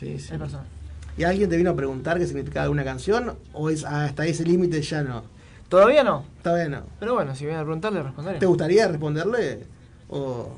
[0.00, 0.32] Sí, sí.
[1.18, 3.34] ¿Y alguien te vino a preguntar qué significaba alguna canción?
[3.52, 5.22] ¿O es hasta ese límite ya no?
[5.68, 6.24] Todavía no.
[6.42, 6.82] Todavía no.
[6.98, 8.38] Pero bueno, si vienen a preguntarle, responderé.
[8.38, 9.66] ¿Te gustaría responderle?
[10.08, 10.48] ¿O,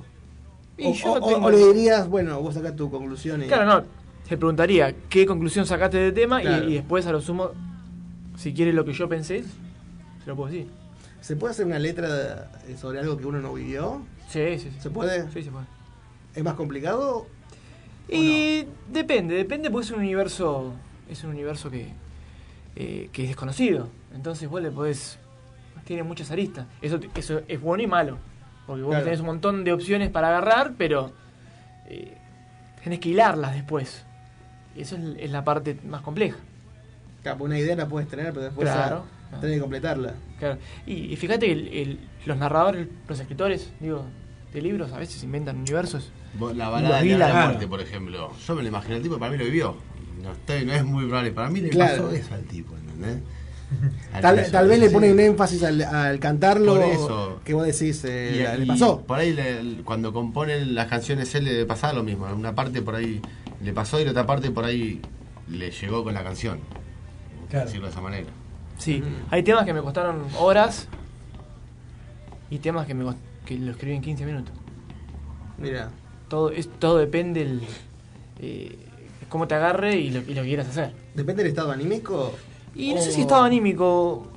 [0.79, 3.47] Y o- yo o- no tengo- o le dirías, bueno, vos sacás tu conclusión y.
[3.47, 3.85] Claro, no.
[4.29, 6.69] Te preguntaría qué conclusión sacaste del tema y- Claro.
[6.69, 7.51] y, después a lo sumo,
[8.39, 10.69] si quieres lo que yo pensé, se lo puedo decir.
[11.21, 12.51] ¿Se puede hacer una letra
[12.81, 14.03] sobre algo que uno no vivió?
[14.29, 14.81] Sí, sí, sí.
[14.81, 15.31] ¿Se puede?
[15.33, 15.67] Sí, se puede.
[16.35, 17.27] ¿Es más complicado?
[18.09, 20.75] Y depende, depende porque es un universo,
[21.09, 21.89] es un universo que,
[22.77, 23.89] eh, que es desconocido.
[24.15, 25.19] Entonces vos le podés,
[25.85, 26.67] tiene muchas aristas.
[26.83, 28.19] Eso, eso es bueno y malo.
[28.67, 29.05] Porque vos Claro.
[29.05, 31.13] tenés un montón de opciones para agarrar, pero
[31.89, 32.17] eh,
[32.83, 34.05] tenés que hilarlas después.
[34.77, 36.37] Y eso es, es la parte más compleja.
[37.23, 39.05] Claro, una idea la puedes tener, pero después Claro.
[39.41, 40.15] tenés que completarla.
[40.39, 40.59] Claro.
[40.87, 44.05] Y, y fíjate que el- el- los narradores, los escritores, digo,
[44.53, 46.11] de libros a veces inventan universos.
[46.55, 48.31] La balada de la muerte, por ejemplo.
[48.47, 49.77] Yo me lo imagino, el tipo para mí lo vivió.
[50.23, 51.33] No, estoy- no es muy probable.
[51.33, 52.05] Para mí le Claro.
[52.05, 53.19] pasó eso al tipo, ¿entendés?
[54.21, 57.41] Tal, tal vez le ponen un énfasis al, al cantarlo Por eso.
[57.43, 59.01] que vos decís, eh, Y- le pasó.
[59.01, 62.27] Por ahí le- cuando componen las canciones él le pasaba lo mismo.
[62.27, 63.21] Una parte por ahí
[63.63, 65.01] le pasó y en otra parte por ahí
[65.49, 66.61] le llegó con la canción.
[67.49, 67.65] Claro.
[67.67, 68.27] decirlo de esa manera.
[68.79, 70.89] Sí, hay temas que me costaron horas
[72.51, 73.17] y temas que me cost-
[73.47, 74.55] que lo escribí en 15 minutos.
[75.59, 75.91] Mira.
[76.29, 77.63] Todo, es, todo depende el,
[78.41, 78.79] eh,
[79.29, 80.93] cómo te agarre y lo, y lo que quieras hacer.
[81.15, 82.33] Depende del estado anímico.
[82.75, 84.29] Y no sé si estaba anímico.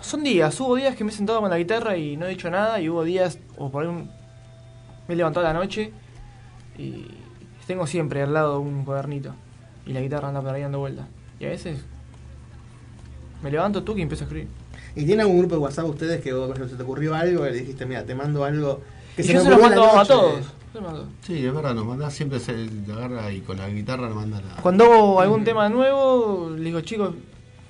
[0.00, 2.50] Son días, hubo días que me he sentado con la guitarra y no he dicho
[2.50, 4.10] nada, y hubo días, o por ahí un-
[5.08, 5.92] me he levantado a la noche
[6.78, 7.06] y
[7.66, 9.34] tengo siempre al lado un cuadernito
[9.86, 11.06] y la guitarra anda por ahí dando vueltas.
[11.40, 11.84] Y a veces
[13.42, 14.48] me levanto tú y empiezo a escribir.
[14.94, 17.46] ¿Y tienen algún grupo de WhatsApp ustedes que vos, por ejemplo, se te ocurrió algo
[17.46, 18.82] y le dijiste, mira, te mando algo
[19.16, 20.08] que Y se yo me se en la mando a noche"?
[20.08, 20.44] todos.
[21.26, 22.52] Sí, es verdad, nos manda siempre se
[22.90, 24.62] agarra y con la guitarra nos manda la.
[24.62, 27.14] Cuando hago algún tema nuevo, le digo, chicos,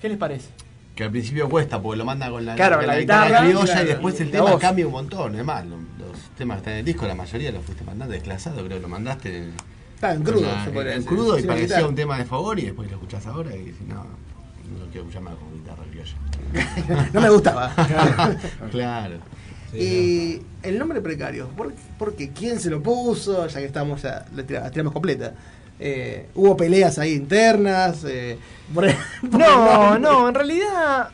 [0.00, 0.48] ¿qué les parece?
[0.94, 3.64] Que al principio cuesta porque lo manda con la, Claro, con la guitarra guitarra, criolla
[3.72, 4.60] claro, y después el tema voz.
[4.60, 5.34] cambia un montón.
[5.34, 8.12] Es más, lo- los temas que están en el disco, la mayoría los fuiste mandando
[8.12, 9.48] desclasado, creo que lo mandaste.
[10.02, 11.88] Ah, en crudo, la- se en decir, crudo y parecía guitarra.
[11.88, 15.00] un tema de favor y después lo escuchás ahora y decís, no, no lo quiero
[15.00, 16.14] escuchar más con guitarra criolla.
[17.12, 17.72] No me gustaba.
[18.70, 19.16] claro.
[19.74, 22.30] y el nombre precario, ¿por, por qué?
[22.30, 23.46] ¿Quién se lo puso?
[23.46, 25.32] Ya que estamos, ya la tira- la tiramos completa.
[25.80, 28.04] Eh, ¿Hubo peleas ahí internas?
[28.04, 28.38] Eh,
[28.74, 28.86] por-
[29.30, 31.08] por No, no, en realidad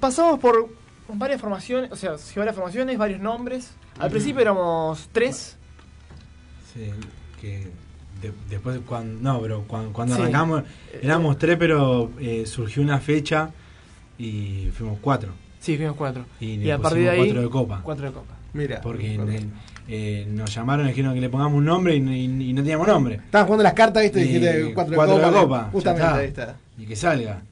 [0.00, 0.68] pasamos por
[1.14, 3.70] varias formaciones, o sea, varias formaciones, varios nombres.
[3.98, 5.56] Al principio éramos tres.
[6.72, 6.90] Sí,
[7.40, 7.68] que
[8.22, 10.22] de- después cuando no, pero cuando, cuando Sí.
[10.22, 10.62] arrancamos
[11.02, 13.50] éramos tres, pero eh, surgió una fecha
[14.24, 15.30] y fuimos cuatro.
[15.60, 16.24] Sí, fuimos cuatro.
[16.40, 17.80] Y, Y a partir de ahí, cuatro de copa.
[17.82, 18.34] cuatro de copa.
[18.52, 18.80] Mira.
[18.80, 19.48] Porque en el-
[19.88, 22.86] eh, nos llamaron y dijeron que le pongamos un nombre y, y- y no teníamos
[22.86, 23.16] nombre.
[23.16, 25.40] Estaban jugando las cartas, viste, y dijiste cuatro, cuatro de de copa.
[25.40, 26.56] copa, Justamente, ahí está.
[26.78, 27.42] Y que salga.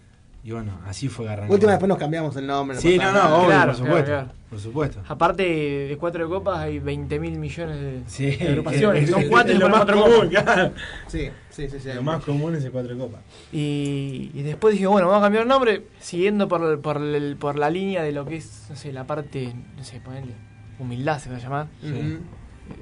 [0.43, 1.53] Y bueno, así fue que arrancó.
[1.53, 2.79] Última después nos cambiamos el nombre.
[2.79, 4.05] Sí, no, no, obvio, Claro, por supuesto.
[4.07, 4.41] claro, claro.
[4.49, 5.03] Por supuesto.
[5.07, 9.05] Aparte de cuatro de copas hay 20 mil millones de, Sí, de agrupaciones.
[9.05, 10.45] es- Son cuatro y es lo más cuatro común, copas.
[10.45, 10.73] claro.
[11.09, 11.79] Sí, sí, sí.
[11.79, 13.19] sí Lo más común es el cuatro de copa.
[13.53, 17.59] Y, y después dije, bueno, vamos a cambiar el nombre, siguiendo por, por, el- por
[17.59, 20.33] la línea de lo que es, no sé, la parte, no sé, ponerle
[20.79, 21.67] humildad se va a llamar.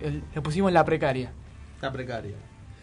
[0.01, 1.33] El- le pusimos la precaria.
[1.83, 2.35] La precaria.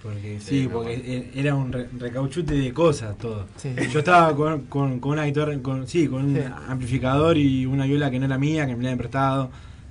[0.06, 3.48] Porque Sí, porque e- era un re- recauchute de cosas todo.
[3.56, 3.74] Sí.
[3.92, 6.42] Yo estaba con, con, con una guitarra, con, sí, con un Sí.
[6.68, 9.50] amplificador y una viola que no era mía, que me la habían prestado.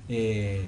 [0.08, 0.66] eh,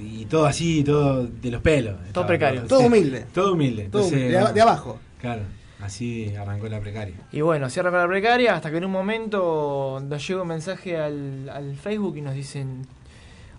[0.00, 1.96] y todo así, todo de los pelos.
[2.06, 2.62] Estaba precario.
[2.62, 3.26] Todo humilde.
[3.34, 3.88] Todo humilde.
[3.90, 4.98] Todo Entonces, humilde, de abajo.
[5.20, 5.42] Claro,
[5.82, 7.16] así arrancó la precaria.
[7.32, 10.96] Y bueno, cierra con la precaria hasta que en un momento nos llega un mensaje
[10.96, 12.86] al, al Facebook y nos dicen,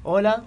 [0.04, 0.44] hola,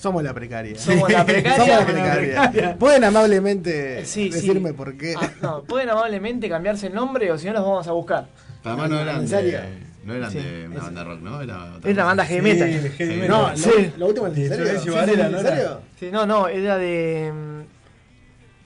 [0.00, 0.78] Somos la precaria.
[0.78, 1.56] Somos la precaria.
[1.66, 2.76] Somos la precaria.
[2.78, 4.30] Pueden amablemente Sí, sí.
[4.30, 5.14] decirme por qué.
[5.20, 8.28] Ah, no, pueden amablemente cambiarse el nombre o si no los vamos a buscar.
[8.64, 9.60] Además no eran de,
[10.04, 10.38] no eran Sí.
[10.38, 11.42] de una banda rock, ¿no?
[11.42, 12.90] Era otra Era una banda heavy metal.
[12.96, 13.28] Heavy metal.
[13.28, 13.70] No, Sí.
[13.92, 15.40] lo, lo último es ¿en ¿no serio?
[15.52, 15.80] era?
[15.98, 17.32] Sí, no, no, era de.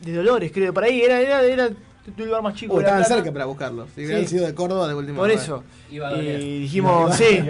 [0.02, 0.72] de Dolores, creo.
[0.72, 1.70] Por ahí era, era, era
[2.06, 2.74] un lugar más chico.
[2.74, 3.88] Uh, de La estaban cerca para buscarlos.
[3.94, 4.06] Si Sí.
[4.06, 5.42] hubieran sido de Córdoba, de última Por vez.
[5.42, 5.64] eso.
[5.90, 5.98] Y
[6.60, 7.24] dijimos, sí.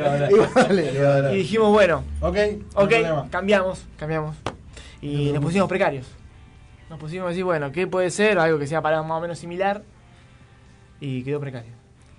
[1.33, 2.37] Y dijimos, bueno, Ok,
[2.75, 2.93] ok,
[3.31, 4.37] cambiamos, cambiamos.
[5.01, 6.07] Y nos pusimos precarios.
[6.89, 8.39] Nos pusimos a decir, bueno, ¿qué puede ser?
[8.39, 9.83] Algo que sea para más o menos similar.
[11.01, 11.73] Y quedó precario.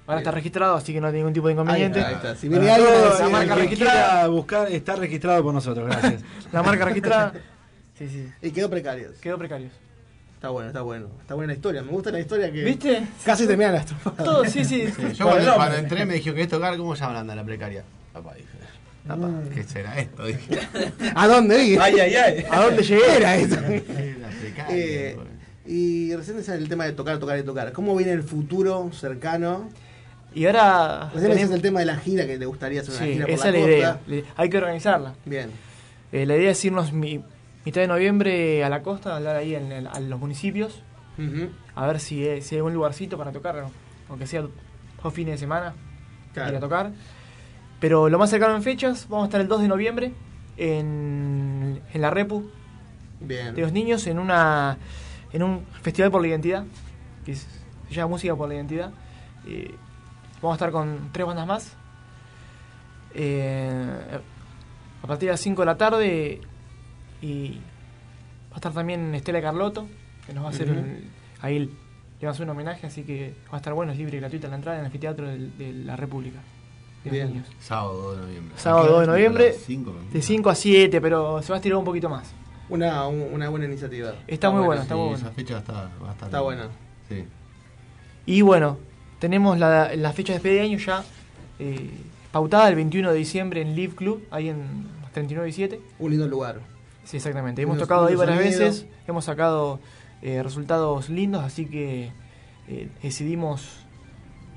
[0.08, 2.00] Ahora está registrado, así que no hay ningún tipo de inconveniente.
[2.04, 2.36] Ahí está.
[2.36, 2.94] Si viene alguien,
[3.24, 4.28] el marca registrada.
[4.28, 6.22] buscar está registrado por nosotros, gracias.
[6.52, 7.34] La marca registrada.
[7.98, 8.28] Sí, sí.
[8.42, 9.14] Y quedó precarios.
[9.18, 9.72] Quedó precarios.
[10.46, 11.08] Está bueno, está bueno.
[11.22, 11.82] Está buena la historia.
[11.82, 12.64] Me gusta la historia que.
[12.64, 13.08] ¿Viste?
[13.26, 14.24] Casi terminan las trompadas.
[14.24, 14.86] Todo, sí, sí.
[14.96, 17.36] Sí, yo cuando, cuando entré me dijeron que esto tocar, ¿cómo se llama la banda
[17.36, 17.84] la precaria?
[18.14, 18.48] Papá, dije.
[19.08, 20.24] Papá, ¿qué será esto?
[20.26, 20.60] Dije.
[21.16, 21.56] ¿A dónde?
[21.82, 22.46] Ay, ay, ay.
[22.52, 23.18] ¿A dónde llegué?
[23.18, 23.56] Era eso.
[23.56, 24.66] La precaria.
[24.70, 25.18] Eh,
[25.66, 27.72] y recién decías el tema de tocar, tocar y tocar.
[27.72, 29.68] ¿Cómo viene el futuro cercano?
[30.36, 31.10] Y ahora.
[31.12, 33.26] Recién decías tenemos- el tema de la gira, que te gustaría hacer una Sí, gira
[33.26, 34.12] por esa la es la costa.
[34.12, 34.24] idea.
[34.38, 35.14] Hay que organizarla.
[35.26, 35.50] Bien.
[36.12, 37.24] Eh, la idea es irnos mi-
[37.66, 40.84] mitad de noviembre a la costa, a hablar ahí en, el- a los municipios,
[41.76, 43.66] a ver si, hay- si hay algún lugarcito para tocar,
[44.10, 45.74] aunque sea dos fines de semana,
[46.34, 46.52] Claro.
[46.52, 46.92] ir a tocar.
[47.80, 50.12] Pero lo más cercano en fechas, vamos a estar el 2 de noviembre
[50.58, 52.50] en, en la Repu
[53.20, 53.54] Bien.
[53.56, 54.78] de los niños en una
[55.34, 56.64] en un festival por la identidad,
[57.26, 57.48] que es-
[57.90, 58.92] se llama Música por la Identidad.
[59.48, 59.74] Eh,
[60.42, 61.76] vamos a estar con tres bandas más.
[63.14, 64.20] Eh,
[65.04, 66.42] a partir de las 5 de la tarde
[67.26, 67.60] y
[68.52, 69.88] va a estar también Estela Carlotto,
[70.26, 71.10] que nos va a hacer un-
[71.42, 71.68] ahí le
[72.26, 74.48] va a hacer un homenaje, así que va a estar bueno, es libre y gratuita
[74.48, 76.40] la entrada en el anfiteatro de, la República.
[77.04, 77.44] Bien.
[77.60, 78.54] Sábado 2 de noviembre.
[78.58, 79.56] Sábado 2 de noviembre,
[80.12, 82.32] de 5 a 7, pero se va a estirar un poquito más.
[82.68, 84.14] Una, un- una buena iniciativa.
[84.28, 85.18] Está muy bueno, Sí, está muy bueno.
[85.26, 85.74] Esa fecha está,
[86.04, 86.68] va a estar Está buena.
[87.08, 87.26] Sí.
[88.26, 88.80] Y bueno,
[89.20, 91.04] tenemos la, la fecha de despedida de año ya
[91.60, 91.92] eh,
[92.32, 95.80] pautada el 21 de diciembre en Live Club, ahí en 39 y 7.
[96.00, 96.60] Un lindo lugar.
[97.06, 97.62] Sí, exactamente.
[97.62, 99.80] Hemos tocado ahí varias veces, hemos sacado
[100.22, 102.12] eh, resultados lindos, así que
[102.68, 103.78] eh, decidimos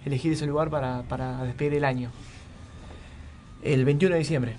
[0.05, 2.11] elegir ese lugar para, para despedir el año.
[3.62, 4.57] El 21 de diciembre.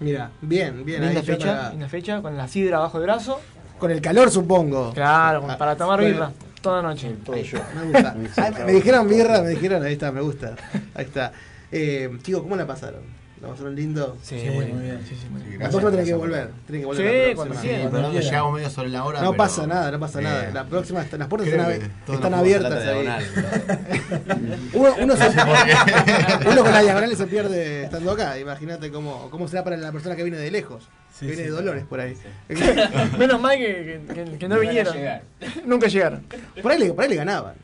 [0.00, 1.04] Mira, bien, bien.
[1.04, 3.40] linda fecha, para- linda fecha, con la sidra bajo el brazo.
[3.78, 4.92] Con el calor, supongo.
[4.92, 6.14] Claro, Ah, para tomar bueno.
[6.14, 7.14] birra toda la noche.
[7.28, 8.14] Me gusta.
[8.66, 10.54] Me dijeron birra, me dijeron, ahí está, me gusta.
[10.94, 11.32] Ahí está.
[11.72, 13.00] Eh, chicos, ¿cómo la pasaron?
[13.42, 14.16] ¿La pasaron lindo?
[14.22, 15.00] Sí, muy bien.
[15.08, 15.58] Sí, sí, muy bien.
[15.58, 16.48] La próxima tienen que volver.
[16.64, 17.90] Tienen que volver Sí, la próxima.
[17.90, 19.20] cuando llegamos medio sobre la hora.
[19.20, 20.50] No pero- pasa nada, no pasa Eh, nada.
[20.52, 23.06] La próxima, está- las puertas están, abiertas ahí.
[24.74, 25.28] uno, uno, se-
[26.48, 28.38] uno con la diagonal se pierde estando acá.
[28.38, 30.88] Imagínate cómo, cómo será para la persona que viene de lejos.
[31.18, 32.16] que viene de Dolores por ahí.
[33.18, 34.94] Menos mal que, que- que- que no vinieron.
[34.94, 35.22] llegar.
[35.64, 36.22] Nunca llegaron.
[36.62, 37.54] Por ahí, le, por ahí le ganaban.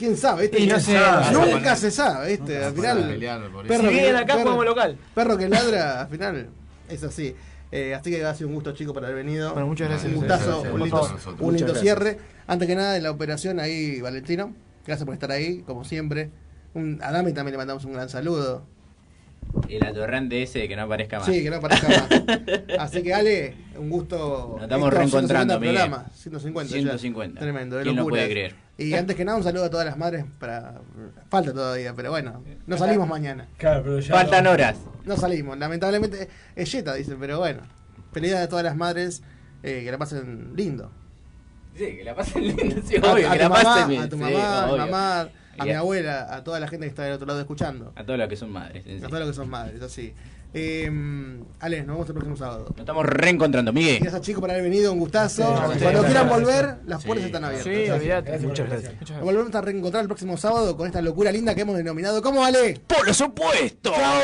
[0.00, 0.42] ¿Quién sabe?
[0.42, 0.60] ¿viste?
[0.60, 1.32] Y no ¿Quién sé, sabe?
[1.32, 1.52] no sé.
[1.52, 2.64] Nunca se sabe, ¿viste?
[2.64, 3.18] Al final.
[3.68, 4.96] perro Si que- vienen acá, perro- local.
[5.14, 6.48] Perro que ladra, al final
[6.88, 7.36] es así.
[7.70, 9.52] Eh, así que ha sido un gusto, chicos, por haber venido.
[9.52, 10.10] Bueno, muchas gracias.
[10.10, 12.18] Un gustazo, Gracias, un lindo, un lindo cierre.
[12.46, 14.54] Antes que nada, en la operación ahí, Valentino.
[14.86, 16.30] Gracias por estar ahí, como siempre.
[16.72, 18.64] Un, a Dami también le mandamos un gran saludo.
[19.68, 21.26] El atorrante ese que no aparezca más.
[21.26, 22.08] Sí, que no parezca más.
[22.78, 24.52] Así que, Ale, un gusto.
[24.54, 25.74] Nos estamos reencontrando, 150 Miguel.
[25.76, 26.70] programas, 150.
[26.72, 26.78] ya.
[26.80, 27.40] 150.
[27.40, 28.54] Tremendo, de ¿Quién lo puede creer?
[28.78, 30.24] Y antes que nada, un saludo a todas las madres.
[30.38, 30.80] para
[31.28, 33.46] Falta todavía, pero bueno, no salimos mañana.
[33.58, 34.76] Claro, pero ya Faltan no- horas.
[35.04, 37.60] No salimos, lamentablemente es Jetta, dicen, pero bueno.
[38.12, 39.22] Felicidades a todas las madres,
[39.62, 40.90] eh, que la pasen lindo.
[41.76, 44.02] Sí, que la pasen lindo, sí, A- obvio, a que tu la mamá, pasen bien.
[44.02, 44.86] A tu sí, mamá, a mi obvio.
[44.86, 45.28] mamá,
[45.60, 47.92] a mi abuela, a toda la gente que está del otro lado escuchando.
[47.96, 48.84] A todos los que son madres.
[49.02, 50.14] A todos los que son madres, así.
[50.52, 50.90] Eh,
[51.60, 52.66] Ale, nos vemos el próximo sábado.
[52.70, 54.00] Nos estamos reencontrando, Miguel.
[54.00, 55.44] Gracias chicos por haber venido, un gustazo.
[55.44, 56.28] Sí, Cuando quieran Gracias.
[56.30, 57.26] volver, las puertas Sí.
[57.26, 57.72] están abiertas.
[57.72, 58.38] Sí, olvídate.
[58.40, 59.10] Muchas gracias.
[59.10, 62.44] Nos volvemos a reencontrar el próximo sábado con esta locura linda que hemos denominado ¿Cómo
[62.44, 62.80] Ale?
[62.86, 63.94] ¡Por los opuestos!
[63.94, 64.22] ¡Chao!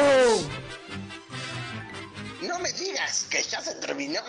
[2.43, 4.21] No me digas que ya se terminó.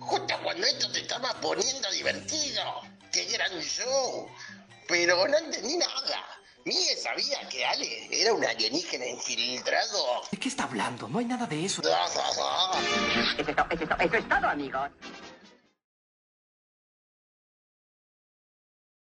[0.00, 2.62] Justo cuando esto te estaba poniendo divertido.
[3.12, 4.26] ¡Qué gran show!
[4.88, 6.20] Pero no entendí nada.
[6.66, 10.22] Mie sabía que Ale era un alienígena infiltrado.
[10.32, 11.06] ¿De qué está hablando?
[11.06, 11.80] No hay nada de eso.
[11.80, 11.88] Eso
[13.38, 13.66] es todo,
[14.00, 14.90] eso es todo, amigos.